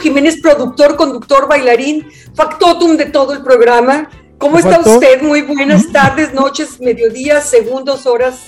Jiménez, 0.00 0.40
productor, 0.40 0.96
conductor, 0.96 1.48
bailarín, 1.48 2.06
factotum 2.34 2.96
de 2.96 3.06
todo 3.06 3.32
el 3.32 3.42
programa. 3.42 4.08
¿Cómo 4.38 4.58
está 4.58 4.80
usted? 4.80 5.22
Muy 5.22 5.42
buenas 5.42 5.92
tardes, 5.92 6.32
noches, 6.32 6.80
mediodías, 6.80 7.48
segundos, 7.48 8.06
horas, 8.06 8.40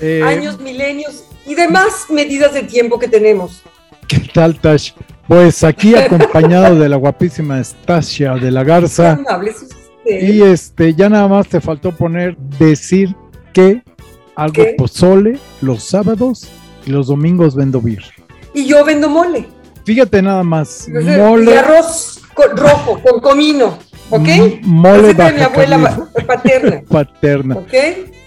eh, 0.00 0.22
años, 0.24 0.60
milenios 0.60 1.24
y 1.46 1.54
demás 1.54 2.06
medidas 2.10 2.52
de 2.54 2.62
tiempo 2.62 2.98
que 2.98 3.08
tenemos. 3.08 3.62
¿Qué 4.08 4.20
tal, 4.32 4.58
Tash? 4.60 4.92
Pues 5.26 5.62
aquí 5.62 5.94
acompañado 5.96 6.78
de 6.78 6.88
la 6.88 6.96
guapísima 6.96 7.62
Stasia 7.62 8.34
de 8.34 8.50
la 8.50 8.64
Garza. 8.64 9.18
Y 10.04 10.42
este, 10.42 10.94
ya 10.94 11.08
nada 11.08 11.28
más 11.28 11.48
te 11.48 11.60
faltó 11.60 11.94
poner 11.94 12.36
decir 12.58 13.14
que 13.52 13.82
algo 14.34 14.62
pozole 14.76 15.38
los 15.60 15.84
sábados 15.84 16.48
y 16.86 16.90
los 16.90 17.08
domingos 17.08 17.54
vendo 17.54 17.80
bir. 17.80 18.02
Y 18.54 18.66
yo 18.66 18.84
vendo 18.84 19.08
mole. 19.08 19.46
Fíjate 19.88 20.20
nada 20.20 20.42
más. 20.42 20.86
Mole. 20.86 21.50
Y 21.50 21.54
arroz 21.54 22.20
rojo 22.54 23.00
con 23.02 23.20
comino. 23.22 23.78
¿Ok? 24.10 24.28
Mole 24.60 25.14
de 25.14 25.32
mi 25.32 25.40
abuela 25.40 26.06
paterna. 26.26 26.82
paterna. 26.90 27.56
¿Ok? 27.56 27.72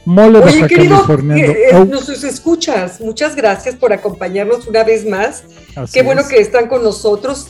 Mole 0.05 0.39
Oye, 0.39 0.65
querido, 0.65 1.05
eh, 1.35 1.69
eh, 1.69 1.85
nos 1.87 2.09
escuchas. 2.09 2.99
Muchas 2.99 3.35
gracias 3.35 3.75
por 3.75 3.93
acompañarnos 3.93 4.65
una 4.65 4.83
vez 4.83 5.05
más. 5.05 5.43
Qué 5.93 6.01
bueno 6.01 6.27
que 6.27 6.39
están 6.39 6.67
con 6.67 6.83
nosotros. 6.83 7.49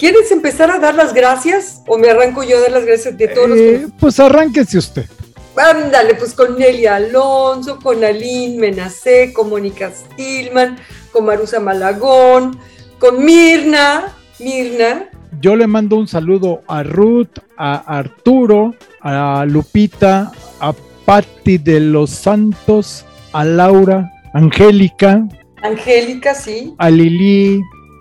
¿Quieres 0.00 0.32
empezar 0.32 0.72
a 0.72 0.80
dar 0.80 0.96
las 0.96 1.14
gracias 1.14 1.82
o 1.86 1.96
me 1.96 2.10
arranco 2.10 2.42
yo 2.42 2.58
a 2.58 2.62
dar 2.62 2.72
las 2.72 2.86
gracias 2.86 3.16
de 3.16 3.28
todos 3.28 3.56
eh, 3.56 3.86
Pues 4.00 4.18
arránquese 4.18 4.78
usted. 4.78 5.06
Ándale, 5.54 6.16
pues 6.16 6.34
con 6.34 6.58
Nelly 6.58 6.86
Alonso, 6.86 7.78
con 7.78 8.02
Aline 8.02 8.58
Menacé, 8.58 9.32
con 9.32 9.48
Mónica 9.48 9.92
Stillman, 9.92 10.76
con 11.12 11.24
Marusa 11.24 11.60
Malagón, 11.60 12.58
con 12.98 13.24
Mirna. 13.24 14.14
Mirna. 14.38 15.06
Yo 15.40 15.56
le 15.56 15.66
mando 15.66 15.96
un 15.96 16.08
saludo 16.08 16.62
a 16.68 16.82
Ruth, 16.82 17.38
a 17.56 17.76
Arturo, 17.98 18.74
a 19.00 19.44
Lupita, 19.46 20.32
a 20.60 20.72
Patti 21.04 21.58
de 21.58 21.80
los 21.80 22.10
Santos, 22.10 23.04
a 23.32 23.44
Laura, 23.44 24.10
Angélica. 24.34 25.26
Angélica, 25.62 26.34
sí. 26.34 26.74
A 26.78 26.90
Lili. 26.90 27.60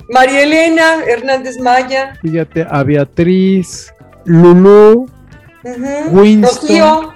María 0.10 0.44
Elena 0.44 1.04
Hernández 1.06 1.60
Maya. 1.60 2.14
Fíjate, 2.22 2.66
a 2.70 2.84
Beatriz, 2.84 3.94
Lulú, 4.26 5.10
Winston. 6.12 7.10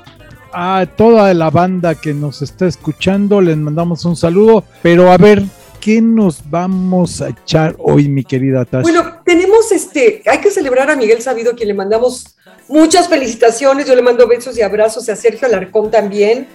A 0.53 0.85
toda 0.97 1.33
la 1.33 1.49
banda 1.49 1.95
que 1.95 2.13
nos 2.13 2.41
está 2.41 2.67
escuchando, 2.67 3.39
les 3.39 3.55
mandamos 3.55 4.03
un 4.03 4.17
saludo. 4.17 4.65
Pero 4.81 5.11
a 5.11 5.17
ver, 5.17 5.43
qué 5.81 6.01
nos 6.01 6.49
vamos 6.49 7.21
a 7.21 7.29
echar 7.29 7.75
hoy, 7.79 8.07
mi 8.07 8.23
querida 8.23 8.63
Tasha? 8.63 8.83
Bueno, 8.83 9.21
tenemos 9.25 9.71
este, 9.71 10.21
hay 10.25 10.39
que 10.39 10.51
celebrar 10.51 10.89
a 10.89 10.95
Miguel 10.95 11.21
Sabido, 11.21 11.55
quien 11.55 11.67
le 11.67 11.73
mandamos 11.73 12.37
muchas 12.69 13.09
felicitaciones. 13.09 13.87
Yo 13.87 13.95
le 13.95 14.01
mando 14.01 14.27
besos 14.27 14.57
y 14.57 14.61
abrazos 14.61 15.09
a 15.09 15.15
Sergio 15.15 15.47
Alarcón 15.47 15.91
también, 15.91 16.47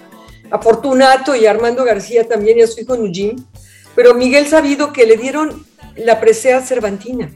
a 0.49 0.59
Fortunato 0.59 1.35
y 1.35 1.45
a 1.45 1.51
Armando 1.51 1.83
García 1.83 2.27
también 2.27 2.57
y 2.57 2.61
a 2.61 2.67
su 2.67 2.79
hijo 2.79 2.95
Nujim. 2.95 3.35
Pero 3.95 4.13
Miguel 4.15 4.47
Sabido 4.47 4.93
que 4.93 5.05
le 5.05 5.17
dieron 5.17 5.65
la 5.97 6.19
presea 6.19 6.61
cervantina. 6.61 7.29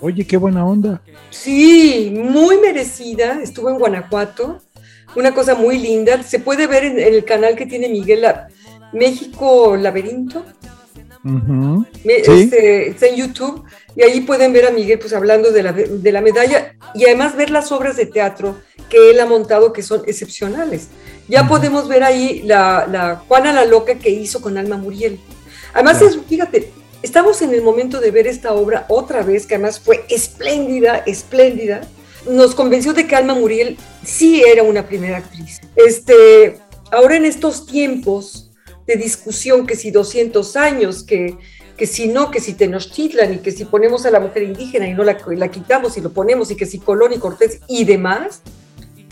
Oye, 0.00 0.26
qué 0.26 0.36
buena 0.36 0.66
onda. 0.66 1.02
Sí, 1.30 2.12
muy 2.14 2.58
merecida. 2.58 3.40
Estuvo 3.42 3.70
en 3.70 3.78
Guanajuato. 3.78 4.60
Una 5.14 5.34
cosa 5.34 5.54
muy 5.54 5.78
linda. 5.78 6.22
Se 6.22 6.38
puede 6.38 6.66
ver 6.66 6.84
en, 6.84 6.98
el 6.98 7.24
canal 7.24 7.56
que 7.56 7.66
tiene 7.66 7.88
Miguel 7.88 8.24
México 8.92 9.76
Laberinto. 9.76 10.44
Este, 12.04 12.88
está 12.90 13.06
en 13.06 13.16
YouTube 13.16 13.64
y 13.96 14.02
ahí 14.02 14.20
pueden 14.20 14.52
ver 14.52 14.66
a 14.66 14.70
Miguel 14.70 14.98
pues 14.98 15.12
hablando 15.12 15.50
de 15.50 15.62
la, 15.62 15.72
de 15.72 16.12
la 16.12 16.20
medalla 16.20 16.74
y 16.94 17.04
además 17.04 17.36
ver 17.36 17.50
las 17.50 17.72
obras 17.72 17.96
de 17.96 18.06
teatro 18.06 18.56
que 18.88 19.10
él 19.10 19.20
ha 19.20 19.26
montado 19.26 19.72
que 19.72 19.82
son 19.82 20.02
excepcionales. 20.06 20.88
Ya 21.28 21.48
podemos 21.48 21.88
ver 21.88 22.04
ahí 22.04 22.42
la, 22.44 22.86
la, 22.90 23.16
Juana 23.16 23.52
la 23.52 23.64
Loca 23.64 23.96
que 23.96 24.10
hizo 24.10 24.40
con 24.40 24.58
Alma 24.58 24.76
Muriel. 24.76 25.18
Además, 25.74 26.02
fíjate, 26.28 26.72
estamos 27.02 27.42
en 27.42 27.52
el 27.52 27.62
momento 27.62 28.00
de 28.00 28.10
ver 28.10 28.26
esta 28.26 28.52
obra 28.52 28.86
otra 28.88 29.22
vez, 29.22 29.46
que 29.46 29.56
además 29.56 29.80
fue 29.80 30.04
espléndida, 30.08 31.02
espléndida. 31.06 31.80
Nos 32.28 32.54
convenció 32.54 32.92
de 32.92 33.06
que 33.06 33.16
Alma 33.16 33.34
Muriel 33.34 33.76
sí 34.04 34.42
era 34.42 34.62
una 34.62 34.86
primera 34.86 35.18
actriz. 35.18 35.60
Este, 35.74 36.58
ahora 36.90 37.16
en 37.16 37.24
estos 37.24 37.66
tiempos, 37.66 38.45
de 38.86 38.96
discusión 38.96 39.66
que 39.66 39.76
si 39.76 39.90
200 39.90 40.56
años, 40.56 41.02
que, 41.02 41.36
que 41.76 41.86
si 41.86 42.08
no, 42.08 42.30
que 42.30 42.40
si 42.40 42.54
Tenochtitlan 42.54 43.34
y 43.34 43.38
que 43.38 43.52
si 43.52 43.64
ponemos 43.64 44.06
a 44.06 44.10
la 44.10 44.20
mujer 44.20 44.44
indígena 44.44 44.88
y 44.88 44.94
no 44.94 45.04
la, 45.04 45.18
la 45.28 45.50
quitamos 45.50 45.96
y 45.96 46.00
lo 46.00 46.12
ponemos 46.12 46.50
y 46.50 46.56
que 46.56 46.66
si 46.66 46.78
Colón 46.78 47.12
y 47.12 47.18
Cortés 47.18 47.60
y 47.68 47.84
demás, 47.84 48.42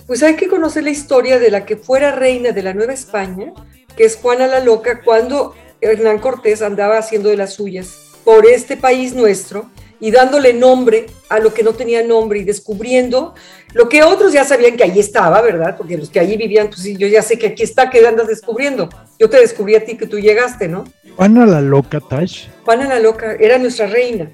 pues 0.06 0.22
hay 0.22 0.36
que 0.36 0.48
conocer 0.48 0.84
la 0.84 0.90
historia 0.90 1.38
de 1.38 1.50
la 1.50 1.64
que 1.64 1.76
fuera 1.76 2.12
reina 2.12 2.52
de 2.52 2.62
la 2.62 2.74
Nueva 2.74 2.92
España, 2.92 3.52
que 3.96 4.04
es 4.04 4.16
Juana 4.16 4.46
la 4.46 4.60
Loca, 4.60 5.02
cuando 5.02 5.54
Hernán 5.80 6.18
Cortés 6.18 6.62
andaba 6.62 6.98
haciendo 6.98 7.28
de 7.28 7.36
las 7.36 7.54
suyas 7.54 7.94
por 8.24 8.46
este 8.46 8.76
país 8.76 9.14
nuestro 9.14 9.70
y 10.04 10.10
dándole 10.10 10.52
nombre 10.52 11.06
a 11.30 11.38
lo 11.38 11.54
que 11.54 11.62
no 11.62 11.72
tenía 11.72 12.02
nombre 12.02 12.38
y 12.38 12.44
descubriendo 12.44 13.32
lo 13.72 13.88
que 13.88 14.02
otros 14.02 14.34
ya 14.34 14.44
sabían 14.44 14.76
que 14.76 14.84
ahí 14.84 15.00
estaba, 15.00 15.40
¿verdad? 15.40 15.78
Porque 15.78 15.96
los 15.96 16.10
que 16.10 16.20
allí 16.20 16.36
vivían, 16.36 16.66
pues 16.66 16.80
sí, 16.80 16.94
yo 16.94 17.06
ya 17.06 17.22
sé 17.22 17.38
que 17.38 17.46
aquí 17.46 17.62
está, 17.62 17.88
que 17.88 18.06
andas 18.06 18.26
descubriendo. 18.26 18.90
Yo 19.18 19.30
te 19.30 19.38
descubrí 19.40 19.76
a 19.76 19.82
ti 19.82 19.96
que 19.96 20.06
tú 20.06 20.18
llegaste, 20.18 20.68
¿no? 20.68 20.84
Juana 21.16 21.46
la 21.46 21.62
loca, 21.62 22.00
Tash. 22.00 22.48
Juana 22.66 22.86
la 22.86 23.00
loca, 23.00 23.34
era 23.40 23.56
nuestra 23.56 23.86
reina. 23.86 24.30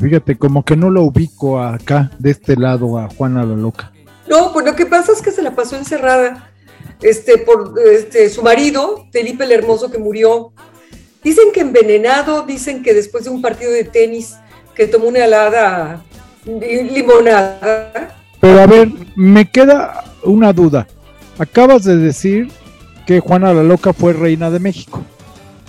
Fíjate, 0.00 0.38
como 0.38 0.64
que 0.64 0.76
no 0.76 0.92
la 0.92 1.00
ubico 1.00 1.60
acá, 1.60 2.12
de 2.20 2.30
este 2.30 2.54
lado, 2.54 2.96
a 2.96 3.08
Juana 3.08 3.44
la 3.44 3.56
loca. 3.56 3.90
No, 4.28 4.52
pues 4.52 4.64
lo 4.64 4.76
que 4.76 4.86
pasa 4.86 5.10
es 5.10 5.20
que 5.20 5.32
se 5.32 5.42
la 5.42 5.56
pasó 5.56 5.76
encerrada 5.76 6.52
este, 7.02 7.36
por 7.38 7.74
este, 7.84 8.30
su 8.30 8.42
marido, 8.42 9.08
Felipe 9.10 9.42
el 9.42 9.50
Hermoso, 9.50 9.90
que 9.90 9.98
murió. 9.98 10.52
Dicen 11.24 11.50
que 11.52 11.62
envenenado, 11.62 12.42
dicen 12.42 12.84
que 12.84 12.94
después 12.94 13.24
de 13.24 13.30
un 13.30 13.42
partido 13.42 13.72
de 13.72 13.82
tenis 13.82 14.36
que 14.80 14.86
tomó 14.86 15.08
una 15.08 15.26
helada 15.26 16.02
limonada. 16.46 18.16
Pero 18.40 18.60
a 18.60 18.66
ver, 18.66 18.88
me 19.14 19.50
queda 19.50 20.04
una 20.22 20.54
duda. 20.54 20.86
Acabas 21.38 21.84
de 21.84 21.98
decir 21.98 22.50
que 23.06 23.20
Juana 23.20 23.52
la 23.52 23.62
Loca 23.62 23.92
fue 23.92 24.14
reina 24.14 24.50
de 24.50 24.58
México 24.58 25.02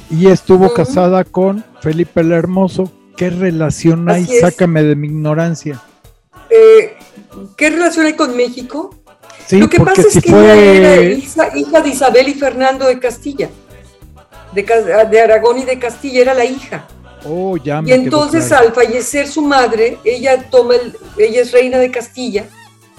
y 0.10 0.28
estuvo 0.28 0.74
casada 0.74 1.26
con 1.26 1.66
Felipe 1.82 2.22
el 2.22 2.32
Hermoso. 2.32 2.90
¿Qué 3.18 3.30
relación 3.30 4.10
hay? 4.10 4.24
Sácame 4.24 4.82
de 4.84 4.96
mi 4.96 5.08
ignorancia. 5.08 5.82
Eh, 6.50 6.96
¿Qué 7.58 7.70
relación 7.70 8.06
hay 8.06 8.14
con 8.14 8.38
México? 8.38 8.96
Lo 9.52 9.68
que 9.68 9.82
pasa 9.82 10.04
es 10.04 10.24
que 10.24 10.30
ella 10.30 10.56
era 10.56 11.04
hija, 11.58 11.82
de 11.82 11.90
Isabel 11.90 12.30
y 12.30 12.34
Fernando 12.36 12.88
de 12.88 12.98
Castilla, 12.98 13.50
de, 14.54 14.64
de 15.12 15.20
Aragón 15.20 15.58
y 15.58 15.66
de 15.66 15.78
Castilla, 15.78 16.22
era 16.22 16.34
la 16.34 16.46
hija. 16.46 16.88
Oh, 17.24 17.58
ya 17.58 17.82
y 17.86 17.92
entonces 17.92 18.52
al 18.52 18.74
fallecer 18.74 19.28
su 19.28 19.42
madre, 19.42 20.00
ella 20.04 20.50
toma 20.50 20.76
el, 20.76 20.96
ella 21.18 21.42
es 21.42 21.52
reina 21.52 21.78
de 21.78 21.92
Castilla 21.92 22.46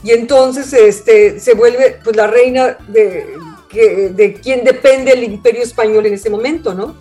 y 0.05 0.13
entonces 0.13 0.73
este, 0.73 1.41
se 1.41 1.55
vuelve 1.55 1.99
pues 2.03 2.17
la 2.17 2.27
reina 2.27 2.77
de, 2.89 3.37
de 4.15 4.35
quien 4.35 4.65
depende 4.65 5.13
el 5.13 5.25
imperio 5.25 5.63
español 5.63 6.07
en 6.07 6.15
ese 6.15 6.31
momento, 6.31 6.75
¿no? 6.75 6.95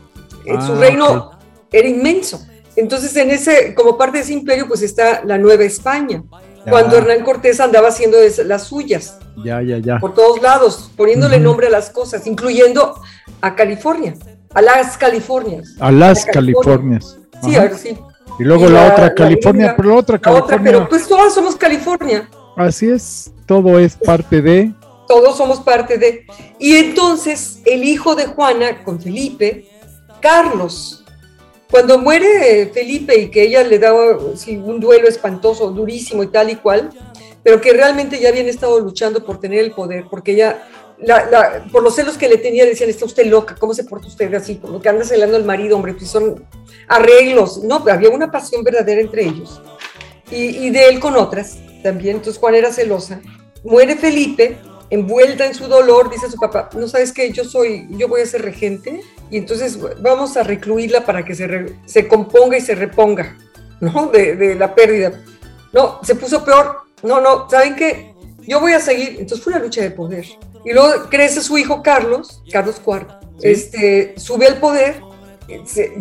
Eh, 0.46 0.54
su 0.66 0.74
ah, 0.74 0.78
reino 0.80 1.32
era 1.72 1.88
inmenso. 1.88 2.46
Entonces 2.76 3.16
en 3.18 3.30
ese, 3.30 3.76
como 3.76 3.98
parte 3.98 4.18
de 4.18 4.24
ese 4.24 4.34
imperio 4.34 4.68
pues 4.68 4.82
está 4.82 5.24
la 5.24 5.38
Nueva 5.38 5.64
España. 5.64 6.24
Cuando 6.68 6.96
Hernán 6.96 7.24
Cortés 7.24 7.60
andaba 7.60 7.88
haciendo 7.88 8.20
las 8.46 8.66
suyas. 8.66 9.18
Ya, 9.44 9.64
ya, 9.64 9.80
ya. 9.80 9.98
Por 9.98 10.14
todos 10.14 10.40
lados, 10.44 10.92
poniéndole 10.96 11.40
nombre 11.40 11.66
a 11.66 11.70
las 11.72 11.90
cosas, 11.90 12.28
incluyendo 12.28 13.02
a 13.42 13.56
California 13.56 14.14
a 14.54 14.62
las 14.62 14.98
Californias. 14.98 15.76
A 15.80 15.92
las 15.92 16.26
Californias. 16.26 17.18
Sí, 17.44 17.56
a 17.56 17.62
ver, 17.62 17.78
sí. 17.78 17.98
Y 18.40 18.44
luego 18.44 18.68
la, 18.70 18.92
otra 18.92 19.14
California, 19.14 19.76
pero 19.76 19.90
la 19.90 19.96
otra 19.96 20.20
California. 20.20 20.72
pero 20.72 20.90
pues 20.90 21.08
todos 21.08 21.34
somos 21.34 21.56
California. 21.56 22.30
Así 22.56 22.90
es, 22.90 23.32
todo 23.46 23.80
es 23.80 23.96
parte 23.96 24.42
de. 24.42 24.74
Todos 25.08 25.38
somos 25.38 25.60
parte 25.60 25.98
de. 25.98 26.26
Y 26.60 26.76
entonces 26.76 27.60
el 27.66 27.84
hijo 27.84 28.16
de 28.16 28.28
Juana 28.28 28.84
con 28.84 29.02
Felipe, 29.02 29.68
Carlos, 30.22 31.02
cuando 31.70 31.98
muere 31.98 32.70
Felipe 32.74 33.18
y 33.18 33.32
que 33.32 33.44
ella 33.44 33.64
le 33.64 33.80
da 33.80 33.94
un 33.94 34.80
duelo 34.80 35.08
espantoso, 35.08 35.72
durísimo 35.72 36.22
y 36.24 36.28
tal 36.28 36.50
y 36.50 36.58
cual, 36.58 36.90
pero 37.44 37.62
que 37.62 37.74
realmente 37.74 38.20
ya 38.20 38.30
habían 38.30 38.48
estado 38.48 38.80
luchando 38.80 39.24
por 39.24 39.40
tener 39.40 39.60
el 39.60 39.72
poder, 39.72 40.06
porque 40.10 40.34
ella, 40.34 40.64
por 41.72 41.84
los 41.84 41.96
celos 41.96 42.18
que 42.18 42.30
le 42.30 42.38
tenía, 42.38 42.66
decían, 42.66 42.90
está 42.90 43.06
usted 43.06 43.26
loca, 43.26 43.56
¿cómo 43.60 43.74
se 43.74 43.84
porta 43.84 44.08
usted 44.08 44.34
así? 44.34 44.56
Como 44.56 44.82
que 44.82 44.90
anda 44.90 45.04
celando 45.04 45.38
al 45.38 45.46
marido, 45.46 45.76
hombre, 45.76 45.94
pues 45.94 46.10
son 46.10 46.46
arreglos. 46.88 47.64
No, 47.64 47.84
había 47.90 48.10
una 48.10 48.32
pasión 48.32 48.64
verdadera 48.64 49.02
entre 49.02 49.24
ellos. 49.24 49.62
Y, 50.30 50.68
y 50.68 50.70
de 50.70 50.88
él 50.88 51.00
con 51.00 51.16
otras 51.16 51.58
también. 51.84 52.18
Entonces 52.18 52.40
Juan 52.40 52.56
era 52.56 52.72
celosa. 52.72 53.22
Muere 53.64 53.96
Felipe, 53.96 54.58
envuelta 54.92 55.46
en 55.46 55.56
su 55.56 55.68
dolor, 55.68 56.12
dice 56.12 56.30
su 56.30 56.38
papá, 56.38 56.70
no 56.78 56.88
sabes 56.88 57.14
qué, 57.14 57.32
yo 57.32 57.46
soy, 57.46 57.88
yo 57.92 58.08
voy 58.08 58.22
a 58.22 58.26
ser 58.26 58.42
regente 58.42 59.02
y 59.30 59.38
entonces 59.38 59.80
vamos 60.02 60.36
a 60.36 60.44
recluirla 60.44 61.06
para 61.06 61.24
que 61.24 61.34
se, 61.34 61.78
se 61.86 62.08
componga 62.08 62.58
y 62.58 62.62
se 62.62 62.76
reponga, 62.76 63.38
¿no? 63.80 64.08
De, 64.08 64.36
de, 64.36 64.56
la 64.56 64.76
pérdida. 64.76 65.14
No, 65.72 66.02
se 66.04 66.16
puso 66.16 66.44
peor. 66.44 66.82
No, 67.04 67.22
no, 67.22 67.50
¿saben 67.50 67.76
qué? 67.76 68.14
Yo 68.42 68.60
voy 68.60 68.74
a 68.74 68.80
seguir. 68.80 69.16
Entonces 69.20 69.42
fue 69.42 69.54
una 69.54 69.64
lucha 69.64 69.82
de 69.82 69.92
poder. 69.92 70.26
Y 70.64 70.74
luego 70.74 71.10
crece 71.10 71.42
su 71.42 71.58
hijo 71.58 71.82
Carlos, 71.82 72.44
Carlos 72.52 72.82
IV, 72.86 73.08
este, 73.42 74.14
sube 74.18 74.46
al 74.46 74.60
poder, 74.60 75.02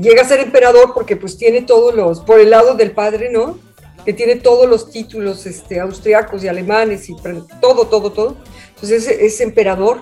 llega 0.01 0.23
a 0.23 0.29
ser 0.29 0.41
emperador 0.41 0.93
porque 0.95 1.17
pues 1.17 1.37
tiene 1.37 1.63
todos 1.63 1.95
los, 1.95 2.21
por 2.21 2.41
el 2.41 2.51
lado 2.51 2.75
del 2.75 2.93
padre, 2.93 3.31
¿no? 3.33 3.59
Que 4.05 4.13
tiene 4.13 4.37
todos 4.37 4.69
los 4.69 4.91
títulos 4.91 5.47
este, 5.47 5.81
austriacos 5.81 6.45
y 6.45 6.49
alemanes 6.49 7.09
y 7.09 7.17
todo, 7.61 7.87
todo, 7.87 8.13
todo. 8.13 8.37
Entonces 8.75 9.09
es, 9.09 9.41
emperador, 9.41 10.01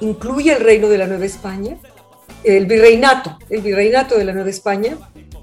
incluye 0.00 0.52
el 0.52 0.62
reino 0.62 0.88
de 0.88 0.98
la 0.98 1.06
Nueva 1.06 1.26
España, 1.26 1.78
el 2.44 2.66
virreinato, 2.66 3.36
el 3.50 3.62
virreinato 3.62 4.16
de 4.16 4.24
la 4.24 4.32
Nueva 4.32 4.50
España. 4.50 4.96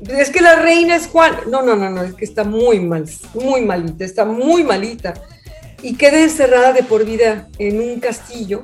Es 0.08 0.30
que 0.30 0.42
la 0.42 0.58
reina 0.58 0.96
es 0.96 1.08
Juan. 1.08 1.36
No, 1.50 1.62
no, 1.62 1.76
no, 1.76 1.90
no, 1.90 2.04
es 2.04 2.14
que 2.14 2.26
está 2.26 2.44
muy 2.44 2.80
mal, 2.80 3.06
muy 3.34 3.62
malita, 3.62 4.04
está 4.04 4.26
muy 4.26 4.64
malita 4.64 5.14
y 5.82 5.96
queda 5.96 6.22
encerrada 6.22 6.74
de 6.74 6.84
por 6.84 7.06
vida 7.06 7.48
en 7.60 7.80
un 7.80 8.00
castillo 8.00 8.64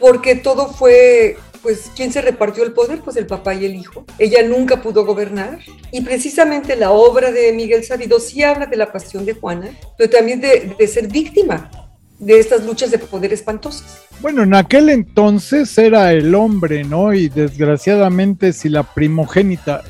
porque 0.00 0.34
todo 0.34 0.68
fue, 0.68 1.36
pues, 1.62 1.90
¿quién 1.94 2.12
se 2.12 2.22
repartió 2.22 2.64
el 2.64 2.72
poder? 2.72 3.00
Pues 3.00 3.16
el 3.16 3.26
papá 3.26 3.54
y 3.54 3.66
el 3.66 3.74
hijo. 3.74 4.04
Ella 4.18 4.42
nunca 4.42 4.82
pudo 4.82 5.04
gobernar 5.04 5.58
y 5.92 6.00
precisamente 6.00 6.74
la 6.74 6.90
obra 6.90 7.30
de 7.30 7.52
Miguel 7.52 7.84
Sabido 7.84 8.18
sí 8.18 8.42
habla 8.42 8.66
de 8.66 8.76
la 8.76 8.90
pasión 8.90 9.26
de 9.26 9.34
Juana, 9.34 9.70
pero 9.96 10.10
también 10.10 10.40
de, 10.40 10.74
ser 10.88 11.08
víctima 11.08 11.70
de 12.18 12.38
estas 12.38 12.64
luchas 12.64 12.90
de 12.90 12.98
poder 12.98 13.32
espantosas. 13.32 14.02
Bueno, 14.20 14.42
en 14.42 14.54
aquel 14.54 14.90
entonces 14.90 15.76
era 15.78 16.12
el 16.12 16.34
hombre, 16.34 16.84
¿no? 16.84 17.14
Y 17.14 17.28
desgraciadamente 17.28 18.52
si 18.52 18.68
la 18.68 18.82
primogénita 18.82 19.82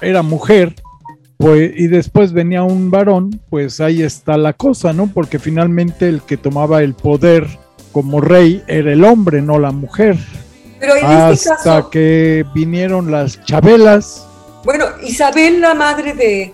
era 0.00 0.22
mujer, 0.22 0.74
pues, 1.38 1.70
y 1.76 1.86
después 1.86 2.32
venía 2.32 2.64
un 2.64 2.90
varón, 2.90 3.40
pues 3.48 3.80
ahí 3.80 4.02
está 4.02 4.36
la 4.36 4.52
cosa, 4.52 4.92
¿no? 4.92 5.06
Porque 5.06 5.38
finalmente 5.38 6.08
el 6.08 6.20
que 6.22 6.36
tomaba 6.36 6.82
el 6.82 6.94
poder 6.94 7.46
como 7.92 8.20
rey 8.20 8.62
era 8.66 8.92
el 8.92 9.04
hombre, 9.04 9.40
no 9.40 9.58
la 9.58 9.70
mujer. 9.70 10.18
Pero 10.80 10.96
en 10.96 11.32
este 11.32 11.50
Hasta 11.50 11.88
que 11.90 12.44
vinieron 12.54 13.10
las 13.10 13.42
chabelas. 13.44 14.26
Bueno, 14.64 14.86
Isabel, 15.02 15.60
la 15.60 15.74
madre 15.74 16.12
de, 16.12 16.52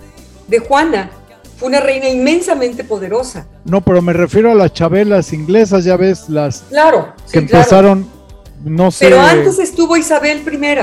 de 0.49 0.59
Juana, 0.59 1.11
fue 1.57 1.69
una 1.69 1.81
reina 1.81 2.09
inmensamente 2.09 2.85
poderosa. 2.85 3.47
No, 3.65 3.81
pero 3.81 4.03
me 4.03 4.13
refiero 4.13 4.53
a 4.53 4.55
las 4.55 4.75
chabelas 4.75 5.33
inglesas, 5.33 5.85
ya 5.85 5.97
ves, 5.97 6.29
las 6.29 6.63
claro, 6.69 7.15
que 7.33 7.39
empezaron, 7.39 8.07
no 8.63 8.91
sé. 8.91 9.07
Pero 9.07 9.21
antes 9.21 9.59
estuvo 9.59 9.97
Isabel 9.97 10.43
I. 10.47 10.79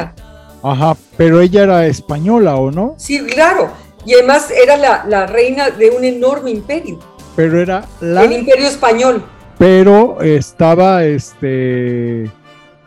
Ajá, 0.64 0.96
pero 1.18 1.42
ella 1.42 1.64
era 1.64 1.86
española, 1.88 2.56
¿o 2.56 2.72
no? 2.72 2.96
Sí, 2.98 3.20
claro. 3.26 3.72
Y 4.06 4.14
además 4.14 4.50
era 4.52 4.78
la, 4.78 5.28
reina 5.28 5.70
de 5.70 5.90
un 5.90 6.04
enorme 6.04 6.52
imperio. 6.52 7.00
Pero 7.36 7.60
era 7.60 7.86
la... 8.00 8.24
El 8.24 8.34
imperio 8.34 8.68
español. 8.68 9.24
Pero 9.58 10.22
estaba 10.22 11.04
este 11.06 12.30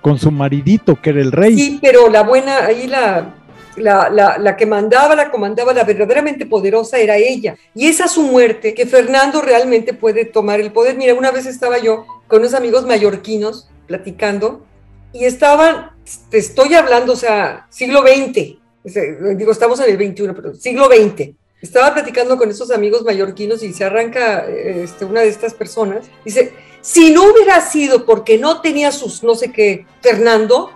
con 0.01 0.19
su 0.19 0.31
maridito, 0.31 1.01
que 1.01 1.11
era 1.11 1.21
el 1.23 1.33
rey. 1.33 1.57
Sí, 1.57 1.79
pero 1.81 2.11
la 2.11 2.25
buena, 2.25 2.67
ahí 2.67 2.87
la, 2.87 3.35
la, 3.77 4.37
la, 4.39 4.57
que 4.57 4.67
mandaba, 4.67 5.15
la 5.15 5.31
comandaba, 5.31 5.73
la 5.73 5.85
verdaderamente 5.85 6.45
poderosa 6.45 6.99
era 6.99 7.17
ella. 7.17 7.57
Y 7.75 7.87
es 7.87 8.03
a 8.03 8.09
su 8.09 8.23
muerte 8.23 8.75
que 8.75 8.85
Fernando 8.85 9.41
realmente 9.41 9.95
puede 9.95 10.27
tomar 10.27 10.61
el 10.61 10.73
poder. 10.73 10.97
Mira, 10.97 11.15
una 11.15 11.31
vez 11.31 11.47
estaba 11.47 11.79
yo 11.79 12.05
con 12.27 12.41
unos 12.41 12.53
amigos 12.53 12.85
mallorquinos 12.85 13.69
platicando 13.87 14.65
y 15.13 15.25
estaban, 15.25 15.93
te 16.29 16.39
estoy 16.39 16.75
hablando, 16.75 17.15
o 17.15 17.17
sea, 17.17 17.67
siglo 17.71 18.03
XX, 18.03 18.59
digo, 18.85 19.53
estamos 19.53 19.81
en 19.81 19.91
el 19.91 19.97
21, 19.97 20.35
pero 20.35 20.55
siglo 20.55 20.87
XX. 20.87 21.31
Estaba 21.63 21.95
platicando 21.95 22.37
con 22.37 22.51
esos 22.51 22.71
amigos 22.71 23.05
mallorquinos 23.05 23.63
y 23.63 23.73
se 23.73 23.85
arranca 23.85 24.45
este, 24.47 25.07
una 25.07 25.23
de 25.23 25.29
estas 25.29 25.55
personas. 25.55 26.07
Dice, 26.25 26.53
si 26.83 27.11
no 27.11 27.25
hubiera 27.33 27.61
sido 27.63 28.05
porque 28.05 28.37
no 28.37 28.61
tenía 28.61 28.93
sus 28.93 29.23
no 29.23 29.35
sé 29.35 29.51
qué, 29.51 29.87
Fernando, 30.03 30.71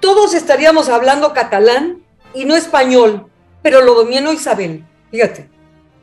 todos 0.00 0.32
estaríamos 0.32 0.88
hablando 0.88 1.34
catalán 1.34 2.02
y 2.32 2.46
no 2.46 2.56
español, 2.56 3.26
pero 3.62 3.82
lo 3.82 3.94
dominó 3.94 4.32
Isabel. 4.32 4.86
Fíjate, 5.10 5.50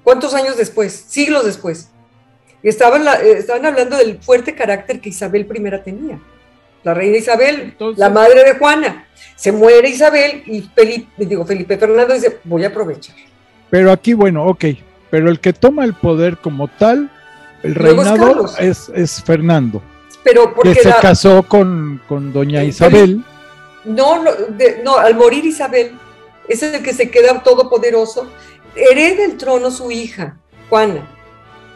¿cuántos 0.03 0.35
años 0.35 0.57
después? 0.57 1.05
Siglos 1.07 1.45
después. 1.45 1.89
Y 2.61 2.69
estaban, 2.69 3.07
estaban 3.23 3.65
hablando 3.65 3.97
del 3.97 4.21
fuerte 4.21 4.53
carácter 4.53 5.01
que 5.01 5.09
Isabel 5.09 5.47
I 5.51 5.83
tenía. 5.83 6.21
La 6.83 6.93
reina 6.93 7.17
Isabel, 7.17 7.75
la 7.97 8.09
madre 8.09 8.43
de 8.43 8.53
Juana 8.57 9.05
se 9.39 9.53
muere 9.53 9.89
Isabel 9.89 10.43
y 10.45 10.61
Felipe, 10.61 11.25
digo, 11.25 11.45
Felipe 11.45 11.77
Fernando 11.77 12.13
dice, 12.13 12.39
voy 12.43 12.65
a 12.65 12.67
aprovechar. 12.67 13.15
Pero 13.69 13.89
aquí, 13.89 14.13
bueno, 14.13 14.45
ok, 14.45 14.65
pero 15.09 15.29
el 15.29 15.39
que 15.39 15.53
toma 15.53 15.85
el 15.85 15.93
poder 15.93 16.37
como 16.37 16.67
tal, 16.67 17.09
el 17.63 17.73
reinado 17.73 18.45
es, 18.59 18.91
es, 18.93 19.23
Fernando. 19.23 19.81
Pero 20.25 20.53
porque 20.53 20.73
que 20.73 20.81
se 20.81 20.93
casó 21.01 21.43
con, 21.43 22.01
con 22.09 22.33
doña 22.33 22.65
Isabel. 22.65 23.23
No, 23.85 24.21
no, 24.21 24.31
no, 24.83 24.97
al 24.97 25.15
morir 25.15 25.45
Isabel, 25.45 25.93
es 26.49 26.61
el 26.61 26.83
que 26.83 26.93
se 26.93 27.09
queda 27.09 27.41
todopoderoso, 27.41 28.29
hereda 28.75 29.23
el 29.23 29.37
trono 29.37 29.71
su 29.71 29.89
hija, 29.89 30.35
Juana. 30.69 31.07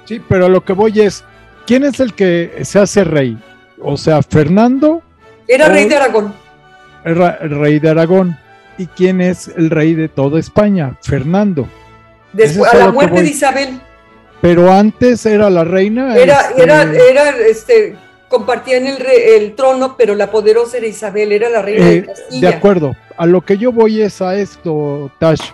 Sí, 0.04 0.22
pero 0.28 0.50
lo 0.50 0.66
que 0.66 0.74
voy 0.74 1.00
es, 1.00 1.24
¿quién 1.66 1.86
es 1.86 2.02
el 2.02 2.14
que 2.14 2.60
se 2.64 2.80
hace 2.80 3.06
rey? 3.06 3.38
O 3.84 3.98
sea, 3.98 4.22
Fernando. 4.22 5.02
Era 5.48 5.68
rey 5.68 5.88
de 5.88 5.96
Aragón 5.96 6.34
el, 7.06 7.60
rey 7.60 7.80
de 7.80 7.90
Aragón. 7.90 8.38
¿Y 8.78 8.88
quién 8.88 9.22
es 9.22 9.50
el 9.50 9.70
rey 9.70 9.94
de 9.94 10.10
toda 10.10 10.40
España? 10.40 10.98
Fernando. 11.02 11.68
Después, 12.32 12.74
a 12.74 12.78
la 12.78 12.92
muerte 12.92 13.22
de 13.22 13.30
Isabel. 13.30 13.80
Pero 14.42 14.72
antes 14.72 15.26
era 15.26 15.50
la 15.50 15.64
reina. 15.64 16.18
Era, 16.18 16.42
este, 16.42 16.64
era, 16.64 16.82
era, 16.84 17.30
este, 17.48 17.96
compartían 18.28 18.88
el, 18.88 19.06
el, 19.06 19.54
trono, 19.54 19.96
pero 19.96 20.16
la 20.16 20.32
poderosa 20.32 20.78
era 20.78 20.88
Isabel, 20.88 21.32
era 21.32 21.50
la 21.50 21.62
reina 21.62 21.86
de 21.86 21.98
eh, 21.98 22.06
Castilla. 22.06 22.50
De 22.50 22.56
acuerdo. 22.56 22.96
A 23.16 23.26
lo 23.28 23.42
que 23.42 23.58
yo 23.58 23.72
voy 23.72 24.02
es 24.02 24.22
a 24.22 24.36
esto, 24.36 25.12
Tash. 25.20 25.52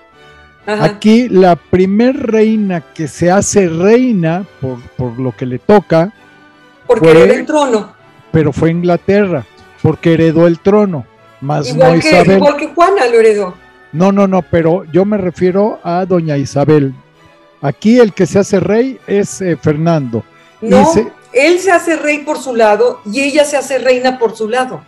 Aquí 0.65 1.29
la 1.29 1.55
primer 1.55 2.15
reina 2.15 2.81
que 2.93 3.07
se 3.07 3.31
hace 3.31 3.67
reina 3.67 4.45
por, 4.61 4.79
por 4.95 5.19
lo 5.19 5.35
que 5.35 5.45
le 5.45 5.59
toca. 5.59 6.13
Porque 6.85 7.09
heredó 7.09 7.33
el 7.33 7.45
trono. 7.45 7.98
Pero 8.31 8.53
fue 8.53 8.71
Inglaterra, 8.71 9.45
porque 9.81 10.13
heredó 10.13 10.47
el 10.47 10.59
trono 10.59 11.05
igual 11.41 12.01
que, 12.01 12.33
Igual 12.33 12.57
que 12.57 12.67
Juana 12.67 13.07
lo 13.07 13.19
heredó. 13.19 13.53
No, 13.91 14.11
no, 14.11 14.27
no, 14.27 14.41
pero 14.41 14.83
yo 14.91 15.05
me 15.05 15.17
refiero 15.17 15.79
a 15.83 16.05
doña 16.05 16.37
Isabel. 16.37 16.93
Aquí 17.61 17.99
el 17.99 18.13
que 18.13 18.25
se 18.25 18.39
hace 18.39 18.59
rey 18.59 18.99
es 19.07 19.41
eh, 19.41 19.57
Fernando. 19.57 20.23
No, 20.61 20.93
él 21.33 21.59
se 21.59 21.71
hace 21.71 21.95
rey 21.95 22.19
por 22.19 22.37
su 22.37 22.55
lado 22.55 23.01
y 23.05 23.21
ella 23.21 23.45
se 23.45 23.57
hace 23.57 23.79
reina 23.79 24.19
por 24.19 24.35
su 24.35 24.47
lado. 24.47 24.83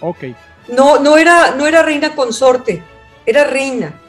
Ok. 0.00 0.24
No, 0.68 0.98
no 0.98 1.16
era, 1.16 1.52
no 1.52 1.66
era 1.66 1.82
reina 1.82 2.14
consorte, 2.14 2.82
era 3.24 3.44
reina 3.44 4.00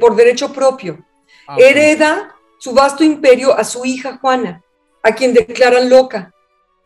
por 0.00 0.16
derecho 0.16 0.52
propio. 0.52 0.98
Ah, 1.46 1.56
Hereda 1.58 2.36
su 2.58 2.72
vasto 2.72 3.02
imperio 3.02 3.56
a 3.56 3.64
su 3.64 3.84
hija 3.84 4.18
Juana, 4.20 4.62
a 5.02 5.12
quien 5.14 5.32
declaran 5.32 5.88
loca. 5.88 6.32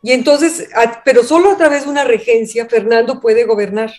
Y 0.04 0.12
entonces, 0.12 0.68
pero 1.02 1.24
solo 1.24 1.52
a 1.52 1.56
través 1.56 1.84
de 1.84 1.90
una 1.90 2.04
regencia, 2.04 2.66
Fernando 2.66 3.22
puede 3.22 3.44
gobernar. 3.44 3.90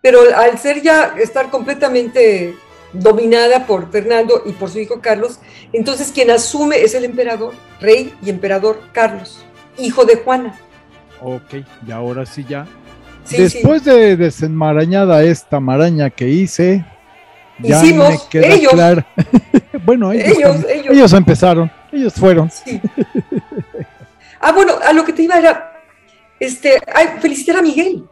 Pero 0.00 0.20
al 0.36 0.56
ser 0.56 0.82
ya, 0.82 1.16
estar 1.18 1.50
completamente 1.50 2.54
dominada 2.92 3.66
por 3.66 3.90
Fernando 3.90 4.44
y 4.46 4.52
por 4.52 4.70
su 4.70 4.78
hijo 4.78 5.00
Carlos, 5.00 5.40
entonces 5.72 6.12
quien 6.14 6.30
asume 6.30 6.80
es 6.80 6.94
el 6.94 7.04
emperador, 7.04 7.54
rey 7.80 8.14
y 8.22 8.30
emperador 8.30 8.80
Carlos, 8.92 9.44
hijo 9.78 10.04
de 10.04 10.14
Juana. 10.14 10.56
Ok, 11.20 11.54
y 11.84 11.90
ahora 11.90 12.24
sí 12.24 12.46
ya. 12.48 12.64
Después 13.28 13.82
de 13.82 14.16
desenmarañada 14.16 15.24
esta 15.24 15.58
maraña 15.58 16.08
que 16.08 16.28
hice, 16.28 16.86
ya 17.58 17.82
Hicimos, 17.82 18.28
ellos. 18.32 18.72
bueno, 19.84 20.12
ellos, 20.12 20.38
ellos, 20.38 20.66
ellos, 20.68 20.86
ellos, 20.96 21.12
empezaron, 21.14 21.68
ellos 21.90 22.14
fueron. 22.14 22.48
Sí. 22.48 22.80
Ah, 24.46 24.52
bueno, 24.52 24.74
a 24.80 24.92
lo 24.92 25.04
que 25.04 25.12
te 25.12 25.24
iba 25.24 25.36
era, 25.36 25.82
este, 26.38 26.80
felicitar 27.20 27.56
a 27.56 27.62
Miguel, 27.62 28.04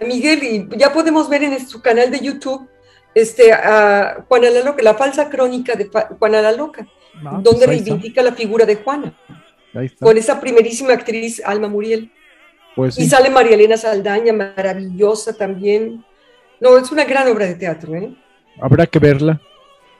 a 0.00 0.04
Miguel, 0.04 0.44
y 0.44 0.78
ya 0.78 0.92
podemos 0.92 1.28
ver 1.28 1.42
en 1.42 1.68
su 1.68 1.82
canal 1.82 2.08
de 2.08 2.20
YouTube, 2.20 2.68
este, 3.12 3.52
a 3.52 4.24
Juana 4.28 4.48
la 4.50 4.60
Loca, 4.60 4.80
la 4.84 4.94
falsa 4.94 5.28
crónica 5.28 5.74
de 5.74 5.90
Juana 6.20 6.40
la 6.40 6.52
Loca, 6.52 6.86
ah, 7.16 7.40
donde 7.42 7.66
pues 7.66 7.66
reivindica 7.66 8.22
la 8.22 8.32
figura 8.32 8.64
de 8.64 8.76
Juana. 8.76 9.12
con 9.98 10.16
esa 10.16 10.40
primerísima 10.40 10.92
actriz 10.92 11.42
Alma 11.44 11.66
Muriel. 11.66 12.12
Pues 12.76 12.96
y 12.96 13.08
sale 13.08 13.28
María 13.28 13.54
Elena 13.54 13.76
Saldaña, 13.76 14.32
maravillosa 14.32 15.36
también. 15.36 16.04
No, 16.60 16.78
es 16.78 16.92
una 16.92 17.02
gran 17.02 17.26
obra 17.26 17.44
de 17.44 17.56
teatro, 17.56 17.92
¿eh? 17.96 18.14
Habrá 18.60 18.86
que 18.86 19.00
verla. 19.00 19.40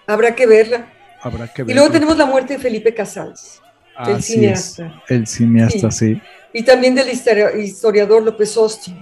Habrá 0.07 0.33
que 0.33 0.47
verla. 0.47 0.87
Habrá 1.21 1.53
que 1.53 1.65
verla. 1.65 1.73
Y 1.73 1.75
luego 1.75 1.91
tenemos 1.91 2.17
la 2.17 2.27
muerte 2.27 2.53
de 2.53 2.61
Felipe 2.61 2.95
Casals, 2.95 3.61
el 4.07 4.23
cineasta. 4.23 5.03
el 5.09 5.27
cineasta, 5.27 5.91
sí. 5.91 6.21
Y 6.53 6.63
también 6.63 6.95
del 6.95 7.09
historiador 7.11 8.23
López 8.23 8.57
Austin. 8.57 8.97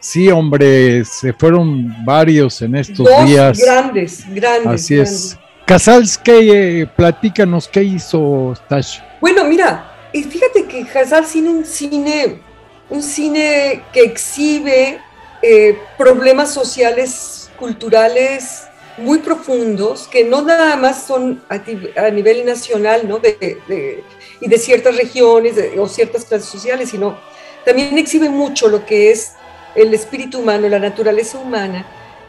Sí, 0.00 0.28
hombre, 0.30 1.04
se 1.04 1.32
fueron 1.32 2.04
varios 2.04 2.62
en 2.62 2.76
estos 2.76 3.06
Dos 3.06 3.26
días. 3.26 3.58
Grandes, 3.58 4.24
grandes. 4.32 4.82
Así 4.82 4.98
es. 4.98 5.38
Casals, 5.66 6.16
¿qué, 6.16 6.82
eh, 6.82 6.86
platícanos, 6.86 7.66
¿qué 7.66 7.82
hizo 7.82 8.54
Stash? 8.54 9.00
Bueno, 9.20 9.44
mira, 9.44 9.92
fíjate 10.12 10.64
que 10.66 10.86
Casals 10.86 11.32
tiene 11.32 11.50
un 11.50 11.64
cine, 11.64 12.40
un 12.88 13.02
cine 13.02 13.82
que 13.92 14.02
exhibe 14.02 15.00
eh, 15.42 15.76
problemas 15.98 16.54
sociales, 16.54 17.50
culturales 17.58 18.68
muy 18.98 19.18
profundos, 19.18 20.08
que 20.08 20.24
no 20.24 20.42
nada 20.42 20.76
más 20.76 21.02
son 21.02 21.42
a, 21.48 22.10
nivel 22.10 22.44
nacional, 22.46 23.08
¿no? 23.08 23.20
Y 24.40 24.48
de 24.48 24.58
ciertas 24.58 24.96
regiones 24.96 25.54
o 25.78 25.88
ciertas 25.88 26.24
clases 26.24 26.48
sociales, 26.48 26.90
sino 26.90 27.18
también 27.64 27.96
exhibe 27.98 28.28
mucho 28.28 28.68
lo 28.68 28.84
que 28.84 29.10
es 29.10 29.32
el 29.74 29.92
espíritu 29.92 30.38
humano, 30.40 30.68
la 30.68 30.78
naturaleza 30.78 31.38
humana, 31.38 31.86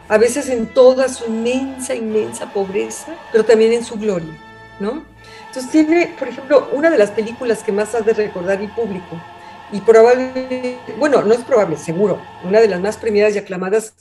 a 0.08 0.18
veces 0.18 0.48
en 0.48 0.66
toda 0.66 1.08
su 1.08 1.26
inmensa, 1.26 1.94
inmensa 1.94 2.52
pobreza, 2.52 3.14
pero 3.30 3.44
también 3.44 3.72
en 3.72 3.84
su 3.84 3.96
gloria, 3.96 4.32
¿no? 4.80 5.04
Entonces 5.46 5.70
tiene, 5.70 6.14
por 6.18 6.28
ejemplo, 6.28 6.68
una 6.72 6.90
de 6.90 6.98
las 6.98 7.10
películas 7.10 7.62
que 7.62 7.72
más 7.72 7.94
has 7.94 8.04
de 8.04 8.14
recordar 8.14 8.60
el 8.60 8.70
público, 8.70 9.20
y 9.70 9.80
probablemente, 9.80 10.78
bueno, 10.98 11.22
no 11.22 11.34
es 11.34 11.40
probable, 11.40 11.76
seguro, 11.76 12.20
una 12.42 12.60
de 12.60 12.68
las 12.68 12.80
más 12.80 12.96
premiadas 12.96 13.34
y 13.34 13.38
aclamadas 13.38 13.94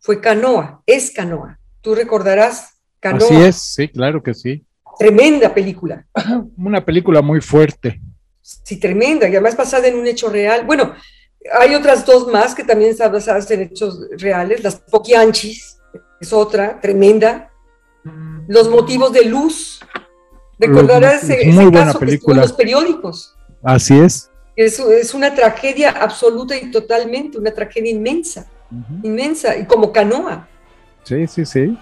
fue 0.00 0.20
Canoa, 0.20 0.82
es 0.84 1.12
Canoa. 1.12 1.60
Tú 1.80 1.94
recordarás 1.94 2.74
Canoa. 2.98 3.26
Así 3.26 3.36
es, 3.36 3.56
sí, 3.56 3.88
claro 3.88 4.22
que 4.22 4.34
sí. 4.34 4.64
Tremenda 4.98 5.52
película. 5.52 6.06
Una 6.56 6.84
película 6.84 7.22
muy 7.22 7.40
fuerte. 7.40 8.00
Sí, 8.40 8.78
tremenda, 8.78 9.28
y 9.28 9.32
además 9.32 9.56
basada 9.56 9.86
en 9.86 9.96
un 9.96 10.06
hecho 10.06 10.28
real. 10.28 10.66
Bueno, 10.66 10.94
hay 11.58 11.74
otras 11.74 12.04
dos 12.04 12.26
más 12.28 12.54
que 12.54 12.64
también 12.64 12.90
están 12.90 13.12
basadas 13.12 13.50
en 13.50 13.62
hechos 13.62 14.00
reales. 14.18 14.62
Las 14.62 14.76
Poquianchis, 14.76 15.78
es 16.20 16.32
otra, 16.32 16.80
tremenda. 16.80 17.50
Los 18.48 18.68
motivos 18.68 19.12
de 19.12 19.24
luz. 19.24 19.80
Recordarás 20.58 21.24
ese, 21.24 21.70
caso 21.72 21.98
que 21.98 22.20
en 22.26 22.36
los 22.36 22.52
periódicos. 22.52 23.34
Así 23.62 23.98
es. 23.98 24.30
es. 24.54 24.78
Es 24.78 25.14
una 25.14 25.34
tragedia 25.34 25.90
absoluta 25.90 26.56
y 26.56 26.70
totalmente, 26.70 27.38
una 27.38 27.52
tragedia 27.52 27.90
inmensa, 27.90 28.48
inmensa, 29.02 29.56
y 29.56 29.64
como 29.66 29.92
canoa. 29.92 30.48
Sí, 31.04 31.26
sí, 31.26 31.44
sí. 31.44 31.76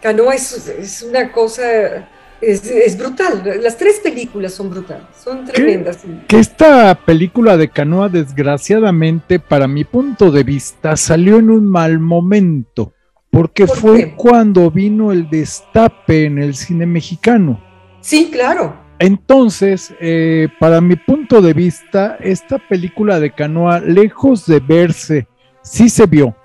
Canoa 0.00 0.34
es, 0.34 0.68
es 0.68 1.02
una 1.02 1.30
cosa 1.30 2.08
es, 2.40 2.98
brutal. 2.98 3.42
Las 3.62 3.76
tres 3.76 4.00
películas 4.00 4.52
son 4.52 4.70
brutales, 4.70 5.04
son 5.22 5.44
tremendas. 5.44 6.00
Que, 6.28 6.38
esta 6.38 6.94
película 6.94 7.56
de 7.56 7.68
Canoa, 7.68 8.08
desgraciadamente, 8.08 9.38
para 9.38 9.66
mi 9.66 9.84
punto 9.84 10.30
de 10.30 10.44
vista, 10.44 10.96
salió 10.96 11.38
en 11.38 11.50
un 11.50 11.68
mal 11.68 11.98
momento, 11.98 12.92
porque 13.30 13.66
fue 13.66 14.14
cuando 14.16 14.70
vino 14.70 15.12
el 15.12 15.28
destape 15.28 16.26
en 16.26 16.38
el 16.38 16.54
cine 16.54 16.86
mexicano. 16.86 17.62
Sí, 18.00 18.30
claro. 18.30 18.84
Entonces, 18.98 19.92
eh, 20.00 20.48
para 20.60 20.80
mi 20.80 20.96
punto 20.96 21.42
de 21.42 21.52
vista, 21.52 22.16
esta 22.20 22.58
película 22.58 23.18
de 23.18 23.32
Canoa, 23.32 23.80
lejos 23.80 24.46
de 24.46 24.60
verse, 24.60 25.26
sí 25.62 25.88
se 25.88 26.06
vio, 26.06 26.36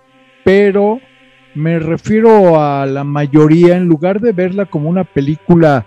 pero 0.43 0.99
me 1.55 1.79
refiero 1.79 2.61
a 2.61 2.85
la 2.85 3.03
mayoría, 3.03 3.75
en 3.77 3.87
lugar 3.87 4.19
de 4.19 4.31
verla 4.31 4.65
como 4.65 4.89
una 4.89 5.03
película 5.03 5.85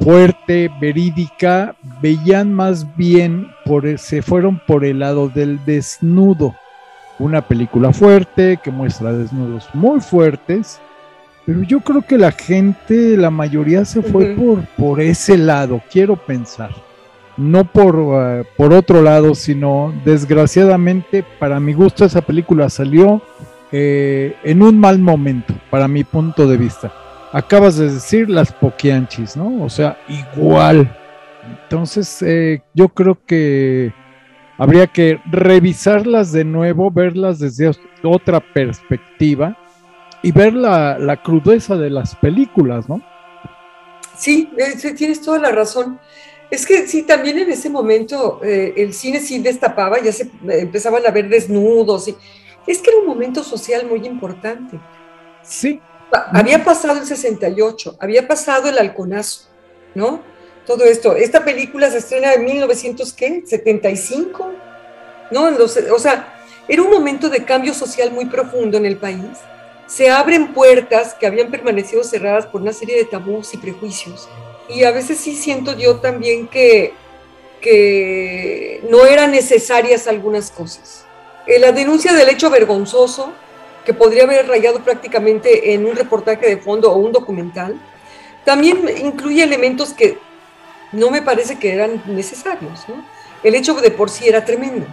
fuerte, 0.00 0.70
verídica, 0.80 1.74
veían 2.00 2.52
más 2.52 2.96
bien, 2.96 3.48
por, 3.64 3.98
se 3.98 4.22
fueron 4.22 4.60
por 4.66 4.84
el 4.84 5.00
lado 5.00 5.28
del 5.28 5.64
desnudo. 5.64 6.54
Una 7.18 7.42
película 7.42 7.92
fuerte 7.92 8.58
que 8.62 8.70
muestra 8.70 9.12
desnudos 9.12 9.68
muy 9.74 10.00
fuertes, 10.00 10.80
pero 11.44 11.62
yo 11.62 11.80
creo 11.80 12.02
que 12.02 12.16
la 12.16 12.32
gente, 12.32 13.16
la 13.16 13.30
mayoría 13.30 13.84
se 13.84 14.02
fue 14.02 14.34
por, 14.36 14.64
por 14.76 15.00
ese 15.00 15.36
lado, 15.36 15.82
quiero 15.90 16.16
pensar. 16.16 16.70
No 17.36 17.64
por, 17.64 17.96
uh, 17.96 18.44
por 18.56 18.72
otro 18.72 19.02
lado, 19.02 19.34
sino 19.34 19.94
desgraciadamente, 20.04 21.24
para 21.38 21.58
mi 21.58 21.72
gusto, 21.72 22.04
esa 22.04 22.20
película 22.20 22.68
salió 22.68 23.22
eh, 23.72 24.34
en 24.42 24.62
un 24.62 24.78
mal 24.78 24.98
momento, 24.98 25.54
para 25.70 25.86
mi 25.86 26.02
punto 26.02 26.48
de 26.48 26.56
vista. 26.56 26.92
Acabas 27.32 27.76
de 27.76 27.92
decir 27.92 28.28
las 28.28 28.52
poquianchis, 28.52 29.36
¿no? 29.36 29.62
O 29.62 29.68
sea, 29.68 29.96
igual. 30.08 30.96
Entonces, 31.62 32.20
eh, 32.22 32.62
yo 32.74 32.88
creo 32.88 33.18
que 33.24 33.92
habría 34.58 34.88
que 34.88 35.20
revisarlas 35.30 36.32
de 36.32 36.44
nuevo, 36.44 36.90
verlas 36.90 37.38
desde 37.38 37.70
otra 38.02 38.40
perspectiva 38.40 39.56
y 40.22 40.32
ver 40.32 40.52
la, 40.52 41.20
crudeza 41.22 41.76
de 41.76 41.90
las 41.90 42.16
películas, 42.16 42.88
¿no? 42.88 43.00
Sí, 44.16 44.50
eh, 44.58 44.92
tienes 44.94 45.22
toda 45.22 45.38
la 45.38 45.52
razón. 45.52 46.00
Es 46.50 46.66
que 46.66 46.88
sí, 46.88 47.04
también 47.04 47.38
en 47.38 47.52
ese 47.52 47.70
momento 47.70 48.40
el 48.42 48.92
cine 48.92 49.20
sí 49.20 49.38
destapaba, 49.38 50.02
ya 50.02 50.10
se 50.10 50.28
empezaban 50.48 51.06
a 51.06 51.12
ver 51.12 51.28
desnudos 51.28 52.08
y, 52.08 52.16
es 52.66 52.78
que 52.78 52.90
era 52.90 53.00
un 53.00 53.06
momento 53.06 53.44
social 53.44 53.86
muy 53.86 54.06
importante. 54.06 54.80
Sí. 55.42 55.80
Había 56.32 56.64
pasado 56.64 56.98
el 56.98 57.06
68, 57.06 57.96
había 58.00 58.26
pasado 58.26 58.68
el 58.68 58.78
halconazo, 58.78 59.42
¿no? 59.94 60.22
Todo 60.66 60.84
esto. 60.84 61.14
Esta 61.14 61.44
película 61.44 61.88
se 61.90 61.98
estrena 61.98 62.34
en 62.34 62.44
1975, 62.44 64.52
¿no? 65.30 65.44
o 65.44 65.98
sea, 65.98 66.34
era 66.68 66.82
un 66.82 66.90
momento 66.90 67.28
de 67.28 67.44
cambio 67.44 67.74
social 67.74 68.12
muy 68.12 68.26
profundo 68.26 68.76
en 68.76 68.86
el 68.86 68.96
país. 68.96 69.38
Se 69.86 70.10
abren 70.10 70.52
puertas 70.52 71.14
que 71.14 71.26
habían 71.26 71.50
permanecido 71.50 72.04
cerradas 72.04 72.46
por 72.46 72.62
una 72.62 72.72
serie 72.72 72.96
de 72.96 73.04
tabús 73.04 73.54
y 73.54 73.56
prejuicios. 73.56 74.28
Y 74.68 74.84
a 74.84 74.92
veces 74.92 75.18
sí 75.18 75.34
siento 75.34 75.76
yo 75.76 75.96
también 75.96 76.46
que, 76.46 76.92
que 77.60 78.80
no 78.88 79.04
eran 79.04 79.32
necesarias 79.32 80.06
algunas 80.06 80.52
cosas. 80.52 81.06
Eh, 81.46 81.58
la 81.58 81.72
denuncia 81.72 82.12
del 82.12 82.28
hecho 82.28 82.50
vergonzoso, 82.50 83.32
que 83.84 83.94
podría 83.94 84.24
haber 84.24 84.46
rayado 84.46 84.80
prácticamente 84.80 85.72
en 85.72 85.86
un 85.86 85.96
reportaje 85.96 86.48
de 86.48 86.56
fondo 86.58 86.92
o 86.92 86.98
un 86.98 87.12
documental, 87.12 87.80
también 88.44 88.84
incluye 89.02 89.42
elementos 89.42 89.92
que 89.92 90.18
no 90.92 91.10
me 91.10 91.22
parece 91.22 91.58
que 91.58 91.72
eran 91.72 92.02
necesarios. 92.06 92.84
El 93.42 93.54
hecho 93.54 93.74
de 93.74 93.90
por 93.90 94.10
sí 94.10 94.28
era 94.28 94.44
tremendo. 94.44 94.86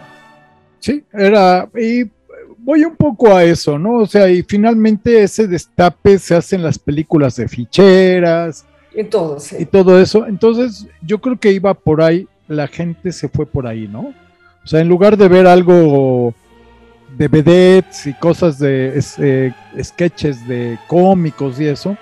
Sí, 0.79 1.03
era, 1.11 1.69
y 1.75 2.09
voy 2.57 2.85
un 2.85 2.95
poco 2.95 3.33
a 3.33 3.43
eso, 3.43 3.77
¿no? 3.79 3.99
O 3.99 4.05
sea, 4.05 4.29
y 4.29 4.43
finalmente 4.43 5.23
ese 5.23 5.47
destape 5.47 6.19
se 6.19 6.35
hace 6.35 6.55
en 6.55 6.63
las 6.63 6.77
películas 6.77 7.35
de 7.35 7.47
ficheras. 7.47 8.65
En 8.93 9.09
todo, 9.09 9.39
sí. 9.39 9.57
Y 9.59 9.65
todo 9.65 9.99
eso. 9.99 10.25
Entonces, 10.25 10.87
yo 11.01 11.19
creo 11.19 11.39
que 11.39 11.51
iba 11.51 11.73
por 11.73 12.01
ahí, 12.01 12.27
la 12.47 12.67
gente 12.67 13.11
se 13.11 13.29
fue 13.29 13.45
por 13.45 13.67
ahí, 13.67 13.87
¿no? 13.87 14.13
O 14.67 14.69
sea, 14.69 14.81
en 14.81 14.89
lugar 14.89 15.15
de 15.15 15.29
ver 15.29 15.47
algo 15.47 16.33
de 17.17 17.29
vedettes 17.29 18.05
y 18.05 18.13
cosas 18.13 18.59
de 18.59 19.01
eh, 19.19 19.53
sketches 19.81 20.45
de 20.45 20.77
cómicos 20.87 21.57
y 21.61 21.67
eso, 21.67 21.95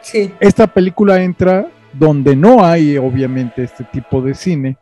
sí. 0.00 0.32
esta 0.40 0.66
película 0.66 1.22
entra 1.22 1.68
donde 1.92 2.34
no 2.34 2.64
hay 2.64 2.96
obviamente 2.96 3.62
este 3.62 3.84
tipo 3.84 4.22
de 4.22 4.32
cine, 4.32 4.78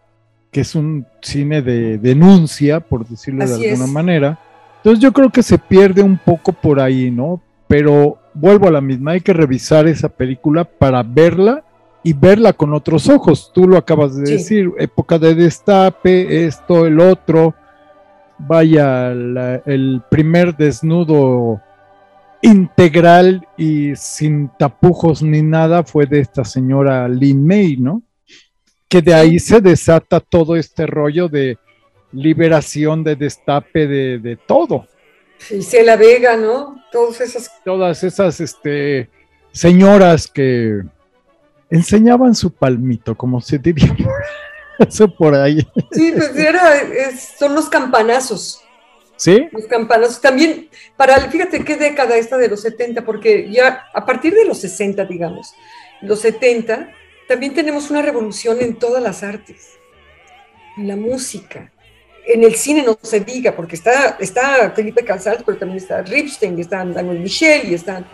que 0.52 0.60
es 0.60 0.76
un 0.76 1.04
cine 1.20 1.62
de 1.62 1.98
denuncia, 1.98 2.78
por 2.78 3.04
decirlo 3.04 3.44
de 3.44 3.70
alguna 3.70 3.88
manera. 3.88 4.38
Entonces 4.76 5.02
yo 5.02 5.12
creo 5.12 5.30
que 5.30 5.42
se 5.42 5.58
pierde 5.58 6.04
un 6.04 6.18
poco 6.18 6.52
por 6.52 6.78
ahí, 6.78 7.10
¿no? 7.10 7.42
Pero 7.66 8.18
vuelvo 8.34 8.68
a 8.68 8.70
la 8.70 8.80
misma, 8.80 9.10
hay 9.10 9.20
que 9.20 9.32
revisar 9.32 9.88
esa 9.88 10.08
película 10.08 10.64
para 10.64 11.02
verla 11.02 11.64
y 12.06 12.12
verla 12.12 12.52
con 12.52 12.72
otros 12.72 13.08
ojos. 13.08 13.50
Tú 13.52 13.66
lo 13.66 13.76
acabas 13.76 14.14
de 14.14 14.34
decir, 14.34 14.70
época 14.78 15.18
de 15.18 15.34
destape, 15.34 16.46
esto, 16.46 16.86
el 16.86 17.00
otro. 17.00 17.52
Vaya, 18.38 19.10
el 19.10 20.02
primer 20.08 20.56
desnudo 20.56 21.60
integral 22.42 23.44
y 23.56 23.96
sin 23.96 24.52
tapujos 24.56 25.20
ni 25.20 25.42
nada 25.42 25.82
fue 25.82 26.06
de 26.06 26.20
esta 26.20 26.44
señora 26.44 27.08
Lin 27.08 27.44
May, 27.44 27.76
¿no? 27.76 28.02
Que 28.88 29.02
de 29.02 29.12
ahí 29.12 29.40
se 29.40 29.60
desata 29.60 30.20
todo 30.20 30.54
este 30.54 30.86
rollo 30.86 31.28
de 31.28 31.58
liberación, 32.12 33.02
de 33.02 33.16
destape, 33.16 33.88
de, 33.88 34.18
de 34.20 34.36
todo. 34.36 34.86
Y 35.50 35.60
se 35.60 35.82
la 35.82 35.96
Vega, 35.96 36.36
¿no? 36.36 36.84
Todas 36.92 37.20
esas. 37.20 37.50
Todas 37.64 38.04
esas 38.04 38.40
este, 38.40 39.10
señoras 39.50 40.28
que 40.28 40.84
enseñaban 41.70 42.34
su 42.34 42.52
palmito, 42.52 43.16
como 43.16 43.40
se 43.40 43.58
diría. 43.58 43.94
Eso 44.78 45.08
por 45.08 45.34
ahí. 45.34 45.66
Sí, 45.92 46.12
pues 46.14 46.36
era, 46.36 46.74
son 47.38 47.54
los 47.54 47.68
campanazos. 47.68 48.62
¿Sí? 49.16 49.48
Los 49.50 49.64
campanazos. 49.66 50.20
También, 50.20 50.68
para, 50.96 51.18
fíjate 51.30 51.64
qué 51.64 51.76
década 51.76 52.16
esta 52.16 52.36
de 52.36 52.48
los 52.48 52.60
70, 52.60 53.04
porque 53.04 53.50
ya 53.50 53.86
a 53.94 54.04
partir 54.04 54.34
de 54.34 54.44
los 54.44 54.58
60, 54.60 55.04
digamos, 55.06 55.54
los 56.02 56.20
70, 56.20 56.90
también 57.26 57.54
tenemos 57.54 57.90
una 57.90 58.02
revolución 58.02 58.60
en 58.60 58.76
todas 58.76 59.02
las 59.02 59.22
artes, 59.22 59.78
en 60.76 60.88
la 60.88 60.96
música, 60.96 61.72
en 62.26 62.42
el 62.42 62.54
cine 62.56 62.82
no 62.82 62.98
se 63.00 63.20
diga, 63.20 63.54
porque 63.54 63.76
está, 63.76 64.16
está 64.18 64.72
Felipe 64.72 65.04
Casals, 65.04 65.42
pero 65.46 65.56
también 65.56 65.78
está 65.78 66.02
Ripstein, 66.02 66.58
está 66.58 66.84
Daniel 66.84 67.20
Michel 67.20 67.70
y 67.70 67.74
está 67.74 68.04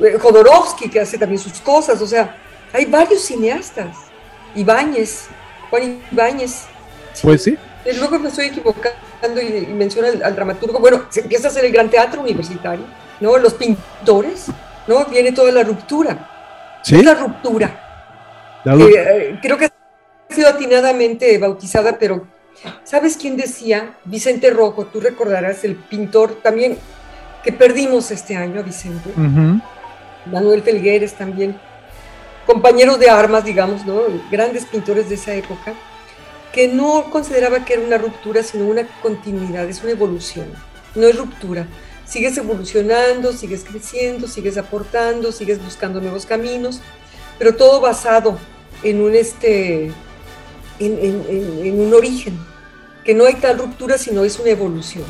eh, 0.00 0.16
Jodorowsky, 0.18 0.88
que 0.88 1.00
hace 1.00 1.18
también 1.18 1.38
sus 1.38 1.60
cosas, 1.60 2.00
o 2.00 2.06
sea, 2.06 2.43
hay 2.74 2.86
varios 2.86 3.22
cineastas, 3.22 3.96
Ibáñez, 4.56 5.28
Juan 5.70 6.02
Ibáñez. 6.10 6.64
Pues 7.22 7.44
sí. 7.44 7.56
Y 7.86 7.96
luego 7.96 8.18
me 8.18 8.28
estoy 8.28 8.46
equivocando 8.46 9.40
y, 9.40 9.66
menciona 9.68 10.08
al, 10.08 10.34
dramaturgo, 10.34 10.80
bueno, 10.80 11.04
se 11.08 11.20
empieza 11.20 11.46
a 11.46 11.50
hacer 11.52 11.64
el 11.64 11.72
gran 11.72 11.88
teatro 11.88 12.20
universitario, 12.20 12.84
¿no? 13.20 13.38
Los 13.38 13.54
pintores, 13.54 14.46
¿no? 14.88 15.04
Viene 15.04 15.30
toda 15.30 15.52
la 15.52 15.62
ruptura. 15.62 16.30
¿Sí? 16.82 17.00
la 17.02 17.14
ruptura. 17.14 18.60
Eh, 18.66 19.38
creo 19.40 19.56
que 19.56 19.66
ha 19.66 19.70
sido 20.34 20.48
atinadamente 20.48 21.38
bautizada, 21.38 21.96
pero 21.98 22.26
¿sabes 22.82 23.16
quién 23.16 23.36
decía? 23.36 23.94
Vicente 24.04 24.50
Rojo, 24.50 24.86
tú 24.86 25.00
recordarás, 25.00 25.64
el 25.64 25.76
pintor 25.76 26.40
también 26.42 26.76
que 27.44 27.52
perdimos 27.52 28.10
este 28.10 28.36
año 28.36 28.60
a 28.60 28.62
Vicente. 28.64 29.10
Manuel 30.26 30.62
Felgueres 30.62 31.14
también, 31.14 31.56
compañeros 32.46 32.98
de 32.98 33.10
armas, 33.10 33.44
digamos, 33.44 33.84
¿no? 33.86 34.00
Grandes 34.30 34.64
pintores 34.64 35.08
de 35.08 35.16
esa 35.16 35.34
época, 35.34 35.74
que 36.52 36.68
no 36.68 37.10
consideraba 37.10 37.64
que 37.64 37.74
era 37.74 37.82
una 37.82 37.98
ruptura, 37.98 38.42
sino 38.42 38.66
una 38.66 38.86
continuidad, 39.02 39.68
es 39.68 39.82
una 39.82 39.92
evolución, 39.92 40.46
no 40.94 41.06
es 41.06 41.16
ruptura. 41.16 41.66
Sigues 42.04 42.36
evolucionando, 42.36 43.32
sigues 43.32 43.64
creciendo, 43.64 44.28
sigues 44.28 44.58
aportando, 44.58 45.32
sigues 45.32 45.62
buscando 45.62 46.00
nuevos 46.00 46.26
caminos, 46.26 46.80
pero 47.38 47.56
todo 47.56 47.80
basado 47.80 48.38
en 48.82 49.00
un, 49.00 49.14
este, 49.14 49.90
en, 50.78 51.80
un 51.80 51.94
origen, 51.94 52.38
que 53.04 53.14
no 53.14 53.24
hay 53.24 53.34
tal 53.34 53.58
ruptura, 53.58 53.98
sino 53.98 54.22
es 54.24 54.38
una 54.38 54.50
evolución. 54.50 55.04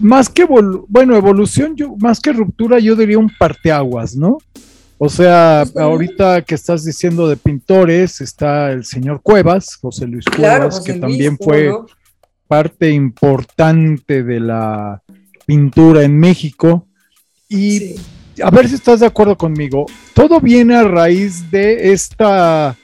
Más 0.00 0.28
que, 0.28 0.44
bueno, 0.44 0.86
evolución, 1.16 1.76
yo, 1.76 1.94
más 1.98 2.20
que 2.20 2.32
ruptura, 2.32 2.78
yo 2.78 2.96
diría 2.96 3.18
un 3.18 3.30
parteaguas, 3.38 4.16
¿no? 4.16 4.38
O 5.02 5.08
sea, 5.08 5.62
ahorita 5.76 6.42
que 6.42 6.54
estás 6.54 6.84
diciendo 6.84 7.26
de 7.26 7.38
pintores, 7.38 8.20
está 8.20 8.70
el 8.70 8.84
señor 8.84 9.22
Cuevas, 9.22 9.76
José 9.76 10.06
Luis 10.06 10.26
Cuevas, 10.26 10.78
que 10.78 10.92
también 10.92 11.38
fue 11.38 11.72
parte 12.46 12.90
importante 12.90 14.22
de 14.22 14.40
la 14.40 15.02
pintura 15.46 16.02
en 16.02 16.18
México. 16.18 16.86
Y 17.48 17.94
a 18.42 18.50
ver 18.50 18.68
si 18.68 18.74
estás 18.74 19.00
de 19.00 19.06
acuerdo 19.06 19.38
conmigo, 19.38 19.86
todo 20.12 20.38
viene 20.38 20.76
a 20.76 20.84
raíz 20.84 21.50
de 21.50 21.92
esta 21.92 22.76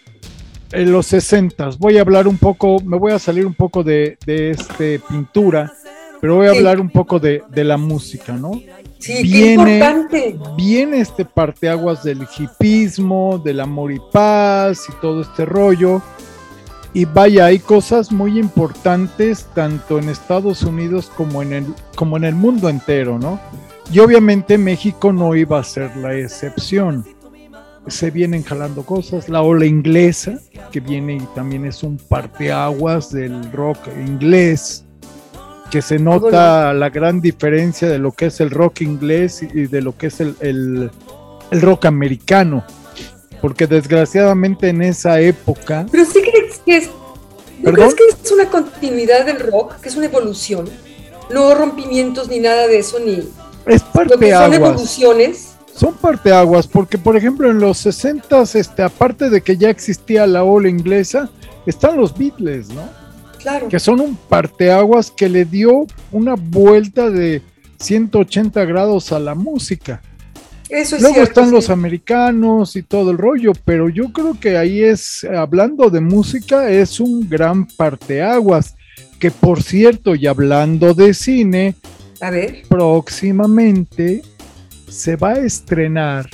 en 0.73 0.93
los 0.93 1.07
60 1.09 1.69
voy 1.79 1.99
a 1.99 2.01
hablar 2.01 2.27
un 2.27 2.39
poco, 2.39 2.81
me 2.83 2.97
voy 2.97 3.13
a 3.13 3.19
salir 3.19 3.45
un 3.45 3.55
poco 3.55 3.85
de, 3.85 4.17
de 4.25 4.53
este 4.53 5.01
pintura, 5.01 5.71
pero 6.19 6.37
voy 6.37 6.47
a 6.47 6.53
hablar 6.53 6.81
un 6.81 6.89
poco 6.89 7.21
de, 7.21 7.43
de, 7.51 7.63
la 7.63 7.77
música, 7.77 8.33
¿no? 8.33 8.53
Sí, 8.99 9.23
viene, 9.23 9.65
qué 9.65 9.75
importante. 9.75 10.39
Viene 10.57 11.01
este 11.01 11.25
parteaguas 11.25 12.03
del 12.03 12.27
hipismo, 12.39 13.39
del 13.45 13.61
amor 13.61 13.93
y 13.93 14.01
paz 14.13 14.87
y 14.89 15.01
todo 15.01 15.23
este 15.23 15.45
rollo. 15.45 16.01
Y 16.93 17.05
vaya, 17.05 17.47
hay 17.47 17.59
cosas 17.59 18.11
muy 18.11 18.39
importantes 18.39 19.47
tanto 19.55 19.99
en 19.99 20.09
Estados 20.09 20.63
Unidos 20.63 21.11
como 21.15 21.43
en 21.43 21.53
el, 21.53 21.67
como 21.95 22.17
en 22.17 22.25
el 22.25 22.35
mundo 22.35 22.69
entero, 22.69 23.19
¿no? 23.19 23.39
Y 23.93 23.99
obviamente 23.99 24.57
México 24.57 25.13
no 25.13 25.35
iba 25.35 25.59
a 25.59 25.65
ser 25.65 25.95
la 25.97 26.15
excepción 26.15 27.05
se 27.89 28.11
vienen 28.11 28.43
jalando 28.43 28.85
cosas. 28.85 29.29
La 29.29 29.43
ola 29.43 29.67
inglesa, 29.67 30.39
que 30.73 30.81
viene 30.81 31.17
y 31.17 31.27
también 31.35 31.65
es 31.65 31.83
un 31.83 31.97
parteaguas 31.97 33.13
del 33.13 33.51
rock 33.53 33.79
inglés, 34.07 34.85
que 35.77 35.83
se 35.83 35.99
nota 35.99 36.73
la 36.73 36.89
gran 36.89 37.21
diferencia 37.21 37.87
de 37.87 37.99
lo 37.99 38.13
que 38.13 38.27
es 38.27 38.41
el 38.41 38.49
rock 38.49 38.81
inglés 38.81 39.43
y 39.43 39.67
de 39.67 39.83
lo 39.83 39.95
que 39.95 40.07
es 40.07 40.21
el, 40.21 40.91
rock 41.51 41.85
americano. 41.85 42.65
Porque 43.43 43.67
desgraciadamente 43.67 44.71
en 44.71 44.81
esa 44.81 45.21
época. 45.21 45.85
Pero 45.93 46.07
sí 46.07 46.23
crees 46.23 46.61
que 46.65 46.77
es. 46.79 46.91
¿No 47.59 47.75
crees 47.75 47.95
que 47.95 48.05
es 48.07 48.33
una 48.33 48.49
continuidad 48.49 49.27
del 49.27 49.39
rock? 49.39 49.75
Que 49.83 49.91
es 49.91 49.97
una 49.97 50.07
evolución. 50.07 50.67
No 51.29 51.55
rompimientos 51.55 52.29
ni 52.29 52.39
nada 52.39 52.67
de 52.69 52.79
eso, 52.79 52.99
ni. 52.99 53.29
Es 53.67 53.83
parteaguas. 53.83 54.45
Son 54.45 54.55
evoluciones 54.55 55.53
son 55.75 55.93
parteaguas, 55.93 56.67
porque 56.67 56.97
por 56.97 57.19
ejemplo 57.19 57.51
en 57.51 57.61
los 57.61 57.77
60 57.77 58.45
este, 58.55 58.83
aparte 58.83 59.29
de 59.29 59.43
que 59.43 59.59
ya 59.59 59.69
existía 59.69 60.27
la 60.27 60.43
ola 60.43 60.71
inglesa, 60.71 61.29
están 61.67 61.99
los 61.99 62.17
Beatles, 62.17 62.71
¿no? 62.71 63.06
Claro. 63.47 63.69
Que 63.69 63.79
son 63.79 64.01
un 64.01 64.17
parteaguas 64.17 65.13
que 65.13 65.29
le 65.29 65.45
dio 65.45 65.87
una 66.11 66.35
vuelta 66.35 67.11
de 67.11 67.43
180 67.79 68.65
grados 68.65 69.13
a 69.13 69.21
la 69.21 69.37
música. 69.37 70.03
Eso 70.69 70.97
es 70.97 71.03
Luego 71.03 71.23
están 71.23 71.53
los 71.53 71.71
americanos 71.71 72.75
y 72.75 72.83
todo 72.83 73.13
el 73.13 73.19
rollo, 73.19 73.53
pero 73.65 73.89
yo 73.89 74.13
creo 74.13 74.37
que 74.41 74.57
ahí 74.57 74.83
es, 74.83 75.23
hablando 75.23 75.91
de 75.91 76.01
música, 76.01 76.69
es 76.69 76.99
un 76.99 77.29
gran 77.29 77.69
parteaguas. 77.69 78.75
Que 79.21 79.31
por 79.31 79.63
cierto, 79.63 80.17
y 80.17 80.27
hablando 80.27 80.93
de 80.93 81.15
cine, 81.15 81.77
a 82.21 82.31
ver. 82.31 82.65
próximamente 82.69 84.23
se 84.89 85.15
va 85.15 85.35
a 85.35 85.39
estrenar 85.39 86.29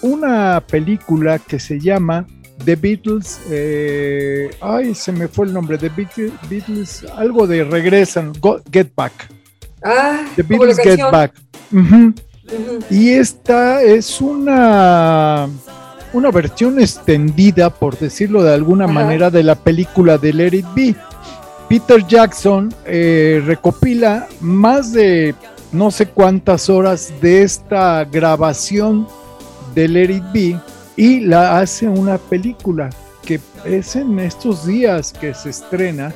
una 0.00 0.64
película 0.66 1.38
que 1.38 1.60
se 1.60 1.78
llama 1.78 2.26
The 2.64 2.76
Beatles, 2.76 3.40
eh, 3.50 4.50
ay, 4.60 4.94
se 4.94 5.12
me 5.12 5.28
fue 5.28 5.46
el 5.46 5.52
nombre, 5.52 5.78
The 5.78 5.90
Beatles, 5.90 7.04
algo 7.14 7.46
de 7.46 7.64
regresan, 7.64 8.32
Get 8.72 8.88
Back. 8.96 9.12
Ah, 9.84 10.24
The 10.34 10.42
Beatles 10.42 10.78
Get 10.78 11.00
Back. 11.00 11.32
Y 12.90 13.10
esta 13.10 13.82
es 13.82 14.20
una, 14.20 15.48
una 16.12 16.30
versión 16.30 16.80
extendida, 16.80 17.70
por 17.70 17.98
decirlo 17.98 18.42
de 18.42 18.54
alguna 18.54 18.86
manera, 18.86 19.30
de 19.30 19.42
la 19.42 19.54
película 19.54 20.18
de 20.18 20.32
Let 20.32 20.54
It 20.54 20.66
Be. 20.74 20.94
Peter 21.68 22.06
Jackson 22.06 22.72
eh, 22.84 23.42
recopila 23.44 24.28
más 24.40 24.92
de 24.92 25.34
no 25.72 25.90
sé 25.90 26.06
cuántas 26.06 26.70
horas 26.70 27.12
de 27.20 27.42
esta 27.42 28.04
grabación 28.04 29.06
de 29.74 29.88
Let 29.88 30.10
It 30.10 30.24
Be 30.32 30.60
y 30.96 31.20
la 31.20 31.58
hace 31.58 31.88
una 31.88 32.18
película 32.18 32.90
que 33.24 33.40
es 33.64 33.96
en 33.96 34.18
estos 34.18 34.66
días 34.66 35.12
que 35.12 35.34
se 35.34 35.50
estrena 35.50 36.14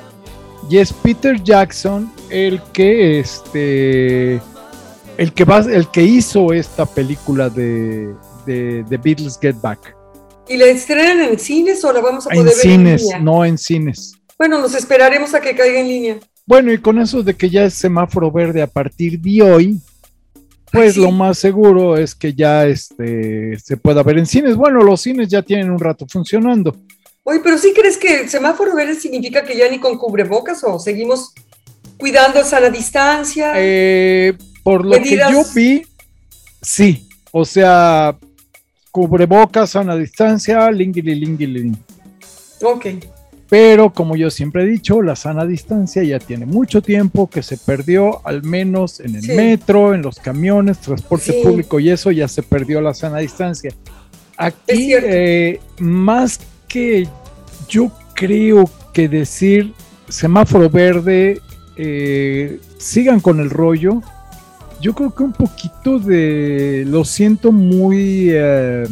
y 0.69 0.79
es 0.79 0.93
Peter 0.93 1.43
Jackson 1.43 2.13
el 2.31 2.63
que 2.73 3.21
este 3.21 4.41
el 5.17 5.33
que 5.35 5.45
va 5.45 5.59
el 5.59 5.91
que 5.91 6.03
hizo 6.03 6.53
esta 6.53 6.87
película 6.87 7.51
de, 7.51 8.15
de, 8.47 8.97
Beatles 8.97 9.39
Get 9.41 9.57
Back. 9.61 9.95
¿Y 10.49 10.57
la 10.57 10.67
estrenan 10.67 11.21
en 11.21 11.39
cines 11.39 11.85
o 11.85 11.93
la 11.93 12.01
vamos 12.01 12.27
a 12.27 12.31
poder 12.31 12.47
ver 12.47 12.55
cines, 12.55 13.03
en 13.03 13.07
línea? 13.07 13.19
No 13.19 13.45
en 13.45 13.59
cines. 13.59 14.15
Bueno, 14.39 14.59
nos 14.59 14.75
esperaremos 14.75 15.35
a 15.35 15.41
que 15.41 15.55
caiga 15.55 15.81
en 15.81 15.89
línea. 15.89 16.17
Bueno, 16.47 16.73
y 16.73 16.79
con 16.79 16.99
eso 16.99 17.23
de 17.23 17.37
que 17.37 17.51
ya 17.51 17.65
es 17.65 17.75
semáforo 17.75 18.31
verde 18.33 18.63
a 18.63 18.67
partir 18.67 19.21
de 19.21 19.43
hoy, 19.43 19.79
pues 20.73 20.97
lo 20.97 21.11
más 21.11 21.39
seguro 21.39 21.97
es 21.97 22.15
que 22.15 22.35
ya 22.35 22.67
este, 22.67 23.59
se 23.59 23.77
pueda 23.77 24.03
ver 24.03 24.19
en 24.19 24.27
cines. 24.27 24.57
Bueno, 24.57 24.81
los 24.81 25.01
cines 25.01 25.29
ya 25.29 25.43
tienen 25.43 25.71
un 25.71 25.79
rato 25.79 26.07
funcionando. 26.09 26.77
Oye, 27.25 27.41
pero 27.43 27.59
¿sí 27.59 27.73
crees 27.75 27.99
que 27.99 28.29
semáforo 28.29 28.75
verde 28.75 28.95
significa 28.95 29.45
que 29.45 29.57
ya 29.57 29.69
ni 29.69 29.79
con 29.79 29.99
cubrebocas 29.99 30.63
o 30.65 30.79
seguimos 30.79 31.33
cuidando 31.99 32.43
sana 32.45 32.71
distancia? 32.71 33.53
Eh, 33.57 34.35
por 34.63 34.85
lo 34.85 34.93
que 35.01 35.17
yo 35.17 35.45
vi, 35.55 35.83
sí. 36.63 37.09
O 37.33 37.45
sea, 37.45 38.17
cubrebocas, 38.91 39.71
sana 39.71 39.97
distancia, 39.97 40.71
lingili, 40.71 41.15
lingili. 41.15 41.73
Ok. 42.63 42.87
Pero 43.51 43.93
como 43.93 44.15
yo 44.15 44.31
siempre 44.31 44.63
he 44.63 44.67
dicho, 44.67 45.03
la 45.03 45.17
sana 45.17 45.45
distancia 45.45 46.05
ya 46.05 46.21
tiene 46.21 46.47
mucho 46.47 46.81
tiempo 46.81 47.29
que 47.29 47.43
se 47.43 47.59
perdió, 47.59 48.25
al 48.25 48.45
menos 48.45 49.01
en 49.01 49.17
el 49.17 49.27
metro, 49.27 49.93
en 49.93 50.03
los 50.03 50.21
camiones, 50.21 50.79
transporte 50.79 51.33
público 51.43 51.81
y 51.81 51.91
eso 51.91 52.13
ya 52.13 52.29
se 52.29 52.45
perdió 52.45 52.81
la 52.81 52.95
sana 52.95 53.19
distancia. 53.19 53.75
Aquí, 54.37 54.95
eh, 54.95 55.59
más 55.81 56.39
que 56.69 57.09
yo 57.69 57.91
creo 58.15 58.71
que 58.95 59.09
decir 59.09 59.73
semáforo 60.09 60.71
verde, 60.71 61.41
eh, 61.77 62.61
sigan 62.79 63.19
con 63.19 63.41
el 63.41 63.51
rollo, 63.51 64.01
yo 64.81 64.95
creo 64.95 65.13
que 65.13 65.25
un 65.25 65.33
poquito 65.33 65.99
de, 65.99 66.85
lo 66.87 67.05
siento 67.05 67.51
muy... 67.51 68.29
Eh, 68.31 68.87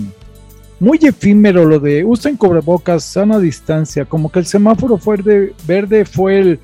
muy 0.81 0.99
efímero 1.03 1.64
lo 1.64 1.81
de 1.81 2.05
usen 2.05 2.37
cubrebocas, 2.37 3.05
sana 3.05 3.38
distancia, 3.38 4.05
como 4.05 4.31
que 4.31 4.38
el 4.38 4.47
semáforo 4.47 4.99
verde, 4.99 5.55
verde 5.67 6.05
fue 6.05 6.38
el 6.38 6.61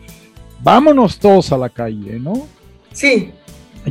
vámonos 0.62 1.18
todos 1.18 1.52
a 1.52 1.58
la 1.58 1.68
calle, 1.68 2.18
¿no? 2.18 2.46
Sí. 2.92 3.32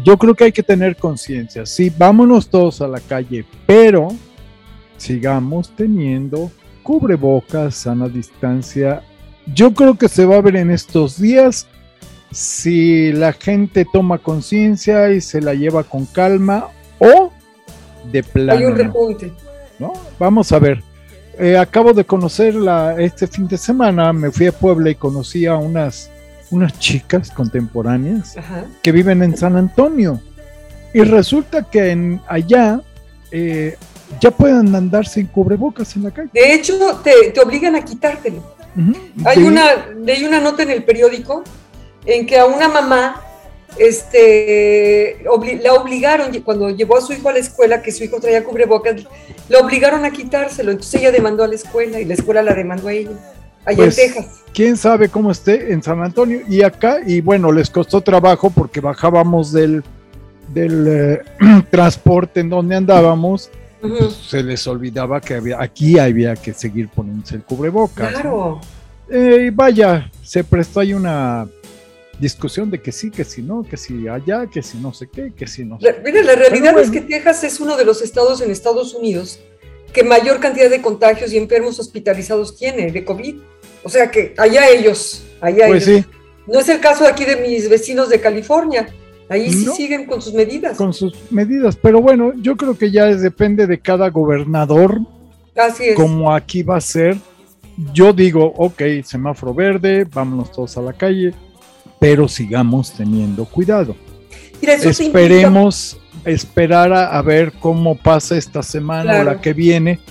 Yo 0.03 0.17
creo 0.17 0.33
que 0.33 0.45
hay 0.45 0.51
que 0.51 0.63
tener 0.63 0.95
conciencia, 0.95 1.65
sí, 1.65 1.91
vámonos 1.95 2.49
todos 2.49 2.81
a 2.81 2.87
la 2.87 2.99
calle, 2.99 3.45
pero 3.67 4.07
sigamos 4.97 5.69
teniendo 5.75 6.51
cubrebocas, 6.81 7.75
sana 7.75 8.07
distancia. 8.07 9.03
Yo 9.53 9.73
creo 9.73 9.95
que 9.95 10.09
se 10.09 10.25
va 10.25 10.37
a 10.37 10.41
ver 10.41 10.55
en 10.55 10.71
estos 10.71 11.19
días 11.19 11.67
si 12.31 13.11
la 13.11 13.33
gente 13.33 13.85
toma 13.91 14.17
conciencia 14.17 15.11
y 15.11 15.21
se 15.21 15.41
la 15.41 15.53
lleva 15.53 15.83
con 15.83 16.05
calma 16.05 16.69
o 16.97 17.31
de 18.11 18.23
plano. 18.23 18.59
Hay 18.59 18.65
un 18.65 18.75
repunte. 18.75 19.27
¿no? 19.27 19.52
Vamos 20.19 20.51
a 20.51 20.59
ver. 20.59 20.83
Eh, 21.39 21.57
acabo 21.57 21.93
de 21.93 22.05
conocerla 22.05 22.95
este 22.99 23.25
fin 23.25 23.47
de 23.47 23.57
semana, 23.57 24.13
me 24.13 24.29
fui 24.31 24.45
a 24.45 24.51
Puebla 24.51 24.91
y 24.91 24.95
conocí 24.95 25.47
a 25.47 25.55
unas, 25.55 26.11
unas 26.51 26.77
chicas 26.77 27.31
contemporáneas 27.31 28.35
que 28.83 28.91
viven 28.91 29.23
en 29.23 29.35
San 29.35 29.55
Antonio. 29.55 30.21
Y 30.93 31.01
resulta 31.01 31.63
que 31.63 31.89
en, 31.89 32.21
allá 32.27 32.81
eh, 33.31 33.75
ya 34.21 34.29
pueden 34.29 34.75
andar 34.75 35.07
sin 35.07 35.25
cubrebocas 35.25 35.95
en 35.95 36.03
la 36.03 36.11
calle. 36.11 36.29
De 36.31 36.53
hecho, 36.53 36.77
te, 37.03 37.39
obligan 37.39 37.75
a 37.75 37.83
quitártelo. 37.83 38.55
hay, 39.25 39.43
una, 39.43 39.63
hay 40.07 40.23
una 40.23 40.39
nota 40.39 40.61
en 40.61 40.69
el 40.69 40.83
periódico 40.83 41.43
en 42.05 42.27
que 42.27 42.37
a 42.37 42.45
una 42.45 42.67
mamá 42.67 43.21
este, 43.77 45.17
la 45.61 45.73
obligaron, 45.73 46.31
cuando 46.41 46.69
llevó 46.69 46.97
a 46.97 47.01
su 47.01 47.13
hijo 47.13 47.29
a 47.29 47.33
la 47.33 47.39
escuela, 47.39 47.81
que 47.81 47.91
su 47.91 48.03
hijo 48.03 48.19
traía 48.19 48.43
cubrebocas, 48.43 49.03
la 49.49 49.59
obligaron 49.59 50.05
a 50.05 50.11
quitárselo. 50.11 50.71
Entonces 50.71 51.01
ella 51.01 51.11
demandó 51.11 51.43
a 51.43 51.47
la 51.47 51.55
escuela 51.55 51.99
y 51.99 52.05
la 52.05 52.13
escuela 52.13 52.41
la 52.43 52.53
demandó 52.53 52.87
a 52.87 52.93
ella, 52.93 53.11
allá 53.65 53.83
en 53.83 53.89
pues, 53.89 53.95
Texas. 53.95 54.25
Quién 54.53 54.77
sabe 54.77 55.09
cómo 55.09 55.31
esté 55.31 55.73
en 55.73 55.81
San 55.81 56.01
Antonio 56.03 56.41
y 56.47 56.61
acá, 56.61 56.99
y 57.05 57.21
bueno, 57.21 57.51
les 57.51 57.69
costó 57.69 58.01
trabajo 58.01 58.49
porque 58.49 58.79
bajábamos 58.79 59.51
del, 59.51 59.83
del 60.53 60.87
eh, 60.87 61.21
transporte 61.71 62.39
en 62.41 62.49
donde 62.49 62.75
andábamos. 62.75 63.49
Pues, 63.81 64.13
se 64.13 64.41
les 64.41 64.65
olvidaba 64.67 65.19
que 65.19 65.33
había, 65.33 65.61
aquí 65.61 65.99
había 65.99 66.35
que 66.35 66.53
seguir 66.53 66.87
poniéndose 66.89 67.35
el 67.35 67.43
cubrebocas. 67.43 68.13
Claro. 68.13 68.61
Eh, 69.09 69.51
vaya, 69.53 70.09
se 70.21 70.43
prestó 70.43 70.79
ahí 70.79 70.93
una 70.93 71.45
discusión 72.23 72.71
de 72.71 72.81
que 72.81 72.91
sí, 72.91 73.11
que 73.11 73.25
si 73.25 73.41
no, 73.41 73.63
que 73.63 73.77
si 73.77 74.07
allá, 74.07 74.47
que 74.47 74.63
si 74.63 74.77
no 74.77 74.93
sé 74.93 75.09
qué, 75.09 75.33
que 75.35 75.45
si 75.45 75.65
no 75.65 75.79
sé. 75.79 75.95
Mira, 76.03 76.23
la 76.23 76.35
realidad 76.35 76.79
es 76.79 76.89
que 76.89 77.01
Texas 77.01 77.43
es 77.43 77.59
uno 77.59 77.75
de 77.75 77.85
los 77.85 78.01
estados 78.01 78.41
en 78.41 78.49
Estados 78.49 78.93
Unidos 78.93 79.39
que 79.91 80.03
mayor 80.03 80.39
cantidad 80.39 80.69
de 80.69 80.81
contagios 80.81 81.31
y 81.33 81.37
enfermos 81.37 81.79
hospitalizados 81.79 82.57
tiene 82.57 82.91
de 82.91 83.05
COVID. 83.05 83.35
O 83.83 83.89
sea 83.89 84.09
que 84.09 84.33
allá 84.37 84.69
ellos, 84.69 85.23
allá 85.39 85.67
pues 85.67 85.87
ellos. 85.87 86.05
No 86.47 86.59
es 86.59 86.69
el 86.69 86.79
caso 86.79 87.05
aquí 87.05 87.25
de 87.25 87.35
mis 87.35 87.69
vecinos 87.69 88.09
de 88.09 88.19
California. 88.19 88.87
Ahí 89.29 89.51
sí 89.51 89.67
siguen 89.75 90.05
con 90.05 90.21
sus 90.21 90.33
medidas. 90.33 90.77
Con 90.77 90.93
sus 90.93 91.13
medidas, 91.31 91.75
pero 91.75 92.01
bueno, 92.01 92.33
yo 92.35 92.55
creo 92.55 92.77
que 92.77 92.91
ya 92.91 93.05
depende 93.05 93.67
de 93.67 93.79
cada 93.79 94.09
gobernador. 94.09 94.99
Así 95.55 95.85
es. 95.85 95.95
Como 95.95 96.33
aquí 96.33 96.63
va 96.63 96.77
a 96.77 96.81
ser. 96.81 97.17
Yo 97.93 98.13
digo, 98.13 98.53
ok, 98.57 98.81
semáforo 99.03 99.53
verde, 99.53 100.05
vámonos 100.05 100.51
todos 100.51 100.77
a 100.77 100.81
la 100.81 100.93
calle 100.93 101.33
pero 102.03 102.27
sigamos 102.27 102.91
teniendo 102.91 103.45
cuidado. 103.45 103.95
Esperemos 104.61 105.97
esperar 106.25 106.91
a, 106.91 107.21
ver 107.21 107.53
cómo 107.61 107.95
pasa 107.95 108.35
esta 108.35 108.61
semana 108.61 109.21
o 109.21 109.23
la 109.23 109.39
que 109.39 109.53
viene. 109.53 110.01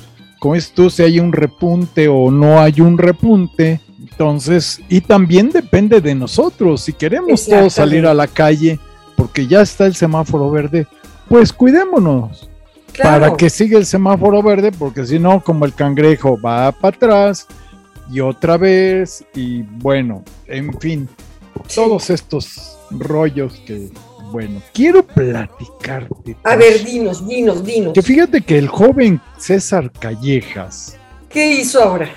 Con 0.41 0.57
esto, 0.57 0.89
si 0.89 1.03
hay 1.03 1.21
un 1.21 1.35
repunte 1.35 2.09
o 2.09 2.31
no 2.31 2.59
hay 2.59 2.81
un 2.81 2.97
repunte. 2.97 3.83
Entonces, 4.01 4.81
y 4.89 5.03
también 5.03 5.51
depende 5.51 6.01
de 6.01 6.15
nosotros. 6.15 6.81
Si 6.81 6.95
queremos 6.95 7.45
todos 7.45 7.75
salir 7.75 8.07
a 8.07 8.15
la 8.15 8.27
calle, 8.27 8.79
porque 9.15 9.47
ya 9.47 9.61
está 9.61 9.85
el 9.85 9.95
semáforo 9.95 10.51
verde, 10.51 10.87
pues 11.29 11.53
cuidémonos. 11.53 12.49
Para 13.03 13.37
que 13.37 13.51
siga 13.51 13.77
el 13.77 13.85
semáforo 13.85 14.43
verde, 14.43 14.73
porque 14.73 15.05
si 15.05 15.19
no, 15.19 15.45
como 15.45 15.67
el 15.67 15.75
cangrejo 15.75 16.41
va 16.41 16.73
para 16.73 16.97
atrás 16.97 17.47
y 18.11 18.21
otra 18.21 18.57
vez, 18.57 19.27
y 19.35 19.61
bueno, 19.61 20.25
en 20.47 20.73
fin, 20.81 21.07
todos 21.75 22.11
estos 22.11 22.79
rollos 22.91 23.55
que, 23.67 23.91
bueno, 24.31 24.63
quiero 24.73 25.07
platicarte. 25.07 26.37
A 26.45 26.57
ver, 26.57 26.85
dinos, 26.85 27.27
dinos, 27.27 27.65
dinos. 27.65 27.93
Que 27.93 28.03
fíjate 28.03 28.43
que 28.43 28.59
el 28.59 28.69
joven 28.69 29.21
César 29.39 29.91
Callejas. 29.93 30.97
¿Qué 31.29 31.53
hizo 31.53 31.83
ahora? 31.83 32.11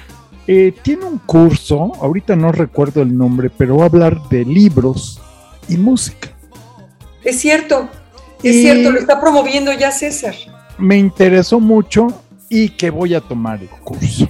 Eh, 0.47 0.73
tiene 0.83 1.05
un 1.05 1.17
curso, 1.19 1.93
ahorita 2.01 2.35
no 2.35 2.51
recuerdo 2.51 3.01
el 3.01 3.17
nombre, 3.17 3.49
pero 3.49 3.77
va 3.77 3.83
a 3.83 3.87
hablar 3.87 4.29
de 4.29 4.45
libros 4.45 5.19
y 5.67 5.77
música. 5.77 6.29
Es 7.23 7.39
cierto, 7.39 7.89
es 8.43 8.55
cierto, 8.57 8.91
lo 8.91 8.99
está 8.99 9.19
promoviendo 9.19 9.73
ya 9.73 9.91
César. 9.91 10.35
Me 10.77 10.97
interesó 10.97 11.59
mucho 11.59 12.07
y 12.49 12.69
que 12.69 12.91
voy 12.91 13.15
a 13.15 13.21
tomar 13.21 13.61
el 13.61 13.69
curso. 13.69 14.29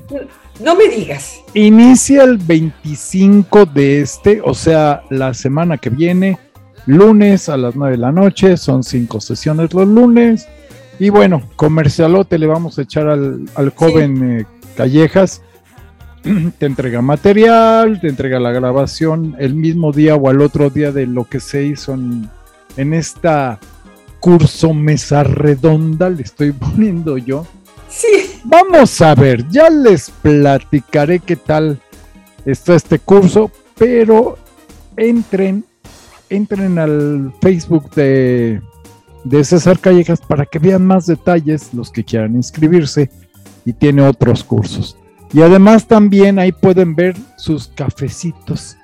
No 0.59 0.75
me 0.75 0.87
digas. 0.87 1.41
Inicia 1.53 2.23
el 2.23 2.37
25 2.37 3.65
de 3.65 4.01
este, 4.01 4.41
o 4.43 4.53
sea, 4.53 5.03
la 5.09 5.33
semana 5.33 5.77
que 5.77 5.89
viene, 5.89 6.39
lunes 6.85 7.49
a 7.49 7.57
las 7.57 7.75
9 7.75 7.93
de 7.93 7.97
la 7.97 8.11
noche, 8.11 8.57
son 8.57 8.83
cinco 8.83 9.19
sesiones 9.19 9.73
los 9.73 9.87
lunes. 9.87 10.47
Y 10.97 11.09
bueno, 11.09 11.49
comercialote 11.55 12.39
le 12.39 12.47
vamos 12.47 12.79
a 12.79 12.83
echar 12.83 13.07
al, 13.07 13.73
joven 13.75 14.39
eh, 14.39 14.45
Callejas. 14.77 15.41
te 16.57 16.65
entrega 16.65 17.01
material, 17.01 17.99
te 17.99 18.07
entrega 18.07 18.39
la 18.39 18.51
grabación 18.51 19.35
el 19.37 19.53
mismo 19.55 19.91
día 19.91 20.15
o 20.15 20.29
al 20.29 20.41
otro 20.41 20.69
día 20.69 20.91
de 20.91 21.05
lo 21.05 21.25
que 21.25 21.39
se 21.39 21.63
hizo 21.63 21.93
en, 21.93 22.29
en 22.77 22.93
esta 22.93 23.59
curso 24.19 24.73
mesa 24.73 25.23
redonda, 25.23 26.09
le 26.09 26.23
estoy 26.23 26.51
poniendo 26.53 27.17
yo. 27.17 27.45
Sí. 27.89 28.24
Vamos 28.57 29.01
a 29.01 29.13
ver, 29.15 29.45
ya 29.49 29.69
les 29.69 30.09
platicaré 30.09 31.19
qué 31.19 31.35
tal 31.35 31.77
está 32.45 32.75
este 32.75 32.99
curso, 32.99 33.51
pero 33.77 34.37
entren, 34.95 35.65
entren 36.29 36.79
al 36.79 37.33
Facebook 37.41 37.93
de, 37.95 38.61
de 39.25 39.43
César 39.43 39.77
Callejas 39.77 40.21
para 40.21 40.45
que 40.45 40.59
vean 40.59 40.85
más 40.85 41.05
detalles 41.05 41.73
los 41.73 41.91
que 41.91 42.05
quieran 42.05 42.33
inscribirse 42.37 43.11
y 43.65 43.73
tiene 43.73 44.07
otros 44.07 44.45
cursos. 44.45 44.97
Y 45.33 45.41
además 45.41 45.85
también 45.85 46.39
ahí 46.39 46.53
pueden 46.53 46.95
ver 46.95 47.13
sus 47.35 47.67
cafecitos. 47.67 48.77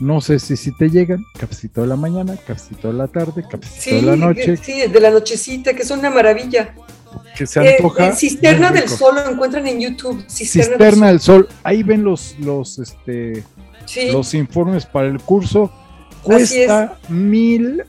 No 0.00 0.20
sé 0.20 0.40
si, 0.40 0.56
si 0.56 0.76
te 0.76 0.90
llegan, 0.90 1.24
cafecito 1.38 1.82
de 1.82 1.86
la 1.86 1.96
mañana, 1.96 2.34
cafecito 2.44 2.88
de 2.88 2.94
la 2.94 3.06
tarde, 3.06 3.44
cafecito 3.48 3.94
de 3.94 4.02
la 4.02 4.16
noche. 4.16 4.56
Sí, 4.56 4.80
de 4.88 5.00
la 5.00 5.12
nochecita, 5.12 5.74
que 5.74 5.82
es 5.82 5.92
una 5.92 6.10
maravilla 6.10 6.74
que 7.36 7.46
se 7.46 7.60
antoja. 7.60 8.08
Eh, 8.08 8.12
Cisterna 8.12 8.70
del 8.70 8.88
Sol 8.88 9.14
lo 9.14 9.30
encuentran 9.30 9.66
en 9.66 9.80
YouTube. 9.80 10.24
Cisterna, 10.28 11.08
del, 11.08 11.20
Sol. 11.20 11.48
Ahí 11.62 11.82
ven 11.82 12.04
los, 12.04 12.36
los, 12.38 12.78
este, 12.78 13.44
los 14.12 14.34
informes 14.34 14.86
para 14.86 15.08
el 15.08 15.20
curso. 15.20 15.70
Cuesta 16.22 16.98
mil 17.08 17.84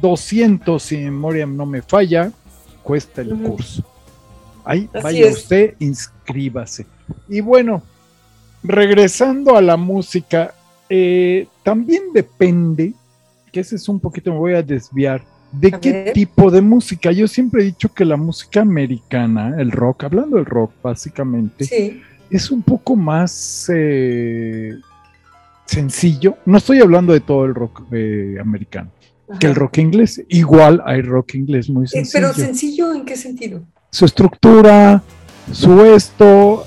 doscientos, 0.00 0.84
si 0.84 0.96
memoria 0.96 1.46
no 1.46 1.66
me 1.66 1.82
falla, 1.82 2.32
cuesta 2.82 3.20
el 3.20 3.36
curso. 3.36 3.84
Ahí 4.64 4.88
vaya 5.02 5.28
usted, 5.28 5.74
inscríbase. 5.78 6.86
Y 7.28 7.40
bueno, 7.40 7.82
regresando 8.62 9.56
a 9.56 9.62
la 9.62 9.76
música, 9.76 10.54
eh, 10.88 11.46
también 11.62 12.12
depende, 12.12 12.94
que 13.52 13.60
ese 13.60 13.76
es 13.76 13.88
un 13.88 14.00
poquito, 14.00 14.32
me 14.32 14.38
voy 14.38 14.54
a 14.54 14.62
desviar 14.62 15.22
¿De 15.58 15.72
qué 15.72 16.10
tipo 16.12 16.50
de 16.50 16.60
música? 16.60 17.10
Yo 17.12 17.26
siempre 17.26 17.62
he 17.62 17.64
dicho 17.66 17.92
que 17.92 18.04
la 18.04 18.16
música 18.16 18.60
americana, 18.60 19.54
el 19.58 19.72
rock, 19.72 20.04
hablando 20.04 20.36
del 20.36 20.44
rock 20.44 20.72
básicamente, 20.82 22.02
es 22.28 22.50
un 22.50 22.62
poco 22.62 22.94
más 22.94 23.70
eh, 23.74 24.74
sencillo. 25.64 26.36
No 26.44 26.58
estoy 26.58 26.80
hablando 26.80 27.12
de 27.14 27.20
todo 27.20 27.46
el 27.46 27.54
rock 27.54 27.84
eh, 27.92 28.36
americano, 28.38 28.90
que 29.40 29.46
el 29.46 29.54
rock 29.54 29.78
inglés. 29.78 30.22
Igual 30.28 30.82
hay 30.84 31.00
rock 31.00 31.34
inglés 31.34 31.70
muy 31.70 31.84
eh, 31.84 31.88
sencillo. 31.88 32.28
Pero 32.32 32.34
sencillo 32.34 32.92
en 32.92 33.04
qué 33.06 33.16
sentido? 33.16 33.62
Su 33.90 34.04
estructura, 34.04 35.02
su 35.52 35.82
esto, 35.84 36.66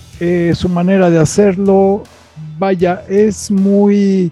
su 0.54 0.70
manera 0.70 1.12
de 1.12 1.20
hacerlo, 1.20 2.04
vaya, 2.58 3.04
es 3.08 3.52
muy 3.52 4.32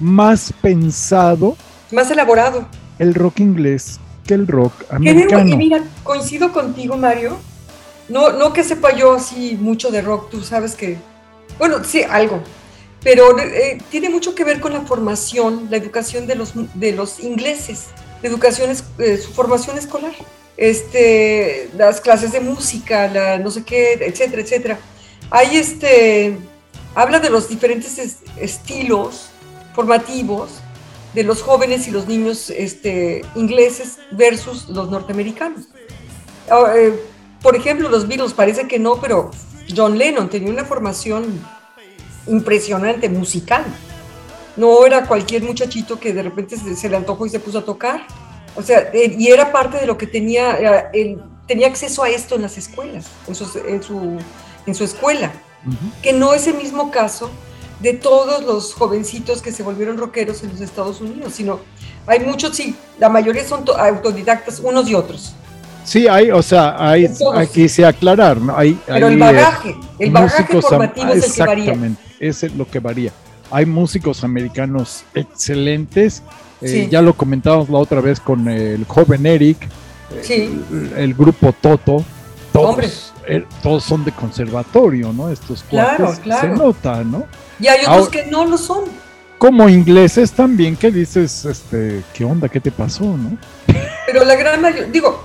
más 0.00 0.52
pensado. 0.60 1.56
Más 1.92 2.10
elaborado 2.10 2.66
el 2.98 3.14
rock 3.14 3.40
inglés 3.40 4.00
que 4.26 4.34
el 4.34 4.46
rock 4.46 4.72
americano. 4.90 5.48
Y 5.48 5.56
mira, 5.56 5.82
coincido 6.02 6.52
contigo, 6.52 6.96
Mario. 6.96 7.36
No, 8.08 8.30
no 8.32 8.52
que 8.52 8.62
sepa 8.62 8.94
yo 8.94 9.14
así 9.14 9.58
mucho 9.60 9.90
de 9.90 10.00
rock, 10.00 10.30
tú 10.30 10.40
sabes 10.42 10.74
que, 10.74 10.96
bueno, 11.58 11.82
sí, 11.82 12.02
algo, 12.04 12.40
pero 13.02 13.36
eh, 13.38 13.78
tiene 13.90 14.08
mucho 14.08 14.34
que 14.34 14.44
ver 14.44 14.60
con 14.60 14.72
la 14.72 14.82
formación, 14.82 15.66
la 15.70 15.76
educación 15.76 16.26
de 16.26 16.36
los, 16.36 16.52
de 16.74 16.92
los 16.92 17.18
ingleses, 17.18 17.86
educación, 18.22 18.70
eh, 18.98 19.16
su 19.16 19.32
formación 19.32 19.76
escolar. 19.76 20.12
este, 20.56 21.68
las 21.76 22.00
clases 22.00 22.32
de 22.32 22.40
música, 22.40 23.08
la 23.08 23.38
no 23.38 23.50
sé 23.50 23.64
qué, 23.64 23.94
etcétera, 23.94 24.42
etcétera. 24.42 24.78
Hay 25.30 25.56
este, 25.56 26.36
habla 26.94 27.18
de 27.18 27.30
los 27.30 27.48
diferentes 27.48 28.18
estilos 28.38 29.28
formativos 29.74 30.60
de 31.16 31.24
los 31.24 31.40
jóvenes 31.40 31.88
y 31.88 31.90
los 31.90 32.06
niños 32.06 32.50
este, 32.50 33.22
ingleses 33.34 33.96
versus 34.10 34.68
los 34.68 34.90
norteamericanos. 34.90 35.62
Ah, 36.50 36.74
eh, 36.76 36.92
por 37.40 37.56
ejemplo, 37.56 37.88
los 37.88 38.06
Beatles 38.06 38.34
parece 38.34 38.68
que 38.68 38.78
no, 38.78 39.00
pero 39.00 39.30
John 39.74 39.96
Lennon 39.96 40.28
tenía 40.28 40.50
una 40.50 40.66
formación 40.66 41.40
impresionante 42.26 43.08
musical. 43.08 43.64
No 44.56 44.84
era 44.84 45.06
cualquier 45.06 45.42
muchachito 45.42 45.98
que 45.98 46.12
de 46.12 46.22
repente 46.22 46.58
se, 46.58 46.88
le 46.90 46.96
antojó 46.96 47.24
y 47.24 47.30
se 47.30 47.40
puso 47.40 47.60
a 47.60 47.64
tocar. 47.64 48.06
O 48.54 48.60
sea, 48.60 48.90
eh, 48.92 49.16
y 49.18 49.28
era 49.28 49.50
parte 49.52 49.78
de 49.78 49.86
lo 49.86 49.96
que 49.96 50.06
tenía, 50.06 50.90
eh, 50.92 51.16
tenía 51.48 51.66
acceso 51.68 52.02
a 52.02 52.10
esto 52.10 52.34
en 52.34 52.42
las 52.42 52.58
escuelas, 52.58 53.06
en 53.26 53.34
su, 53.34 54.18
en 54.66 54.74
su, 54.74 54.84
escuela, 54.84 55.32
que 56.02 56.12
no 56.12 56.34
es 56.34 56.46
el 56.46 56.56
mismo 56.56 56.90
caso 56.90 57.30
de 57.80 57.92
todos 57.92 58.42
los 58.44 58.74
jovencitos 58.74 59.42
que 59.42 59.52
se 59.52 59.62
volvieron 59.62 59.98
rockeros 59.98 60.42
en 60.42 60.50
los 60.50 60.60
Estados 60.60 61.00
Unidos, 61.00 61.34
sino 61.34 61.60
hay 62.06 62.20
muchos, 62.20 62.56
sí, 62.56 62.74
la 62.98 63.08
mayoría 63.08 63.44
son 63.44 63.64
autodidactas, 63.78 64.60
unos 64.60 64.88
y 64.88 64.94
otros. 64.94 65.34
Sí, 65.84 66.08
hay, 66.08 66.30
o 66.30 66.42
sea, 66.42 66.74
hay, 66.78 67.08
aquí 67.34 67.68
se 67.68 67.84
aclarar, 67.84 68.38
¿no? 68.40 68.56
Hay, 68.56 68.78
Pero 68.86 69.08
el 69.08 69.18
bagaje, 69.18 69.76
el 69.98 70.10
bagaje 70.10 70.60
formativo 70.60 71.12
es 71.12 71.24
el 71.24 71.32
que 71.32 71.40
varía. 71.40 71.64
Exactamente, 71.64 72.02
es 72.18 72.54
lo 72.54 72.68
que 72.68 72.80
varía. 72.80 73.12
Hay 73.50 73.66
músicos 73.66 74.24
americanos 74.24 75.04
excelentes, 75.14 76.22
eh, 76.60 76.88
ya 76.90 77.02
lo 77.02 77.14
comentamos 77.14 77.68
la 77.68 77.78
otra 77.78 78.00
vez 78.00 78.18
con 78.18 78.48
el 78.48 78.84
joven 78.84 79.26
Eric, 79.26 79.58
sí. 80.22 80.60
el, 80.96 81.14
grupo 81.14 81.52
Toto, 81.52 82.04
todos, 82.56 83.12
eh, 83.26 83.44
todos 83.62 83.84
son 83.84 84.04
de 84.04 84.12
conservatorio, 84.12 85.12
¿no? 85.12 85.30
Estos 85.30 85.62
claro, 85.64 86.14
claro. 86.22 86.40
se 86.40 86.48
nota, 86.48 87.04
¿no? 87.04 87.26
Y 87.60 87.68
hay 87.68 87.84
otros 87.86 88.08
que 88.08 88.26
no 88.26 88.44
lo 88.44 88.58
son. 88.58 88.84
Como 89.38 89.68
ingleses 89.68 90.32
también 90.32 90.76
que 90.76 90.90
dices, 90.90 91.44
este, 91.44 92.02
¿qué 92.14 92.24
onda? 92.24 92.48
¿Qué 92.48 92.60
te 92.60 92.70
pasó, 92.70 93.04
no? 93.04 93.36
Pero 94.06 94.24
la 94.24 94.34
gran 94.34 94.60
mayoría, 94.62 94.86
digo, 94.86 95.24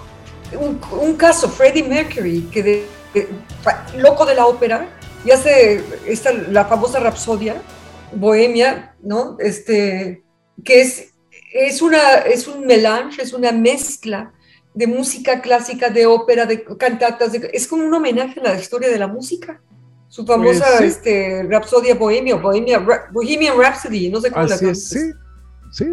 un, 0.60 1.16
caso, 1.16 1.50
Freddie 1.50 1.84
Mercury, 1.84 2.42
que 2.52 2.64
de, 2.64 3.28
loco 3.98 4.26
de 4.26 4.36
la 4.36 4.46
ópera, 4.48 4.90
y 5.24 5.32
hace 5.32 5.84
esta, 6.06 6.34
la 6.34 6.66
famosa 6.66 7.00
Rapsodia, 7.00 7.62
Bohemia, 8.14 8.96
¿no? 9.02 9.38
Este, 9.40 10.24
que 10.66 10.82
es, 10.82 11.14
es, 11.54 11.82
una, 11.82 12.16
es 12.26 12.48
un 12.48 12.66
melange, 12.66 13.22
es 13.22 13.32
una 13.32 13.54
mezcla 13.54 14.34
de 14.74 14.88
música 14.88 15.42
clásica, 15.42 15.90
de 15.90 16.06
ópera, 16.06 16.46
de 16.46 16.64
cantatas, 16.78 17.34
es 17.34 17.68
como 17.68 17.86
un 17.86 17.94
homenaje 17.94 18.40
a 18.40 18.44
la 18.44 18.60
historia 18.60 18.90
de 18.90 19.00
la 19.00 19.08
música. 19.08 19.62
Su 20.08 20.26
famosa 20.26 20.66
pues 20.78 20.98
este, 20.98 21.44
Rapsodia 21.44 21.96
Bohemia, 21.96 22.36
Bohemia, 22.36 22.86
Bohemian 23.12 23.58
Rhapsody, 23.58 24.10
no 24.10 24.20
sé 24.20 24.30
cómo 24.30 24.46
la 24.46 24.56
es, 24.56 24.90
Sí, 24.90 25.12
sí, 25.72 25.86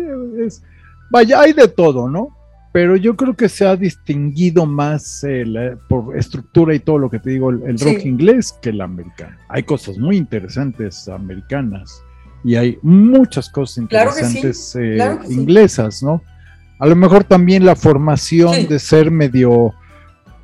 es, 0.45 0.63
vaya, 1.11 1.41
hay 1.41 1.53
de 1.53 1.69
todo, 1.69 2.09
¿no? 2.09 2.39
pero 2.73 2.97
yo 2.97 3.17
creo 3.17 3.35
que 3.35 3.49
se 3.49 3.67
ha 3.67 3.77
distinguido 3.77 4.67
más 4.67 5.25
eh, 5.25 5.77
por 5.89 6.17
estructura 6.17 6.75
y 6.75 6.81
todo 6.81 6.99
lo 6.99 7.11
que 7.11 7.19
te 7.19 7.31
digo, 7.31 7.51
el, 7.51 7.79
rock 7.79 8.05
inglés 8.05 8.55
que 8.61 8.71
el 8.71 8.81
americano. 8.81 9.37
Hay 9.49 9.63
cosas 9.63 9.99
muy 9.99 10.17
interesantes 10.17 11.09
americanas 11.09 12.03
y 12.45 12.57
hay 12.57 12.79
muchas 12.83 13.49
cosas 13.49 13.79
interesantes 13.79 14.77
eh, 14.77 15.19
inglesas, 15.29 16.03
¿no? 16.03 16.23
A 16.79 16.87
lo 16.87 16.97
mejor 16.97 17.25
también 17.25 17.65
la 17.65 17.77
formación 17.77 18.69
de 18.69 18.79
ser 18.79 19.11
medio, 19.11 19.75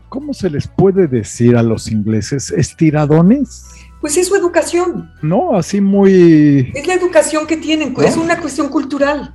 ¿cómo 0.09 0.35
se 0.35 0.51
les 0.51 0.67
puede 0.67 1.07
decir 1.07 1.57
a 1.57 1.63
los 1.63 1.91
ingleses? 1.91 2.51
¿Estiradones? 2.51 3.67
Pues 4.01 4.17
es 4.17 4.29
su 4.29 4.37
educación. 4.37 5.11
No, 5.23 5.57
así 5.57 5.81
muy... 5.81 6.73
Es 6.75 6.87
la 6.87 6.95
educación 6.95 7.47
que 7.47 7.57
tienen, 7.57 7.95
es 8.05 8.17
una 8.17 8.39
cuestión 8.39 8.69
cultural 8.69 9.33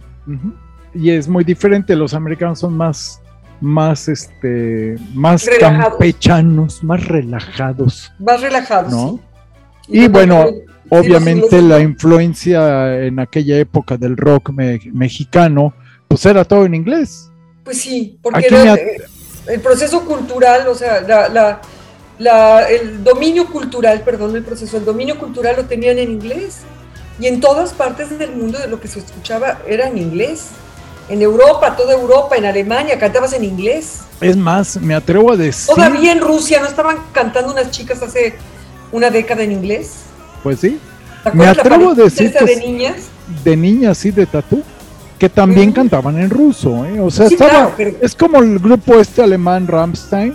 y 0.94 1.12
es 1.12 1.28
muy 1.28 1.44
diferente. 1.44 1.96
Los 1.96 2.14
americanos 2.14 2.60
son 2.60 2.76
más, 2.76 3.22
más, 3.62 4.08
este, 4.08 4.96
más 5.14 5.48
campechanos, 5.60 6.84
más 6.84 7.06
relajados. 7.06 8.12
Más 8.20 8.42
relajados. 8.42 8.92
¿no? 8.92 9.20
Y, 9.88 10.08
bueno, 10.08 10.46
obviamente 10.90 11.62
la 11.62 11.80
influencia 11.80 13.04
en 13.04 13.20
aquella 13.20 13.58
época 13.58 13.98
del 13.98 14.18
rock 14.18 14.52
mexicano, 14.52 15.74
pues 16.10 16.26
era 16.26 16.43
todo 16.43 16.65
en 16.65 16.76
inglés. 16.76 17.32
Pues 17.63 17.80
sí, 17.80 18.19
porque 18.22 18.48
era 18.48 18.76
el 19.48 19.62
proceso 19.62 20.04
cultural, 20.04 20.67
o 20.67 20.76
sea, 20.76 21.00
la, 21.00 21.62
la, 22.17 22.69
el 22.69 23.02
dominio 23.02 23.48
cultural, 23.48 24.02
perdón, 24.02 24.36
el 24.36 24.43
proceso, 24.43 24.76
el 24.76 24.84
dominio 24.84 25.17
cultural 25.17 25.56
lo 25.56 25.65
tenían 25.65 25.98
en 25.98 26.12
inglés. 26.12 26.58
Y 27.17 27.28
en 27.28 27.39
todas 27.39 27.72
partes 27.72 28.17
del 28.19 28.36
mundo 28.36 28.60
de 28.60 28.67
lo 28.67 28.82
que 28.82 28.89
se 28.89 29.00
escuchaba 29.00 29.60
era 29.65 29.88
en 29.88 29.98
inglés 29.98 30.50
en 31.10 31.22
Europa, 31.22 31.76
toda 31.76 31.93
Europa, 31.93 32.38
en 32.38 32.45
Alemania, 32.45 32.98
cantabas 32.98 33.34
en 33.34 33.43
inglés. 33.43 34.02
Es 34.22 34.38
más, 34.38 34.80
me 34.80 34.93
atrevo 34.93 35.32
a 35.32 35.38
decir. 35.38 35.74
Todavía 35.74 36.12
en 36.12 36.22
Rusia 36.22 36.60
no 36.62 36.67
estaban 36.67 36.98
cantando 37.12 37.52
unas 37.52 37.72
chicas 37.72 38.02
hace 38.02 38.36
una 38.91 39.10
década 39.10 39.43
en 39.43 39.52
inglés. 39.52 40.04
Pues 40.43 40.60
sí. 40.60 40.80
Me 41.34 41.48
atrevo 41.48 41.91
a 41.91 41.95
decir. 41.95 42.32
de 42.32 42.56
niñas? 42.58 42.95
De 43.43 43.58
niñas, 43.58 43.98
sí, 43.98 44.12
de 44.12 44.26
tatú. 44.26 44.63
Que 45.20 45.30
también 45.30 45.74
cantaban 45.74 46.18
en 46.18 46.30
ruso, 46.30 46.86
¿eh? 46.86 47.00
O 47.00 47.12
sea, 47.12 47.28
estaba. 47.28 47.72
Es 48.02 48.16
como 48.16 48.40
el 48.40 48.58
grupo 48.58 48.96
este 48.96 49.22
alemán 49.22 49.68
Rammstein. 49.68 50.34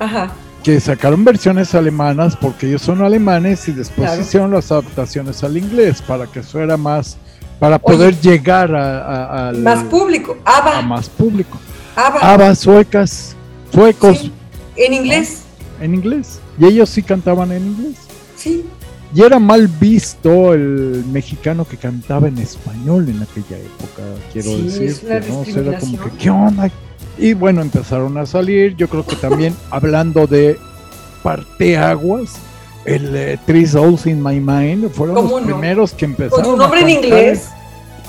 Ajá. 0.00 0.32
Que 0.64 0.80
sacaron 0.80 1.24
versiones 1.24 1.74
alemanas 1.76 2.36
porque 2.36 2.66
ellos 2.66 2.82
son 2.82 3.02
alemanes 3.02 3.68
y 3.68 3.72
después 3.72 4.18
hicieron 4.18 4.50
las 4.50 4.72
adaptaciones 4.72 5.44
al 5.44 5.56
inglés 5.56 6.02
para 6.02 6.26
que 6.26 6.40
eso 6.40 6.60
era 6.60 6.76
más 6.76 7.16
para 7.58 7.78
poder 7.78 8.20
llegar 8.20 8.74
a, 8.74 9.52
más 9.56 9.82
público, 9.84 10.36
ABBA. 10.44 10.78
A 10.78 10.82
más 10.82 11.08
público. 11.08 11.58
ABBA. 11.94 12.54
suecas, 12.54 13.34
suecos. 13.72 14.30
en 14.76 14.92
inglés. 14.92 15.42
En 15.80 15.94
inglés. 15.94 16.40
Y 16.58 16.66
ellos 16.66 16.90
sí 16.90 17.02
cantaban 17.02 17.52
en 17.52 17.66
inglés. 17.66 17.96
Sí. 18.36 18.66
Y 19.16 19.22
era 19.22 19.38
mal 19.38 19.66
visto 19.66 20.52
el 20.52 21.02
mexicano 21.10 21.66
que 21.66 21.78
cantaba 21.78 22.28
en 22.28 22.36
español 22.36 23.08
en 23.08 23.22
aquella 23.22 23.56
época, 23.56 24.02
quiero 24.30 24.58
decir. 24.58 24.94
¿no? 25.26 25.42
era 25.42 25.78
como 25.78 25.98
que, 25.98 26.10
¿qué 26.18 26.28
onda? 26.28 26.70
Y 27.16 27.32
bueno, 27.32 27.62
empezaron 27.62 28.18
a 28.18 28.26
salir. 28.26 28.76
Yo 28.76 28.88
creo 28.88 29.06
que 29.06 29.16
también 29.16 29.56
hablando 29.70 30.26
de 30.26 30.58
parteaguas, 31.22 32.34
el 32.84 33.16
eh, 33.16 33.38
Three 33.46 33.66
Souls 33.66 34.04
in 34.04 34.22
My 34.22 34.38
Mind 34.38 34.90
fueron 34.90 35.14
los 35.14 35.40
primeros 35.40 35.92
que 35.94 36.04
empezaron. 36.04 36.44
Con 36.44 36.52
su 36.52 36.56
nombre 36.58 36.80
en 36.82 36.90
inglés. 36.90 37.48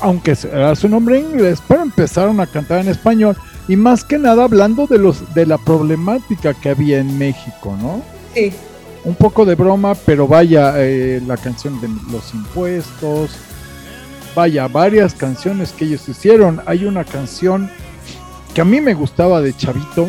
Aunque 0.02 0.36
era 0.52 0.76
su 0.76 0.90
nombre 0.90 1.20
en 1.20 1.30
inglés, 1.30 1.62
pero 1.66 1.84
empezaron 1.84 2.38
a 2.38 2.46
cantar 2.46 2.82
en 2.82 2.88
español. 2.88 3.34
Y 3.66 3.76
más 3.76 4.04
que 4.04 4.18
nada 4.18 4.44
hablando 4.44 4.86
de 4.86 4.98
los 4.98 5.32
de 5.32 5.46
la 5.46 5.56
problemática 5.56 6.52
que 6.52 6.68
había 6.68 6.98
en 6.98 7.16
México, 7.16 7.74
¿no? 7.80 8.02
Sí. 8.34 8.52
Un 9.08 9.14
poco 9.14 9.44
de 9.44 9.54
broma, 9.54 9.94
pero 9.94 10.28
vaya, 10.28 10.74
eh, 10.76 11.22
la 11.26 11.36
canción 11.36 11.80
de 11.80 11.88
los 12.12 12.34
impuestos. 12.34 13.30
Vaya, 14.34 14.68
varias 14.68 15.14
canciones 15.14 15.72
que 15.72 15.86
ellos 15.86 16.08
hicieron. 16.08 16.60
Hay 16.66 16.84
una 16.84 17.04
canción 17.04 17.70
que 18.54 18.60
a 18.60 18.64
mí 18.64 18.80
me 18.80 18.94
gustaba 18.94 19.40
de 19.40 19.56
Chavito, 19.56 20.08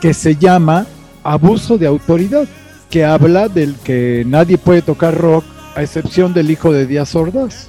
que 0.00 0.12
se 0.12 0.34
llama 0.36 0.86
Abuso 1.22 1.78
de 1.78 1.86
Autoridad 1.86 2.48
que 2.90 3.04
habla 3.04 3.48
del 3.48 3.76
que 3.76 4.24
nadie 4.26 4.58
puede 4.58 4.82
tocar 4.82 5.16
rock 5.16 5.44
a 5.76 5.82
excepción 5.82 6.34
del 6.34 6.50
hijo 6.50 6.72
de 6.72 6.86
Díaz 6.86 7.14
Ordaz. 7.14 7.68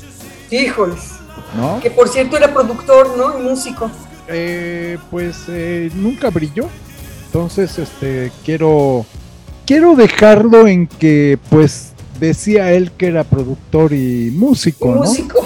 Híjoles. 0.50 1.12
¿No? 1.56 1.80
Que 1.80 1.92
por 1.92 2.10
cierto 2.10 2.38
era 2.38 2.54
productor, 2.54 3.16
¿no? 3.18 3.40
Y 3.40 3.44
músico. 3.44 3.92
Eh, 4.28 4.98
pues 5.12 5.44
eh, 5.48 5.92
nunca 5.94 6.30
brilló. 6.30 6.68
Entonces, 7.28 7.78
este, 7.78 8.32
quiero, 8.44 9.06
quiero 9.72 9.96
dejarlo 9.96 10.68
en 10.68 10.86
que, 10.86 11.40
pues, 11.50 11.94
decía 12.20 12.74
él 12.74 12.92
que 12.92 13.08
era 13.08 13.24
productor 13.24 13.94
y 13.94 14.30
músico, 14.36 14.94
¿no? 14.94 15.04
Músico. 15.04 15.40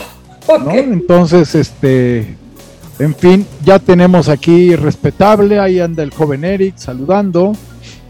¿No? 0.47 0.71
Entonces, 0.71 1.53
este, 1.53 2.35
en 2.97 3.13
fin, 3.13 3.45
ya 3.63 3.77
tenemos 3.77 4.27
aquí 4.27 4.75
respetable, 4.75 5.59
ahí 5.59 5.79
anda 5.79 6.01
el 6.01 6.09
joven 6.09 6.43
Eric 6.43 6.75
saludando. 6.77 7.55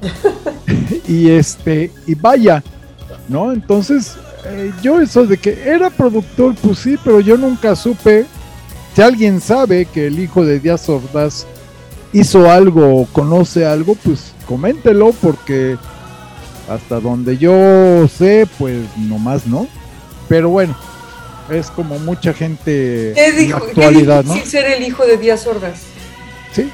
y 1.09 1.31
este, 1.31 1.91
y 2.07 2.15
vaya, 2.15 2.63
¿no? 3.27 3.51
Entonces, 3.51 4.15
eh, 4.45 4.71
yo 4.81 5.01
eso 5.01 5.25
de 5.25 5.35
que 5.35 5.63
era 5.65 5.89
productor, 5.89 6.55
pues 6.55 6.79
sí, 6.79 6.95
pero 7.03 7.19
yo 7.19 7.35
nunca 7.35 7.75
supe. 7.75 8.25
Si 8.95 9.01
alguien 9.01 9.41
sabe 9.41 9.83
que 9.83 10.07
el 10.07 10.17
hijo 10.17 10.45
de 10.45 10.61
Díaz 10.61 10.87
Ordaz 10.87 11.45
hizo 12.13 12.49
algo 12.49 13.01
o 13.01 13.05
conoce 13.05 13.65
algo, 13.65 13.95
pues 13.95 14.31
coméntelo, 14.47 15.11
porque 15.21 15.75
hasta 16.67 16.99
donde 16.99 17.37
yo 17.37 18.07
sé, 18.07 18.47
pues 18.57 18.85
nomás 18.97 19.45
no. 19.47 19.67
Pero 20.27 20.49
bueno, 20.49 20.75
es 21.49 21.69
como 21.69 21.99
mucha 21.99 22.33
gente 22.33 23.13
en 23.15 23.51
la 23.51 23.57
actualidad, 23.57 24.23
¿no? 24.23 24.35
ser 24.45 24.65
el 24.65 24.83
hijo 24.83 25.05
de 25.05 25.17
Díaz 25.17 25.45
Ordaz. 25.47 25.81
Sí, 26.51 26.69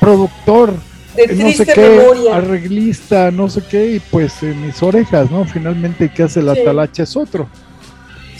productor, 0.00 0.74
de 1.16 1.26
no 1.34 1.52
sé 1.52 1.66
qué, 1.66 2.30
arreglista, 2.32 3.30
no 3.30 3.48
sé 3.48 3.62
qué, 3.68 3.92
y 3.92 4.00
pues 4.00 4.42
en 4.42 4.66
mis 4.66 4.82
orejas, 4.82 5.30
¿no? 5.30 5.44
Finalmente 5.44 6.12
que 6.12 6.22
hace 6.22 6.42
la 6.42 6.54
talacha 6.54 7.02
es 7.02 7.16
otro. 7.16 7.48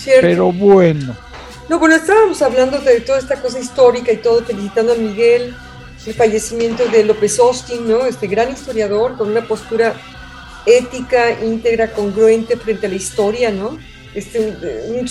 Pero 0.04 0.52
bueno. 0.52 1.16
No, 1.68 1.78
bueno, 1.78 1.94
estábamos 1.94 2.42
hablando 2.42 2.78
de 2.78 3.00
toda 3.00 3.18
esta 3.18 3.40
cosa 3.40 3.58
histórica 3.58 4.12
y 4.12 4.16
todo, 4.16 4.42
felicitando 4.44 4.92
a 4.92 4.96
Miguel, 4.96 5.54
el 6.04 6.14
fallecimiento 6.14 6.86
de 6.88 7.04
López 7.04 7.38
Austin, 7.38 7.88
¿no? 7.88 8.04
Este 8.04 8.26
gran 8.26 8.50
historiador 8.50 9.16
con 9.16 9.30
una 9.30 9.42
postura 9.42 9.94
ética, 10.66 11.40
íntegra, 11.42 11.92
congruente 11.92 12.56
frente 12.56 12.86
a 12.86 12.90
la 12.90 12.96
historia, 12.96 13.50
¿no? 13.50 13.78
Este, 14.14 14.40
un 14.88 15.08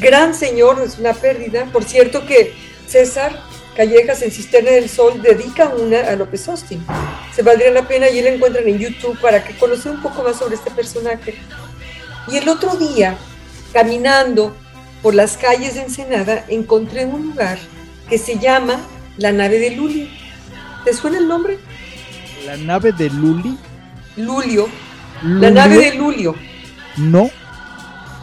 gran 0.00 0.34
señor, 0.34 0.80
es 0.82 0.98
una 0.98 1.14
pérdida. 1.14 1.66
Por 1.72 1.84
cierto 1.84 2.26
que 2.26 2.52
César 2.86 3.32
Callejas 3.78 4.22
en 4.22 4.32
Cisterna 4.32 4.72
del 4.72 4.88
Sol 4.88 5.22
dedica 5.22 5.68
una 5.68 6.00
a 6.00 6.16
López 6.16 6.48
Austin. 6.48 6.84
Se 7.32 7.42
valdría 7.42 7.70
la 7.70 7.86
pena 7.86 8.08
y 8.10 8.20
la 8.20 8.30
encuentran 8.30 8.66
en 8.66 8.76
YouTube 8.76 9.16
para 9.20 9.44
que 9.44 9.56
conozcan 9.56 9.94
un 9.94 10.02
poco 10.02 10.24
más 10.24 10.36
sobre 10.36 10.56
este 10.56 10.72
personaje. 10.72 11.36
Y 12.26 12.38
el 12.38 12.48
otro 12.48 12.74
día, 12.74 13.16
caminando 13.72 14.56
por 15.00 15.14
las 15.14 15.36
calles 15.36 15.74
de 15.74 15.82
Ensenada, 15.82 16.44
encontré 16.48 17.04
un 17.04 17.28
lugar 17.28 17.56
que 18.08 18.18
se 18.18 18.40
llama 18.40 18.80
La 19.16 19.30
Nave 19.30 19.60
de 19.60 19.70
Luli. 19.70 20.10
¿Te 20.84 20.92
suena 20.92 21.18
el 21.18 21.28
nombre? 21.28 21.58
La 22.46 22.56
Nave 22.56 22.90
de 22.90 23.10
Luli. 23.10 23.56
Lulio. 24.16 24.68
La 25.22 25.50
Nave 25.50 25.76
de 25.78 25.94
Lulio. 25.94 26.34
No 26.96 27.30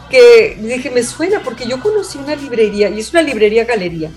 que 0.08 0.56
dije, 0.60 0.90
me 0.90 1.02
suena 1.02 1.40
porque 1.42 1.66
yo 1.66 1.80
conocí 1.80 2.18
una 2.18 2.36
librería, 2.36 2.88
y 2.88 3.00
es 3.00 3.10
una 3.10 3.22
librería 3.22 3.64
galería. 3.64 4.10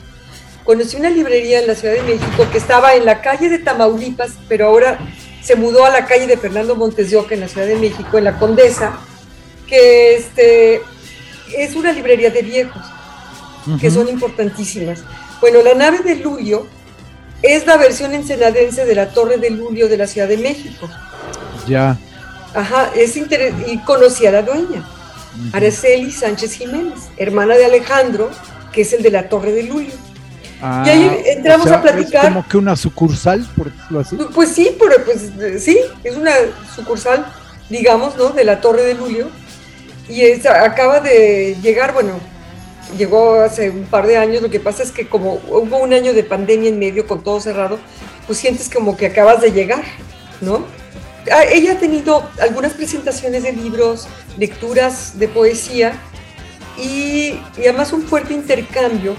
Conocí 0.63 0.97
una 0.97 1.09
librería 1.09 1.59
en 1.59 1.67
la 1.67 1.75
Ciudad 1.75 1.95
de 1.95 2.03
México 2.03 2.47
que 2.51 2.57
estaba 2.57 2.93
en 2.93 3.05
la 3.05 3.21
calle 3.21 3.49
de 3.49 3.59
Tamaulipas, 3.59 4.33
pero 4.47 4.67
ahora 4.67 4.99
se 5.41 5.55
mudó 5.55 5.85
a 5.85 5.89
la 5.89 6.05
calle 6.05 6.27
de 6.27 6.37
Fernando 6.37 6.75
Montes 6.75 7.09
de 7.09 7.17
Oca 7.17 7.33
en 7.33 7.41
la 7.41 7.47
Ciudad 7.47 7.65
de 7.65 7.75
México, 7.75 8.17
en 8.17 8.25
la 8.25 8.37
Condesa, 8.37 8.99
que 9.67 10.15
este, 10.15 10.81
es 11.57 11.75
una 11.75 11.91
librería 11.91 12.29
de 12.29 12.43
viejos, 12.43 12.83
que 13.79 13.89
son 13.89 14.07
importantísimas. 14.09 15.03
Bueno, 15.41 15.61
la 15.63 15.73
nave 15.73 15.99
de 15.99 16.17
Lulio 16.17 16.67
es 17.41 17.65
la 17.65 17.77
versión 17.77 18.13
ensenadense 18.13 18.85
de 18.85 18.95
la 18.95 19.09
Torre 19.09 19.37
de 19.37 19.49
Lulio 19.49 19.87
de 19.87 19.97
la 19.97 20.05
Ciudad 20.05 20.27
de 20.27 20.37
México. 20.37 20.87
Ya. 21.67 21.97
Ajá, 22.53 22.91
es 22.95 23.15
y 23.15 23.77
conocí 23.85 24.25
a 24.25 24.31
la 24.31 24.41
dueña. 24.41 24.87
Araceli 25.53 26.11
Sánchez 26.11 26.53
Jiménez, 26.53 27.09
hermana 27.17 27.55
de 27.55 27.65
Alejandro, 27.65 28.29
que 28.71 28.81
es 28.81 28.93
el 28.93 29.03
de 29.03 29.11
la 29.11 29.29
Torre 29.29 29.51
de 29.51 29.63
Lulio. 29.63 29.93
Ah, 30.61 30.83
y 30.85 30.89
ahí 30.89 31.23
entramos 31.27 31.67
a 31.67 31.81
platicar. 31.81 32.25
¿Es 32.25 32.29
como 32.29 32.47
que 32.47 32.57
una 32.57 32.75
sucursal, 32.75 33.47
por 33.55 33.71
decirlo 33.71 33.99
así? 33.99 34.17
Pues 34.33 34.49
sí, 34.49 34.75
pues 34.77 35.63
sí, 35.63 35.79
es 36.03 36.17
una 36.17 36.33
sucursal, 36.75 37.25
digamos, 37.69 38.17
¿no? 38.17 38.31
De 38.31 38.43
la 38.43 38.59
Torre 38.59 38.83
de 38.83 38.95
Lulio. 38.95 39.29
Y 40.09 40.23
acaba 40.47 40.99
de 40.99 41.55
llegar, 41.61 41.93
bueno, 41.93 42.19
llegó 42.97 43.41
hace 43.41 43.69
un 43.69 43.85
par 43.85 44.07
de 44.07 44.17
años. 44.17 44.41
Lo 44.41 44.49
que 44.49 44.59
pasa 44.59 44.83
es 44.83 44.91
que 44.91 45.07
como 45.07 45.39
hubo 45.47 45.77
un 45.77 45.93
año 45.93 46.13
de 46.13 46.23
pandemia 46.23 46.69
en 46.69 46.79
medio 46.79 47.07
con 47.07 47.23
todo 47.23 47.39
cerrado, 47.39 47.79
pues 48.27 48.39
sientes 48.39 48.69
como 48.69 48.97
que 48.97 49.05
acabas 49.05 49.39
de 49.39 49.51
llegar, 49.51 49.83
¿no? 50.41 50.65
Ah, 51.31 51.43
ella 51.43 51.73
ha 51.73 51.79
tenido 51.79 52.27
algunas 52.41 52.73
presentaciones 52.73 53.43
de 53.43 53.51
libros, 53.51 54.07
lecturas 54.37 55.19
de 55.19 55.27
poesía 55.27 55.93
y, 56.77 57.39
además 57.57 57.93
un 57.93 58.03
fuerte 58.03 58.33
intercambio 58.33 59.15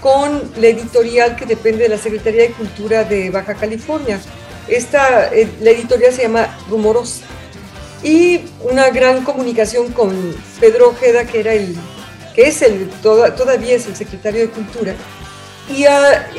con 0.00 0.42
la 0.56 0.68
editorial 0.68 1.36
que 1.36 1.44
depende 1.44 1.84
de 1.84 1.88
la 1.90 1.98
Secretaría 1.98 2.42
de 2.42 2.52
Cultura 2.52 3.04
de 3.04 3.30
Baja 3.30 3.54
California. 3.54 4.20
Esta, 4.68 5.32
eh, 5.34 5.48
la 5.60 5.70
editorial 5.70 6.12
se 6.12 6.22
llama 6.22 6.58
Rumorosa. 6.70 7.24
Y 8.02 8.40
una 8.60 8.90
gran 8.90 9.22
comunicación 9.22 9.92
con 9.92 10.34
Pedro 10.58 10.90
Ojeda, 10.90 11.24
que, 11.24 11.40
era 11.40 11.52
el, 11.52 11.76
que 12.34 12.48
es 12.48 12.62
el, 12.62 12.88
todavía 13.00 13.76
es 13.76 13.86
el 13.86 13.94
secretario 13.94 14.40
de 14.40 14.48
Cultura, 14.48 14.94
y, 15.68 15.84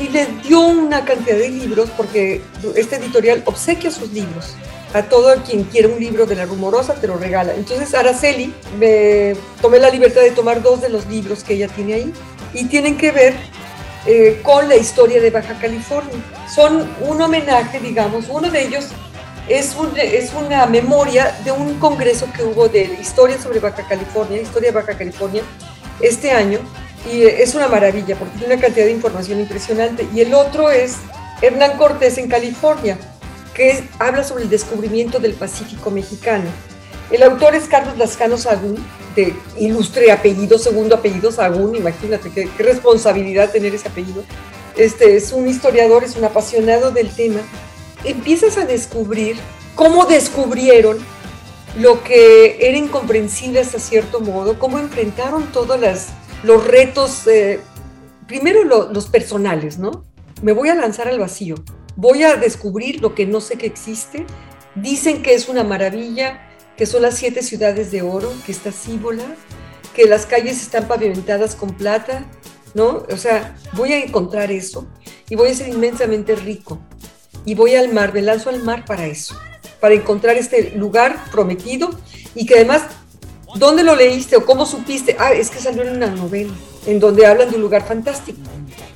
y 0.01 0.09
le 0.09 0.25
dio 0.43 0.59
una 0.59 1.05
cantidad 1.05 1.37
de 1.37 1.49
libros, 1.49 1.89
porque 1.95 2.41
esta 2.75 2.97
editorial 2.97 3.43
obsequia 3.45 3.91
sus 3.91 4.11
libros 4.11 4.55
a 4.93 5.03
todo 5.03 5.35
quien 5.43 5.63
quiere 5.63 5.87
un 5.87 5.99
libro 5.99 6.25
de 6.25 6.35
la 6.35 6.45
rumorosa 6.45 6.93
te 6.93 7.07
lo 7.07 7.17
regala. 7.17 7.53
Entonces 7.55 7.93
Araceli 7.93 8.53
me 8.77 9.35
tomé 9.61 9.79
la 9.79 9.89
libertad 9.89 10.21
de 10.21 10.31
tomar 10.31 10.61
dos 10.61 10.81
de 10.81 10.89
los 10.89 11.07
libros 11.07 11.43
que 11.43 11.55
ella 11.55 11.67
tiene 11.67 11.95
ahí 11.95 12.13
y 12.53 12.65
tienen 12.65 12.97
que 12.97 13.11
ver 13.11 13.33
eh, 14.05 14.39
con 14.43 14.69
la 14.69 14.75
historia 14.75 15.19
de 15.21 15.31
Baja 15.31 15.57
California. 15.59 16.13
Son 16.53 16.87
un 17.01 17.21
homenaje, 17.21 17.79
digamos, 17.79 18.25
uno 18.29 18.49
de 18.51 18.63
ellos 18.63 18.85
es, 19.47 19.75
es 19.97 20.33
una 20.33 20.65
memoria 20.67 21.35
de 21.43 21.51
un 21.51 21.79
congreso 21.79 22.27
que 22.35 22.43
hubo 22.43 22.69
de 22.69 22.97
historia 23.01 23.37
sobre 23.41 23.59
Baja 23.59 23.85
California, 23.87 24.41
historia 24.41 24.71
de 24.71 24.75
Baja 24.75 24.97
California, 24.97 25.43
este 25.99 26.31
año, 26.31 26.59
y 27.11 27.23
es 27.23 27.55
una 27.55 27.67
maravilla 27.67 28.15
porque 28.15 28.37
tiene 28.37 28.53
una 28.53 28.61
cantidad 28.61 28.85
de 28.85 28.91
información 28.91 29.39
impresionante. 29.39 30.07
Y 30.13 30.21
el 30.21 30.33
otro 30.33 30.69
es 30.69 30.95
Hernán 31.41 31.77
Cortés 31.77 32.17
en 32.17 32.29
California, 32.29 32.97
que 33.53 33.83
habla 33.99 34.23
sobre 34.23 34.43
el 34.43 34.49
descubrimiento 34.49 35.19
del 35.19 35.33
Pacífico 35.33 35.91
mexicano. 35.91 36.45
El 37.11 37.23
autor 37.23 37.55
es 37.55 37.65
Carlos 37.65 37.97
Lascano 37.97 38.37
Sagún, 38.37 38.83
de 39.15 39.35
ilustre 39.59 40.11
apellido, 40.11 40.57
segundo 40.57 40.95
apellido 40.95 41.31
Sagún, 41.31 41.75
imagínate 41.75 42.31
qué, 42.31 42.49
responsabilidad 42.57 43.51
tener 43.51 43.75
ese 43.75 43.87
apellido. 43.87 44.23
Este, 44.75 45.15
es 45.15 45.31
un 45.31 45.47
historiador, 45.47 46.03
es 46.03 46.15
un 46.15 46.23
apasionado 46.23 46.91
del 46.91 47.09
tema. 47.09 47.41
Empiezas 48.03 48.57
a 48.57 48.65
descubrir 48.65 49.37
cómo 49.75 50.05
descubrieron 50.05 50.97
lo 51.79 52.03
que 52.03 52.57
era 52.67 52.77
incomprensible 52.77 53.59
hasta 53.59 53.79
cierto 53.79 54.19
modo, 54.19 54.57
cómo 54.57 54.79
enfrentaron 54.79 55.51
todos 55.51 55.79
los 56.43 56.67
retos, 56.67 57.27
eh, 57.27 57.59
primero 58.27 58.63
los 58.63 59.05
personales, 59.07 59.77
¿no? 59.77 60.03
Me 60.41 60.51
voy 60.51 60.69
a 60.69 60.75
lanzar 60.75 61.07
al 61.07 61.19
vacío 61.19 61.55
voy 61.95 62.23
a 62.23 62.35
descubrir 62.35 63.01
lo 63.01 63.15
que 63.15 63.25
no 63.25 63.41
sé 63.41 63.57
que 63.57 63.65
existe. 63.65 64.25
Dicen 64.75 65.21
que 65.21 65.33
es 65.33 65.49
una 65.49 65.63
maravilla, 65.63 66.49
que 66.77 66.85
son 66.85 67.03
las 67.03 67.15
siete 67.15 67.43
ciudades 67.43 67.91
de 67.91 68.01
oro, 68.01 68.31
que 68.45 68.51
está 68.51 68.71
Cíbola, 68.71 69.35
que 69.93 70.05
las 70.05 70.25
calles 70.25 70.61
están 70.61 70.87
pavimentadas 70.87 71.55
con 71.55 71.71
plata, 71.75 72.25
¿no? 72.73 73.05
O 73.11 73.17
sea, 73.17 73.55
voy 73.73 73.93
a 73.93 74.03
encontrar 74.03 74.51
eso 74.51 74.87
y 75.29 75.35
voy 75.35 75.49
a 75.49 75.53
ser 75.55 75.69
inmensamente 75.69 76.35
rico. 76.35 76.79
Y 77.45 77.55
voy 77.55 77.75
al 77.75 77.93
mar, 77.93 78.13
me 78.13 78.21
lanzo 78.21 78.49
al 78.49 78.63
mar 78.63 78.85
para 78.85 79.05
eso, 79.05 79.35
para 79.79 79.93
encontrar 79.93 80.37
este 80.37 80.71
lugar 80.71 81.25
prometido 81.31 81.89
y 82.35 82.45
que 82.45 82.55
además, 82.55 82.83
¿dónde 83.55 83.83
lo 83.83 83.95
leíste 83.95 84.37
o 84.37 84.45
cómo 84.45 84.65
supiste? 84.65 85.15
Ah, 85.19 85.33
es 85.33 85.49
que 85.49 85.59
salió 85.59 85.83
en 85.83 85.97
una 85.97 86.07
novela, 86.07 86.53
en 86.85 86.99
donde 86.99 87.25
hablan 87.25 87.49
de 87.49 87.55
un 87.55 87.61
lugar 87.61 87.85
fantástico 87.85 88.39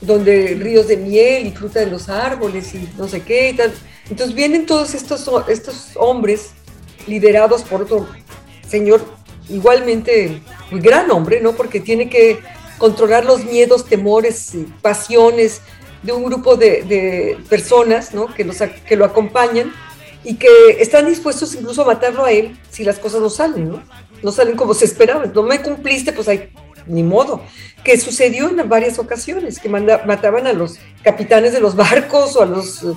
donde 0.02 0.58
ríos 0.60 0.88
de 0.88 0.98
miel 0.98 1.48
y 1.48 1.52
fruta 1.52 1.80
de 1.80 1.88
los 1.88 2.10
árboles 2.10 2.74
y 2.74 2.90
no 2.98 3.08
sé 3.08 3.22
qué 3.22 3.50
y 3.50 3.54
tal. 3.54 3.74
Entonces 4.10 4.36
vienen 4.36 4.66
todos 4.66 4.94
estos, 4.94 5.30
estos 5.48 5.92
hombres 5.96 6.52
liderados 7.08 7.64
por 7.64 7.82
otro 7.82 8.08
señor 8.68 9.02
igualmente 9.50 10.42
muy 10.72 10.82
gran 10.82 11.10
hombre, 11.12 11.42
¿no? 11.42 11.54
Porque 11.54 11.80
tiene 11.80 12.10
que 12.10 12.40
controlar 12.78 13.26
los 13.26 13.46
miedos, 13.46 13.86
temores, 13.86 14.52
pasiones 14.82 15.62
de 16.04 16.12
un 16.12 16.26
grupo 16.26 16.56
de, 16.56 17.38
personas, 17.50 18.14
¿no? 18.14 18.34
Que, 18.34 18.44
los, 18.44 18.58
que 18.58 18.96
lo 18.96 19.06
acompañan 19.06 19.74
y 20.24 20.36
que 20.36 20.50
están 20.80 21.06
dispuestos 21.06 21.56
incluso 21.56 21.82
a 21.84 21.86
matarlo 21.86 22.26
a 22.26 22.32
él 22.32 22.58
si 22.70 22.84
las 22.84 23.00
cosas 23.00 23.22
no 23.22 23.30
salen, 23.30 23.70
¿no? 23.70 23.84
No 24.22 24.32
salen 24.32 24.56
como 24.56 24.74
se 24.74 24.86
esperaba. 24.86 25.26
No 25.26 25.44
me 25.44 25.62
cumpliste, 25.62 26.12
pues 26.12 26.28
hay 26.28 26.52
ni 26.88 27.04
modo, 27.04 27.42
que 27.84 27.98
sucedió 27.98 28.50
en 28.50 28.68
varias 28.70 29.00
ocasiones, 29.00 29.60
que 29.60 29.70
mataban 29.70 30.48
a 30.48 30.54
los 30.54 30.78
capitanes 31.04 31.54
de 31.54 31.60
los 31.60 31.76
barcos 31.76 32.36
o 32.36 32.42
a 32.42 32.46
los 32.46 32.84
eh, 32.84 32.88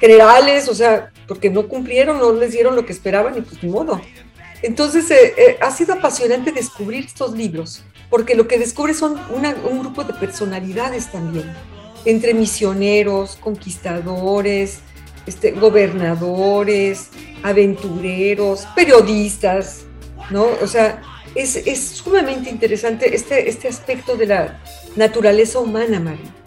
generales, 0.00 0.68
o 0.68 0.74
sea, 0.74 1.10
porque 1.26 1.50
no 1.50 1.68
cumplieron, 1.68 2.18
no 2.18 2.32
les 2.32 2.52
dieron 2.52 2.76
lo 2.76 2.86
que 2.86 2.92
esperaban 2.92 3.36
y 3.36 3.40
pues 3.42 3.62
ni 3.62 3.70
modo. 3.70 4.00
Entonces 4.62 5.10
eh, 5.10 5.34
eh, 5.36 5.58
ha 5.60 5.70
sido 5.70 5.94
apasionante 5.94 6.52
descubrir 6.52 7.04
estos 7.04 7.32
libros, 7.32 7.82
porque 8.10 8.34
lo 8.34 8.48
que 8.48 8.58
descubre 8.58 8.94
son 8.94 9.18
un 9.30 9.80
grupo 9.80 10.04
de 10.04 10.14
personalidades 10.14 11.12
también, 11.12 11.52
entre 12.04 12.34
misioneros, 12.34 13.36
conquistadores, 13.36 14.80
este, 15.26 15.52
gobernadores, 15.52 17.10
aventureros, 17.42 18.66
periodistas, 18.74 19.84
¿no? 20.30 20.46
O 20.62 20.66
sea, 20.66 21.02
es, 21.34 21.80
sumamente 21.80 22.50
interesante 22.50 23.14
este, 23.14 23.48
este 23.48 23.68
aspecto 23.68 24.16
de 24.16 24.26
la 24.26 24.60
naturaleza 24.96 25.58
humana, 25.58 26.00
Mario. 26.00 26.38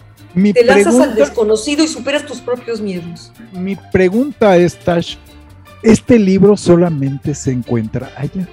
Te 0.54 0.64
lanzas 0.64 1.00
al 1.00 1.16
desconocido 1.16 1.84
y 1.84 1.88
superas 1.88 2.26
tus 2.26 2.40
propios 2.40 2.80
miedos. 2.80 3.32
Mi 3.52 3.76
pregunta 3.92 4.56
es, 4.56 4.80
Tash, 4.80 5.18
¿este 5.84 6.18
libro 6.18 6.56
solamente 6.56 7.36
se 7.36 7.52
encuentra 7.52 8.12
allá? 8.16 8.48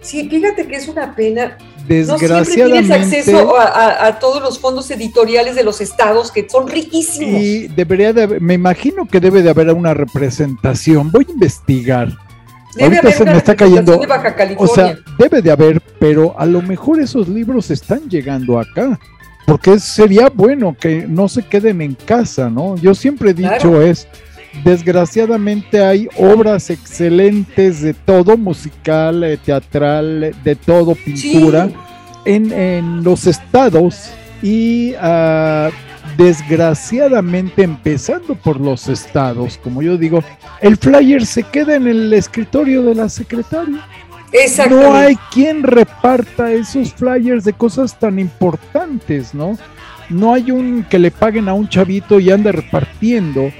Sí, 0.00 0.28
fíjate 0.28 0.66
que 0.66 0.76
es 0.76 0.88
una 0.88 1.14
pena. 1.14 1.58
Desgraciadamente. 1.86 2.58
No 2.58 2.80
tienes 2.80 2.90
acceso 2.90 3.54
a, 3.58 4.18
todos 4.18 4.42
los 4.42 4.58
fondos 4.58 4.90
editoriales 4.90 5.54
de 5.54 5.62
los 5.64 5.80
estados 5.80 6.30
que 6.30 6.48
son 6.48 6.68
riquísimos. 6.68 7.40
Y 7.40 7.68
debería 7.68 8.12
de 8.12 8.40
me 8.40 8.54
imagino 8.54 9.06
que 9.06 9.20
debe 9.20 9.42
de 9.42 9.50
haber 9.50 9.72
una 9.72 9.94
representación. 9.94 11.10
Voy 11.10 11.26
a 11.28 11.32
investigar. 11.32 12.16
Ahorita 12.78 13.10
se 13.10 13.24
me 13.24 13.36
está 13.36 13.56
cayendo. 13.56 14.00
o 14.58 14.66
sea, 14.66 14.98
debe 15.18 15.42
de 15.42 15.50
haber, 15.50 15.80
pero 15.98 16.38
a 16.38 16.46
lo 16.46 16.62
mejor 16.62 17.00
esos 17.00 17.28
libros 17.28 17.70
están 17.70 18.08
llegando 18.08 18.58
acá. 18.58 18.98
Porque 19.46 19.80
sería 19.80 20.28
bueno 20.32 20.76
que 20.78 21.06
no 21.08 21.28
se 21.28 21.42
queden 21.42 21.82
en 21.82 21.94
casa, 21.94 22.48
¿no? 22.48 22.76
Yo 22.76 22.94
siempre 22.94 23.30
he 23.30 23.34
dicho 23.34 23.82
es 23.82 24.06
Desgraciadamente 24.64 25.82
hay 25.82 26.08
obras 26.18 26.70
excelentes 26.70 27.80
de 27.80 27.94
todo, 27.94 28.36
musical, 28.36 29.22
eh, 29.22 29.38
teatral, 29.38 30.34
de 30.42 30.56
todo, 30.56 30.94
pintura, 30.96 31.68
en, 32.24 33.02
los 33.02 33.26
estados 33.26 34.10
y 34.42 34.94
ah, 35.00 35.70
desgraciadamente 36.20 37.62
empezando 37.62 38.34
por 38.34 38.60
los 38.60 38.88
estados, 38.88 39.56
como 39.56 39.80
yo 39.80 39.96
digo, 39.96 40.22
el 40.60 40.76
flyer 40.76 41.24
se 41.24 41.44
queda 41.44 41.76
en 41.76 41.86
el 41.86 42.12
escritorio 42.12 42.82
de 42.82 42.94
la 42.94 43.08
secretaria. 43.08 43.80
No 44.68 44.92
hay 44.94 45.16
quien 45.32 45.62
reparta 45.62 46.52
esos 46.52 46.92
flyers 46.92 47.44
de 47.44 47.54
cosas 47.54 47.98
tan 47.98 48.18
importantes, 48.18 49.34
¿no? 49.34 49.56
No 50.10 50.34
hay 50.34 50.50
un 50.50 50.84
que 50.84 50.98
le 50.98 51.10
paguen 51.10 51.48
a 51.48 51.54
un 51.54 51.70
chavito 51.70 52.20
y 52.20 52.30
ande 52.30 52.52
repartiendo 52.52 53.50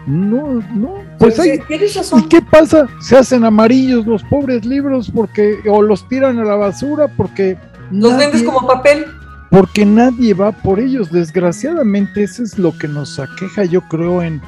No, 0.05 0.63
no, 0.73 1.03
pues 1.19 1.37
hay, 1.37 1.59
¿Y 1.69 2.21
qué 2.29 2.41
pasa? 2.41 2.87
Se 3.01 3.17
hacen 3.17 3.43
amarillos 3.43 4.05
los 4.05 4.23
pobres 4.23 4.63
libros 4.63 5.11
porque 5.13 5.57
o 5.67 5.81
los 5.81 6.07
tiran 6.07 6.39
a 6.39 6.45
la 6.45 6.55
basura 6.55 7.09
porque 7.17 7.57
los 7.91 8.15
vendes 8.15 8.41
como 8.43 8.65
papel 8.65 9.05
porque 9.49 9.85
nadie 9.85 10.33
va 10.33 10.51
por 10.51 10.79
ellos. 10.79 11.11
Desgraciadamente, 11.11 12.23
eso 12.23 12.43
es 12.43 12.57
lo 12.57 12.77
que 12.77 12.87
nos 12.87 13.19
aqueja, 13.19 13.65
yo 13.65 13.81
creo, 13.81 14.21
en, 14.21 14.41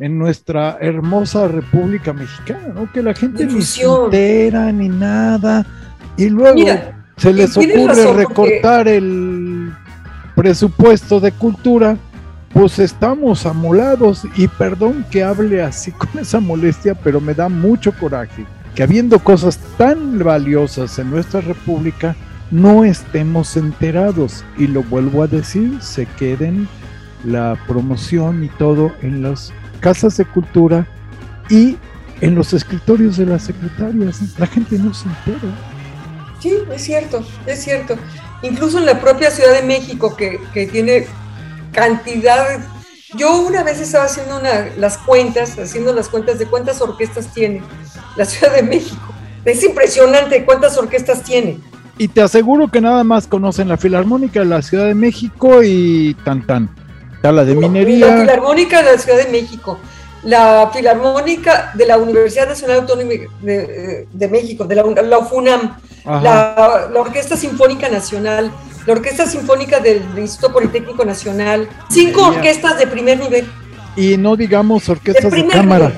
en 0.00 0.18
nuestra 0.18 0.78
hermosa 0.80 1.46
República 1.46 2.12
Mexicana, 2.12 2.72
¿no? 2.74 2.90
Que 2.90 3.02
la 3.02 3.14
gente 3.14 3.44
ni 3.44 3.62
se 3.62 3.84
entera 3.84 4.72
ni 4.72 4.88
nada. 4.88 5.64
Y 6.16 6.30
luego 6.30 6.58
se 7.16 7.32
les 7.32 7.56
ocurre 7.56 8.12
recortar 8.14 8.88
el 8.88 9.72
presupuesto 10.34 11.20
de 11.20 11.32
cultura, 11.32 11.98
pues 12.52 12.78
estamos 12.78 13.44
amolados. 13.44 14.26
Y 14.36 14.48
perdón 14.48 15.04
que 15.10 15.22
hable 15.22 15.62
así 15.62 15.92
con 15.98 16.18
esa 16.18 16.40
molestia, 16.40 16.94
pero 16.94 17.20
me 17.20 17.34
da 17.34 17.48
mucho 17.48 17.92
coraje 17.92 18.46
que 18.74 18.82
habiendo 18.82 19.18
cosas 19.18 19.58
tan 19.76 20.18
valiosas 20.18 20.98
en 20.98 21.10
nuestra 21.10 21.40
república, 21.40 22.16
no 22.50 22.84
estemos 22.84 23.56
enterados. 23.56 24.44
Y 24.56 24.66
lo 24.66 24.82
vuelvo 24.84 25.22
a 25.22 25.26
decir, 25.26 25.82
se 25.82 26.06
queden 26.06 26.68
la 27.24 27.58
promoción 27.66 28.44
y 28.44 28.48
todo 28.48 28.92
en 29.02 29.22
los 29.22 29.52
casas 29.80 30.16
de 30.16 30.24
cultura 30.24 30.86
y 31.48 31.76
en 32.20 32.34
los 32.34 32.52
escritorios 32.52 33.16
de 33.16 33.26
las 33.26 33.44
secretarias. 33.44 34.20
La 34.38 34.46
gente 34.46 34.78
no 34.78 34.92
se 34.94 35.08
entera. 35.08 35.54
Sí, 36.40 36.54
es 36.72 36.82
cierto, 36.82 37.24
es 37.46 37.62
cierto. 37.62 37.96
Incluso 38.42 38.78
en 38.78 38.86
la 38.86 39.00
propia 39.00 39.30
Ciudad 39.30 39.52
de 39.52 39.62
México, 39.62 40.16
que, 40.16 40.38
tiene 40.70 41.06
cantidad. 41.72 42.60
Yo 43.16 43.40
una 43.42 43.62
vez 43.62 43.80
estaba 43.80 44.04
haciendo 44.04 44.38
una, 44.38 44.66
las 44.78 44.96
cuentas, 44.98 45.58
haciendo 45.58 45.92
las 45.92 46.08
cuentas 46.08 46.38
de 46.38 46.46
cuántas 46.46 46.80
orquestas 46.80 47.32
tiene 47.34 47.62
la 48.16 48.24
Ciudad 48.24 48.54
de 48.54 48.62
México. 48.62 49.02
Es 49.44 49.64
impresionante 49.64 50.44
cuántas 50.44 50.78
orquestas 50.78 51.22
tiene. 51.22 51.58
Y 51.98 52.08
te 52.08 52.22
aseguro 52.22 52.68
que 52.68 52.80
nada 52.80 53.04
más 53.04 53.26
conocen 53.26 53.68
la 53.68 53.76
Filarmónica 53.76 54.40
de 54.40 54.46
la 54.46 54.62
Ciudad 54.62 54.86
de 54.86 54.94
México 54.94 55.62
y 55.62 56.14
tan 56.24 56.46
tan 56.46 56.79
la 57.22 57.44
de 57.44 57.54
minería. 57.54 58.06
La 58.06 58.20
Filarmónica 58.20 58.82
de 58.82 58.92
la 58.92 58.98
Ciudad 58.98 59.18
de 59.18 59.30
México, 59.30 59.78
la 60.22 60.70
Filarmónica 60.72 61.72
de 61.74 61.86
la 61.86 61.98
Universidad 61.98 62.48
Nacional 62.48 62.80
Autónoma 62.80 63.10
de, 63.42 64.28
México, 64.30 64.64
de 64.64 64.74
la, 64.74 65.18
UFUNAM, 65.18 65.76
la, 66.04 66.90
Orquesta 66.96 67.36
Sinfónica 67.36 67.88
Nacional, 67.88 68.50
la 68.86 68.92
Orquesta 68.92 69.26
Sinfónica 69.26 69.80
del 69.80 70.02
Instituto 70.16 70.52
Politécnico 70.52 71.04
Nacional, 71.04 71.68
cinco 71.90 72.28
orquestas 72.28 72.78
de 72.78 72.86
primer 72.86 73.18
nivel. 73.18 73.46
Y 73.96 74.16
no 74.16 74.36
digamos 74.36 74.88
orquestas 74.88 75.30
de, 75.32 75.46
cámara. 75.46 75.92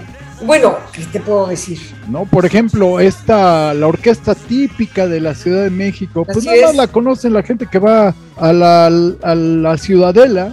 Bueno, 0.44 0.76
¿qué 0.92 1.04
te 1.04 1.20
puedo 1.20 1.46
decir? 1.46 1.78
No, 2.08 2.24
por 2.24 2.44
ejemplo, 2.44 2.98
esta, 2.98 3.72
la 3.74 3.86
orquesta 3.86 4.34
típica 4.34 5.06
de 5.06 5.20
la 5.20 5.36
Ciudad 5.36 5.62
de 5.62 5.70
México, 5.70 6.24
pues 6.24 6.44
nada 6.44 6.66
más 6.66 6.74
la 6.74 6.86
conocen 6.88 7.32
la 7.32 7.44
gente 7.44 7.66
que 7.70 7.78
va 7.78 8.12
a 8.36 8.52
la, 8.52 8.86
a 8.86 9.34
la 9.36 9.78
Ciudadela 9.78 10.52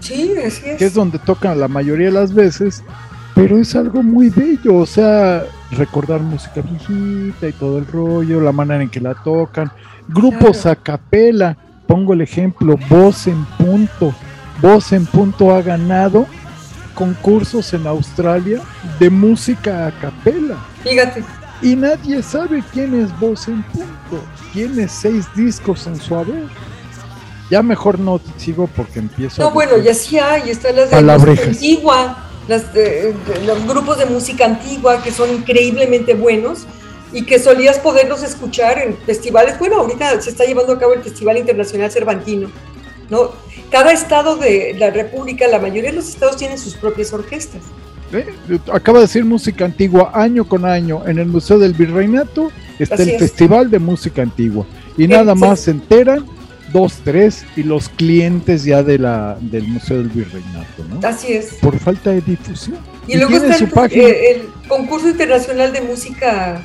Sí, 0.00 0.34
así 0.44 0.62
es. 0.66 0.78
Que 0.78 0.86
es 0.86 0.94
donde 0.94 1.18
tocan 1.18 1.58
la 1.60 1.68
mayoría 1.68 2.06
de 2.06 2.12
las 2.12 2.32
veces, 2.32 2.82
pero 3.34 3.58
es 3.58 3.76
algo 3.76 4.02
muy 4.02 4.30
bello, 4.30 4.76
o 4.76 4.86
sea, 4.86 5.44
recordar 5.70 6.20
música 6.20 6.62
viejita 6.62 7.48
y 7.48 7.52
todo 7.52 7.78
el 7.78 7.86
rollo, 7.86 8.40
la 8.40 8.52
manera 8.52 8.82
en 8.82 8.88
que 8.88 9.00
la 9.00 9.14
tocan, 9.14 9.70
grupos 10.08 10.64
a 10.66 10.74
capela, 10.74 11.56
pongo 11.86 12.14
el 12.14 12.22
ejemplo, 12.22 12.78
Voz 12.88 13.26
en 13.26 13.44
Punto, 13.58 14.14
Voz 14.62 14.92
en 14.92 15.04
Punto 15.06 15.54
ha 15.54 15.60
ganado 15.60 16.26
concursos 16.94 17.74
en 17.74 17.86
Australia 17.86 18.60
de 18.98 19.10
música 19.10 19.86
a 19.86 19.90
capela. 19.92 20.56
Fíjate. 20.82 21.22
Y 21.60 21.76
nadie 21.76 22.22
sabe 22.22 22.62
quién 22.72 22.94
es 22.94 23.18
Voz 23.20 23.48
en 23.48 23.62
Punto, 23.64 24.24
tiene 24.52 24.88
seis 24.88 25.26
discos 25.34 25.86
en 25.86 25.96
su 25.96 26.16
haber. 26.16 26.44
Ya 27.50 27.62
mejor 27.62 27.98
no 27.98 28.20
sigo 28.36 28.66
porque 28.66 28.98
empiezo. 28.98 29.42
No, 29.42 29.50
bueno, 29.50 29.78
ya 29.78 29.94
sí 29.94 30.18
hay, 30.18 30.50
están 30.50 30.76
las 30.76 30.90
de 30.90 31.02
música 31.02 31.44
antigua, 31.44 32.28
las 32.48 32.74
de, 32.74 33.14
los 33.46 33.66
grupos 33.66 33.98
de 33.98 34.06
música 34.06 34.44
antigua 34.44 35.02
que 35.02 35.12
son 35.12 35.32
increíblemente 35.32 36.14
buenos 36.14 36.66
y 37.12 37.24
que 37.24 37.38
solías 37.38 37.78
poderlos 37.78 38.22
escuchar 38.22 38.78
en 38.78 38.96
festivales. 38.96 39.58
Bueno, 39.58 39.76
ahorita 39.76 40.20
se 40.20 40.30
está 40.30 40.44
llevando 40.44 40.72
a 40.72 40.78
cabo 40.78 40.94
el 40.94 41.02
Festival 41.02 41.38
Internacional 41.38 41.90
Cervantino, 41.90 42.50
¿no? 43.10 43.30
cada 43.70 43.92
estado 43.92 44.36
de 44.36 44.74
la 44.78 44.90
República, 44.90 45.46
la 45.48 45.58
mayoría 45.58 45.90
de 45.90 45.96
los 45.96 46.08
estados 46.08 46.36
tienen 46.36 46.58
sus 46.58 46.74
propias 46.74 47.12
orquestas. 47.12 47.62
Acaba 48.72 48.98
de 48.98 49.06
decir 49.06 49.24
música 49.24 49.64
antigua, 49.64 50.12
año 50.14 50.48
con 50.48 50.64
año, 50.64 51.02
en 51.06 51.18
el 51.18 51.26
Museo 51.26 51.58
del 51.58 51.72
Virreinato 51.72 52.50
está 52.78 53.02
el 53.02 53.18
Festival 53.18 53.70
de 53.70 53.78
Música 53.78 54.22
Antigua. 54.22 54.64
Y 54.96 55.08
nada 55.08 55.34
más 55.34 55.60
se 55.60 55.72
enteran 55.72 56.24
dos, 56.72 57.00
tres, 57.04 57.44
y 57.56 57.62
los 57.62 57.88
clientes 57.88 58.64
ya 58.64 58.82
de 58.82 58.98
la, 58.98 59.36
del 59.40 59.66
Museo 59.68 59.98
del 59.98 60.08
Virreinato, 60.08 60.84
¿no? 60.88 61.06
Así 61.06 61.32
es. 61.32 61.54
Por 61.54 61.78
falta 61.78 62.10
de 62.10 62.20
difusión. 62.20 62.78
Y, 63.06 63.16
luego 63.16 63.36
está 63.36 63.86
eh, 63.86 64.32
el, 64.32 64.68
concurso 64.68 65.08
internacional 65.08 65.72
de 65.72 65.80
música, 65.80 66.60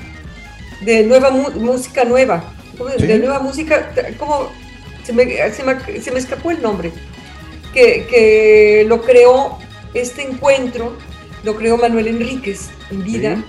de 0.84 1.04
nueva 1.04 1.30
música 1.30 2.04
nueva, 2.04 2.43
de 2.97 3.20
nueva 3.20 3.39
música, 3.39 3.91
como 4.18 4.49
se 5.04 5.14
me, 5.14 5.26
se 5.52 6.12
me, 6.12 6.20
escapó 6.20 6.52
el 6.52 6.62
nombre, 6.62 6.91
que, 7.74 8.08
que, 8.10 8.86
lo 8.88 9.02
creó 9.02 9.60
este 9.93 10.24
encuentro, 10.24 10.97
lo 11.43 11.56
creó 11.56 11.78
Manuel 11.78 12.08
Enríquez 12.08 12.70
en 12.89 13.04
vida. 13.04 13.43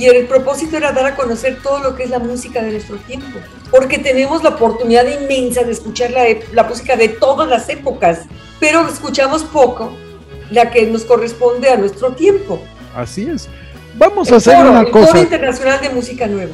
Y 0.00 0.06
el 0.06 0.26
propósito 0.26 0.78
era 0.78 0.92
dar 0.92 1.04
a 1.04 1.14
conocer 1.14 1.58
todo 1.62 1.80
lo 1.80 1.94
que 1.94 2.04
es 2.04 2.10
la 2.10 2.18
música 2.18 2.62
de 2.62 2.70
nuestro 2.70 2.96
tiempo, 2.96 3.38
porque 3.70 3.98
tenemos 3.98 4.42
la 4.42 4.48
oportunidad 4.48 5.04
inmensa 5.06 5.62
de 5.62 5.72
escuchar 5.72 6.10
la, 6.12 6.24
la 6.54 6.62
música 6.62 6.96
de 6.96 7.10
todas 7.10 7.46
las 7.46 7.68
épocas, 7.68 8.20
pero 8.58 8.88
escuchamos 8.88 9.44
poco 9.44 9.92
la 10.50 10.70
que 10.70 10.86
nos 10.86 11.04
corresponde 11.04 11.68
a 11.68 11.76
nuestro 11.76 12.12
tiempo. 12.12 12.62
Así 12.96 13.28
es. 13.28 13.46
Vamos 13.98 14.32
a 14.32 14.36
hacer 14.36 14.64
una 14.64 14.86
cosa. 14.86 15.08
Foro 15.08 15.20
Internacional 15.20 15.82
de 15.82 15.90
Música 15.90 16.26
Nueva. 16.26 16.52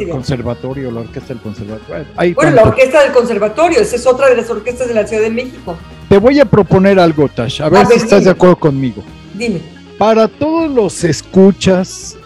El 0.00 0.08
conservatorio, 0.08 0.90
la 0.90 1.00
orquesta 1.02 1.28
del 1.28 1.42
conservatorio. 1.44 2.06
bueno, 2.34 2.50
la 2.50 2.62
orquesta 2.64 3.04
del 3.04 3.12
conservatorio, 3.12 3.78
esa 3.78 3.94
es 3.94 4.04
otra 4.08 4.28
de 4.28 4.34
las 4.34 4.50
orquestas 4.50 4.88
de 4.88 4.94
la 4.94 5.06
Ciudad 5.06 5.22
de 5.22 5.30
México. 5.30 5.76
Te 6.08 6.18
voy 6.18 6.40
a 6.40 6.44
proponer 6.44 6.98
algo, 6.98 7.28
Tash, 7.28 7.62
a 7.62 7.68
ver 7.68 7.86
si 7.86 7.94
estás 7.94 8.24
de 8.24 8.30
acuerdo 8.30 8.56
conmigo. 8.56 9.04
Dime. 9.34 9.60
Para 9.96 10.26
todos 10.26 10.68
los 10.68 11.04
escuchas 11.04 12.16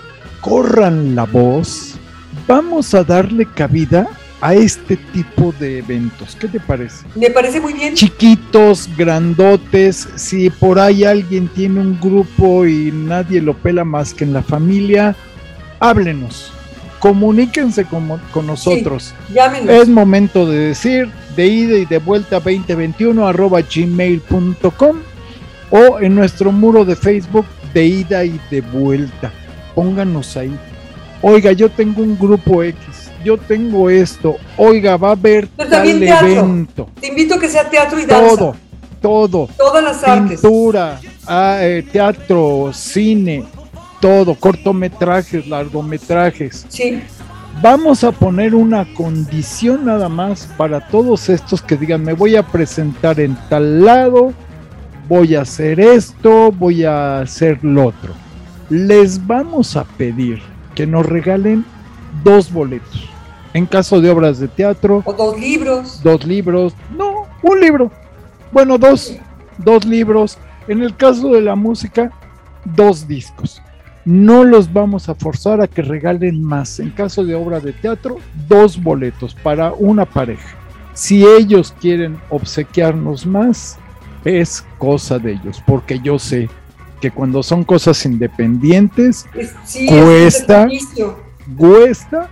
corran 0.45 1.15
la 1.15 1.25
voz, 1.25 1.95
vamos 2.47 2.93
a 2.93 3.03
darle 3.03 3.47
cabida 3.47 4.07
a 4.43 4.53
este 4.53 4.97
tipo 4.97 5.55
de 5.59 5.79
eventos. 5.79 6.37
¿Qué 6.39 6.49
te 6.49 6.61
parece? 6.61 7.07
Me 7.15 7.31
parece 7.31 7.63
muy 7.63 7.73
bien. 7.73 7.95
Chiquitos, 7.95 8.91
grandotes, 8.95 10.07
si 10.17 10.51
por 10.51 10.79
ahí 10.79 11.03
alguien 11.03 11.49
tiene 11.49 11.81
un 11.81 11.99
grupo 11.99 12.67
y 12.67 12.93
nadie 12.93 13.41
lo 13.41 13.57
pela 13.57 13.85
más 13.85 14.13
que 14.13 14.25
en 14.25 14.35
la 14.35 14.43
familia, 14.43 15.17
háblenos, 15.81 16.53
comuníquense 16.99 17.87
con, 17.87 18.07
con 18.31 18.47
nosotros. 18.47 19.15
es 19.67 19.89
momento 19.89 20.45
de 20.45 20.59
decir 20.59 21.11
de 21.35 21.47
ida 21.47 21.79
y 21.79 21.87
de 21.87 21.97
vuelta 21.97 22.39
2021 22.39 23.27
arroba 23.27 23.63
gmail.com 23.63 24.99
o 25.71 26.01
en 26.01 26.15
nuestro 26.15 26.53
muro 26.53 26.85
de 26.85 26.97
Facebook 26.97 27.47
de 27.73 27.87
ida 27.87 28.27
y 28.27 28.39
de 28.51 28.61
vuelta 28.61 29.33
pónganos 29.75 30.37
ahí. 30.37 30.57
Oiga, 31.23 31.53
yo 31.53 31.71
tengo 31.71 32.03
un 32.03 32.19
grupo 32.19 32.63
X, 32.63 33.11
yo 33.25 33.39
tengo 33.39 33.89
esto, 33.89 34.37
oiga, 34.59 34.97
va 34.97 35.09
a 35.09 35.13
haber 35.13 35.49
tal 35.49 36.03
evento. 36.03 36.89
Te 37.01 37.09
invito 37.09 37.37
a 37.37 37.41
que 37.41 37.49
sea 37.49 37.69
teatro 37.69 37.99
y 37.99 38.05
danza. 38.05 38.37
Todo, 38.37 38.57
todo. 39.01 39.49
Todas 39.57 39.83
las 39.83 40.05
artes. 40.05 40.41
Pintura, 40.43 41.01
eh, 41.61 41.83
teatro, 41.91 42.71
cine, 42.75 43.45
todo, 44.01 44.35
cortometrajes, 44.35 45.47
largometrajes. 45.47 46.67
Sí. 46.69 47.03
Vamos 47.63 48.05
a 48.05 48.13
poner 48.13 48.55
una 48.55 48.85
condición 48.93 49.87
nada 49.87 50.11
más 50.11 50.47
para 50.59 50.87
todos 50.89 51.31
estos 51.31 51.63
que 51.63 51.77
digan, 51.77 52.03
me 52.03 52.13
voy 52.13 52.37
a 52.37 52.43
presentar 52.43 53.19
en 53.21 53.35
tal 53.49 53.83
lado, 53.83 54.35
voy 55.09 55.37
a 55.37 55.43
hacer 55.43 55.81
esto, 55.81 56.53
voy 56.53 56.85
a 56.85 57.21
hacer 57.21 57.61
lo 57.63 57.87
otro 57.87 58.24
les 58.71 59.27
vamos 59.27 59.77
a 59.77 59.85
pedir 59.85 60.43
que 60.75 60.87
nos 60.87 61.07
regalen 61.07 61.65
dos 62.23 62.53
boletos. 62.53 63.09
En 63.53 63.67
caso 63.67 64.01
de 64.01 64.11
obras 64.11 64.39
de 64.39 64.49
teatro. 64.49 65.03
O 65.05 65.13
dos 65.13 65.39
libros. 65.39 66.01
Dos 66.03 66.25
libros. 66.27 66.75
No, 66.97 67.27
un 67.43 67.61
libro. 67.61 67.91
Bueno, 68.51 68.79
dos. 68.79 69.17
Dos 69.59 69.85
libros. 69.85 70.39
En 70.67 70.83
el 70.83 70.97
caso 70.97 71.29
de 71.31 71.41
la 71.41 71.55
música, 71.55 72.11
dos 72.65 73.07
discos. 73.07 73.63
No 74.05 74.45
los 74.45 74.73
vamos 74.73 75.09
a 75.09 75.15
forzar 75.15 75.61
a 75.61 75.69
que 75.69 75.83
regalen 75.83 76.43
más. 76.43 76.81
En 76.81 76.91
caso 76.91 77.25
de 77.25 77.35
obra 77.35 77.61
de 77.61 77.73
teatro, 77.73 78.17
dos 78.49 78.83
boletos 78.83 79.35
para 79.35 79.73
una 79.73 80.05
pareja. 80.05 80.57
Si 80.93 81.25
ellos 81.25 81.75
quieren 81.81 82.19
obsequiarnos 82.31 83.25
más, 83.25 83.79
es 84.25 84.65
cosa 84.79 85.19
de 85.19 85.33
ellos, 85.33 85.63
porque 85.67 86.01
yo 86.01 86.19
sé 86.19 86.49
que 87.05 87.11
cuando 87.11 87.43
son 87.43 87.65
cosas 87.65 88.03
independientes, 88.07 89.27
cuesta, 89.87 90.67
cuesta, 91.55 92.31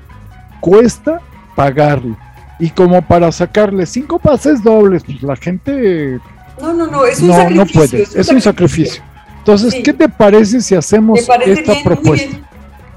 cuesta 0.63 1.21
pagarlo. 1.55 2.17
Y 2.59 2.71
como 2.71 3.03
para 3.03 3.31
sacarle 3.33 3.85
cinco 3.85 4.19
pases 4.19 4.63
dobles, 4.63 5.05
pues 5.05 5.23
la 5.23 5.37
gente... 5.37 6.19
No, 6.59 6.73
no, 6.73 6.87
no, 6.87 7.05
es 7.05 7.21
un 7.21 7.33
sacrificio. 7.33 7.55
No 7.55 7.67
puede, 7.67 8.03
es, 8.15 8.29
un 8.31 8.41
sacrificio. 8.41 9.03
Entonces, 9.41 9.75
¿qué 9.85 9.93
te 9.93 10.09
parece 10.09 10.63
si 10.63 10.75
hacemos 10.75 11.21
esta 11.45 11.75
propuesta? 11.85 12.39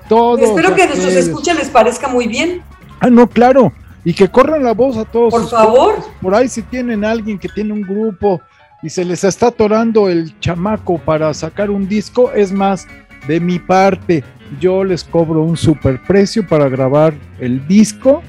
Todo 0.07 0.37
Espero 0.37 0.73
que 0.75 0.83
a 0.83 0.85
nuestros 0.85 1.13
escuchas 1.13 1.57
les 1.57 1.67
parezca 1.67 2.07
muy 2.07 2.25
bien. 2.25 2.61
Ah, 3.01 3.09
no, 3.09 3.27
claro. 3.27 3.73
Y 4.05 4.13
que 4.13 4.29
corran 4.29 4.63
la 4.63 4.73
voz 4.73 4.95
a 4.95 5.03
todos. 5.03 5.33
Por 5.33 5.49
favor. 5.49 5.95
Por 6.21 6.35
ahí 6.35 6.47
si 6.47 6.61
tienen 6.61 7.03
alguien 7.03 7.37
que 7.37 7.49
tiene 7.49 7.73
un 7.73 7.81
grupo 7.81 8.39
y 8.85 8.89
se 8.91 9.03
les 9.03 9.23
está 9.23 9.47
atorando 9.47 10.09
el 10.09 10.39
chamaco 10.39 10.99
para 10.99 11.33
sacar 11.33 11.71
un 11.71 11.87
disco, 11.87 12.31
es 12.33 12.51
más, 12.51 12.87
de 13.27 13.39
mi 13.39 13.57
parte, 13.57 14.23
yo 14.61 14.83
les 14.83 15.03
cobro 15.03 15.41
un 15.41 15.57
super 15.57 15.99
precio 16.03 16.47
para 16.47 16.69
grabar 16.69 17.15
el 17.39 17.67
disco 17.67 18.21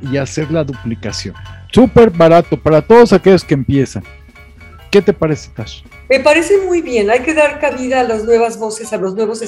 y 0.00 0.16
hacer 0.16 0.50
la 0.50 0.64
duplicación. 0.64 1.34
Súper 1.70 2.08
barato 2.08 2.58
para 2.58 2.80
todos 2.80 3.12
aquellos 3.12 3.44
que 3.44 3.52
empiezan. 3.52 4.02
¿Qué 4.90 5.02
te 5.02 5.12
parece, 5.12 5.50
Tash? 5.54 5.82
Me 6.08 6.20
parece 6.20 6.56
muy 6.64 6.80
bien, 6.80 7.10
hay 7.10 7.20
que 7.20 7.34
dar 7.34 7.60
cabida 7.60 8.00
a 8.00 8.04
las 8.04 8.24
nuevas 8.24 8.58
voces, 8.58 8.90
a 8.94 8.96
los 8.96 9.14
nuevos... 9.14 9.42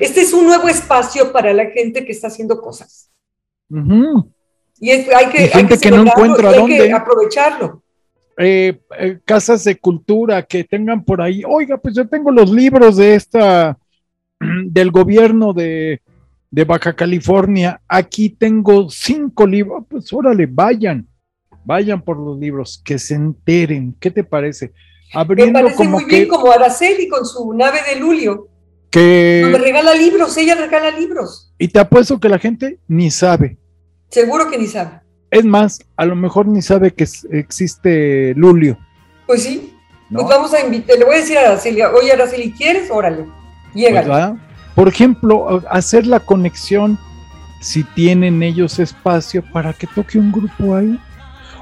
Este 0.00 0.20
es 0.20 0.32
un 0.32 0.46
nuevo 0.46 0.68
espacio 0.68 1.30
para 1.30 1.52
la 1.52 1.66
gente 1.66 2.04
que 2.04 2.10
está 2.10 2.26
haciendo 2.26 2.60
cosas. 2.60 3.08
Y 4.80 4.90
hay 4.90 5.04
que, 5.30 5.46
gente 5.46 5.78
que, 5.78 5.92
no 5.92 6.02
encuentra 6.02 6.54
dónde. 6.54 6.80
Hay 6.80 6.88
que 6.88 6.92
aprovecharlo. 6.92 7.84
Eh, 8.38 8.80
eh, 8.98 9.18
casas 9.24 9.64
de 9.64 9.78
cultura 9.78 10.42
que 10.42 10.64
tengan 10.64 11.04
por 11.04 11.20
ahí, 11.20 11.42
oiga, 11.46 11.76
pues 11.76 11.94
yo 11.94 12.08
tengo 12.08 12.30
los 12.30 12.50
libros 12.50 12.96
de 12.96 13.14
esta, 13.14 13.78
del 14.66 14.90
gobierno 14.90 15.52
de, 15.52 16.00
Baja 16.66 16.94
California, 16.94 17.80
aquí 17.88 18.30
tengo 18.30 18.88
cinco 18.90 19.46
libros, 19.46 19.84
pues 19.88 20.12
órale, 20.12 20.46
vayan, 20.46 21.06
vayan 21.64 22.02
por 22.02 22.18
los 22.18 22.38
libros, 22.38 22.80
que 22.84 22.98
se 22.98 23.14
enteren, 23.14 23.94
¿qué 23.98 24.10
te 24.10 24.24
parece? 24.24 24.72
Abriendo 25.14 25.58
Me 25.58 25.64
parece 25.64 25.88
muy 25.88 26.04
bien 26.04 26.28
como 26.28 26.50
Araceli 26.50 27.08
con 27.08 27.26
su 27.26 27.52
nave 27.52 27.80
de 27.88 28.00
Lulio. 28.00 28.48
Que... 28.90 29.46
me 29.50 29.58
regala 29.58 29.94
libros, 29.94 30.36
ella 30.36 30.54
regala 30.54 30.90
libros. 30.90 31.52
Y 31.58 31.68
te 31.68 31.80
apuesto 31.80 32.20
que 32.20 32.28
la 32.28 32.38
gente 32.38 32.78
ni 32.88 33.10
sabe. 33.10 33.58
Seguro 34.10 34.50
que 34.50 34.58
ni 34.58 34.66
sabe. 34.66 35.00
Es 35.32 35.46
más, 35.46 35.82
a 35.96 36.04
lo 36.04 36.14
mejor 36.14 36.46
ni 36.46 36.60
sabe 36.60 36.92
que 36.92 37.08
existe 37.30 38.34
Lulio. 38.36 38.76
Pues 39.26 39.42
sí. 39.42 39.74
Pues 40.12 40.26
vamos 40.26 40.52
a 40.52 40.60
invitar, 40.60 40.98
le 40.98 41.06
voy 41.06 41.14
a 41.14 41.18
decir 41.20 41.38
a 41.38 41.46
Araceli, 41.48 41.80
oye 41.80 42.12
Araceli, 42.12 42.52
¿quieres? 42.52 42.90
Órale. 42.90 43.24
Pues 43.72 44.06
Por 44.74 44.88
ejemplo, 44.88 45.62
hacer 45.70 46.06
la 46.06 46.20
conexión 46.20 46.98
si 47.62 47.82
tienen 47.82 48.42
ellos 48.42 48.78
espacio 48.78 49.42
para 49.54 49.72
que 49.72 49.86
toque 49.86 50.18
un 50.18 50.30
grupo 50.30 50.76
ahí 50.76 51.00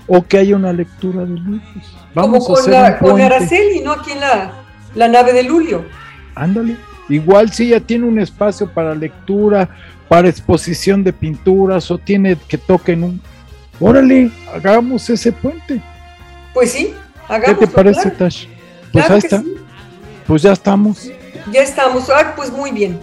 o 0.09 0.21
que 0.21 0.39
haya 0.39 0.57
una 0.57 0.73
lectura 0.73 1.21
de 1.21 1.35
libros. 1.35 1.63
Vamos 2.13 2.45
Como 2.45 2.59
con, 2.59 2.75
a 2.75 2.87
hacer 2.87 2.99
con 2.99 3.21
Araceli, 3.21 3.83
¿no? 3.85 3.93
Aquí 3.93 4.11
en 4.11 4.21
la, 4.21 4.53
la 4.97 5.07
nave 5.07 5.33
de 5.33 5.45
Lulio. 5.45 5.85
Ándale. 6.35 6.77
Igual 7.09 7.53
si 7.53 7.69
ella 7.69 7.79
tiene 7.79 8.07
un 8.07 8.19
espacio 8.19 8.69
para 8.69 8.97
lectura, 8.97 9.69
para 10.09 10.29
exposición 10.29 11.05
de 11.05 11.13
pinturas 11.13 11.89
o 11.93 11.99
tiene 11.99 12.37
que 12.49 12.59
toquen 12.59 13.05
un 13.05 13.30
órale, 13.81 14.31
hagamos 14.55 15.09
ese 15.11 15.33
puente. 15.33 15.83
Pues 16.55 16.73
sí, 16.73 16.95
hagamos. 17.29 17.59
¿Qué 17.59 17.67
te 17.67 17.73
parece, 17.73 18.11
Tash? 18.11 18.47
Pues 18.93 19.11
ahí 19.11 19.19
está. 19.19 19.43
Pues 20.27 20.43
ya 20.43 20.53
estamos. 20.53 21.11
Ya 21.51 21.63
estamos. 21.63 22.09
Ah, 22.11 22.35
pues 22.37 22.53
muy 22.53 22.71
bien. 22.71 22.99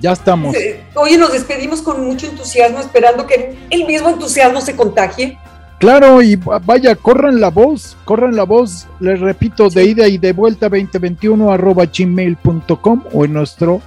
Ya 0.00 0.12
estamos. 0.12 0.56
Oye, 0.94 1.18
nos 1.18 1.32
despedimos 1.32 1.82
con 1.82 2.04
mucho 2.04 2.26
entusiasmo, 2.26 2.78
esperando 2.80 3.26
que 3.26 3.56
el 3.70 3.86
mismo 3.86 4.08
entusiasmo 4.08 4.60
se 4.60 4.76
contagie. 4.76 5.38
Claro, 5.78 6.22
y 6.22 6.36
vaya, 6.36 6.94
corran 6.94 7.40
la 7.40 7.50
voz, 7.50 7.96
corran 8.04 8.36
la 8.36 8.44
voz, 8.44 8.86
les 9.00 9.20
repito, 9.20 9.68
de 9.68 9.84
ida 9.84 10.08
y 10.08 10.18
de 10.18 10.32
vuelta 10.32 10.68
2021 10.68 11.52
arroba 11.52 11.84
gmail.com 11.86 13.04
o 13.12 13.24
en 13.24 13.32
nuestro 13.32 13.82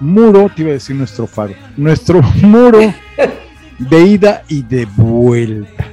muro, 0.00 0.50
te 0.54 0.62
iba 0.62 0.70
a 0.70 0.74
decir 0.74 0.96
nuestro 0.96 1.26
faro, 1.26 1.54
nuestro 1.76 2.20
muro 2.42 2.80
de 3.78 4.00
ida 4.00 4.44
y 4.48 4.62
de 4.62 4.86
vuelta. 4.96 5.86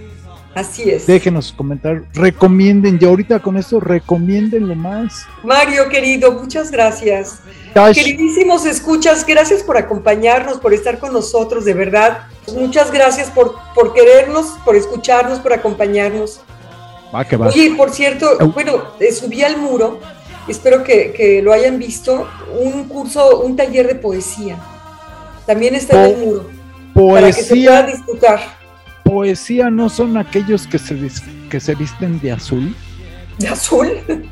Así 0.54 0.90
es. 0.90 1.08
Déjenos 1.08 1.54
comentar, 1.54 2.04
recomienden, 2.14 3.00
y 3.02 3.06
ahorita 3.06 3.40
con 3.40 3.58
esto 3.58 3.80
recomiéndenlo 3.80 4.76
más. 4.76 5.26
Mario, 5.44 5.88
querido, 5.88 6.34
muchas 6.34 6.72
gracias. 6.72 7.40
Queridísimos 7.74 8.66
escuchas, 8.66 9.26
gracias 9.26 9.64
por 9.64 9.78
acompañarnos, 9.78 10.58
por 10.58 10.74
estar 10.74 11.00
con 11.00 11.14
nosotros, 11.14 11.64
de 11.64 11.74
verdad. 11.74 12.28
Muchas 12.54 12.92
gracias 12.92 13.30
por, 13.30 13.56
por 13.74 13.94
querernos, 13.94 14.58
por 14.66 14.76
escucharnos, 14.76 15.40
por 15.40 15.54
acompañarnos. 15.54 16.42
Va, 17.16 17.24
que 17.24 17.38
va. 17.38 17.48
Oye, 17.48 17.74
por 17.76 17.90
cierto, 17.92 18.38
bueno, 18.54 18.84
eh, 19.00 19.14
subí 19.14 19.44
al 19.44 19.58
muro, 19.58 20.02
espero 20.50 20.84
que, 20.84 21.14
que, 21.14 21.42
lo 21.42 21.54
hayan 21.54 21.80
visto, 21.80 22.28
un 22.60 22.90
curso, 22.90 23.40
un 23.40 23.56
taller 23.56 23.88
de 23.88 23.96
poesía. 23.96 24.58
También 25.46 25.76
está 25.76 26.06
en 26.08 26.12
el 26.12 26.26
muro. 26.26 26.61
Poesía. 26.94 27.22
Para 27.22 27.28
que 27.28 27.44
se 27.44 27.56
pueda 27.56 27.84
disfrutar 27.84 28.62
poesía 29.12 29.70
no 29.70 29.90
son 29.90 30.16
aquellos 30.18 30.68
que 30.68 30.80
se, 30.80 30.98
que 31.50 31.60
se 31.60 31.76
visten 31.76 32.20
de 32.22 32.32
azul. 32.32 32.74
¿De 33.38 33.50
azul? 33.50 33.90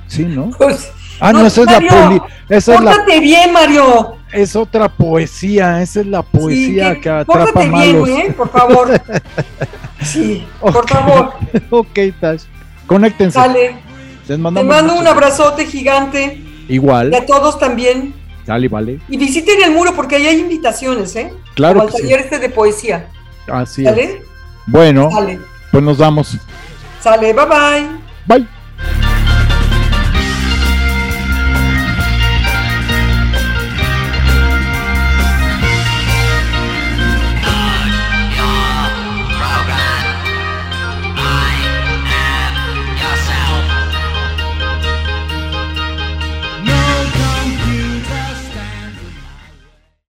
Sí, 0.08 0.24
¿no? 0.24 0.52
Pues, 0.58 0.90
ah, 1.20 1.34
no, 1.34 1.46
esa 1.46 1.62
es 1.62 1.68
la 1.68 1.80
poli 1.80 2.22
esa 2.48 2.76
es 2.76 2.82
la, 2.82 3.06
bien, 3.20 3.52
Mario. 3.52 4.16
Es 4.32 4.56
otra 4.56 4.88
poesía, 4.88 5.82
esa 5.82 6.00
es 6.00 6.06
la 6.06 6.22
poesía 6.22 6.96
que, 6.96 7.02
que 7.02 7.10
atrapa 7.10 7.64
malos. 7.66 8.08
bien, 8.08 8.28
¿eh? 8.28 8.32
Por 8.32 8.50
favor. 8.50 9.02
sí, 10.02 10.48
por 10.62 10.88
favor. 10.88 11.34
ok, 11.70 12.00
Tash. 12.20 12.44
Conéctense. 12.88 13.38
Sale. 13.38 13.76
Te 14.26 14.38
mando 14.38 14.96
un 14.96 15.08
abrazote 15.08 15.66
gigante. 15.66 16.42
Igual. 16.70 17.12
Y 17.12 17.16
a 17.16 17.26
todos 17.26 17.60
también. 17.60 18.14
Dale, 18.50 18.68
vale. 18.68 19.00
Y 19.08 19.16
visiten 19.16 19.62
el 19.62 19.70
muro 19.70 19.94
porque 19.96 20.16
ahí 20.16 20.26
hay 20.26 20.40
invitaciones, 20.40 21.16
¿eh? 21.16 21.32
Claro. 21.54 21.82
Como 21.82 21.96
al 21.96 22.02
taller 22.02 22.22
este 22.22 22.40
de 22.40 22.50
poesía. 22.50 23.08
Así 23.48 23.84
¿Sale? 23.84 24.04
es. 24.04 24.12
Bueno, 24.66 25.08
pues 25.72 25.84
nos 25.84 26.00
vamos. 26.00 26.36
Sale, 27.00 27.32
bye 27.32 27.46
bye. 27.46 27.88
Bye. 28.26 28.48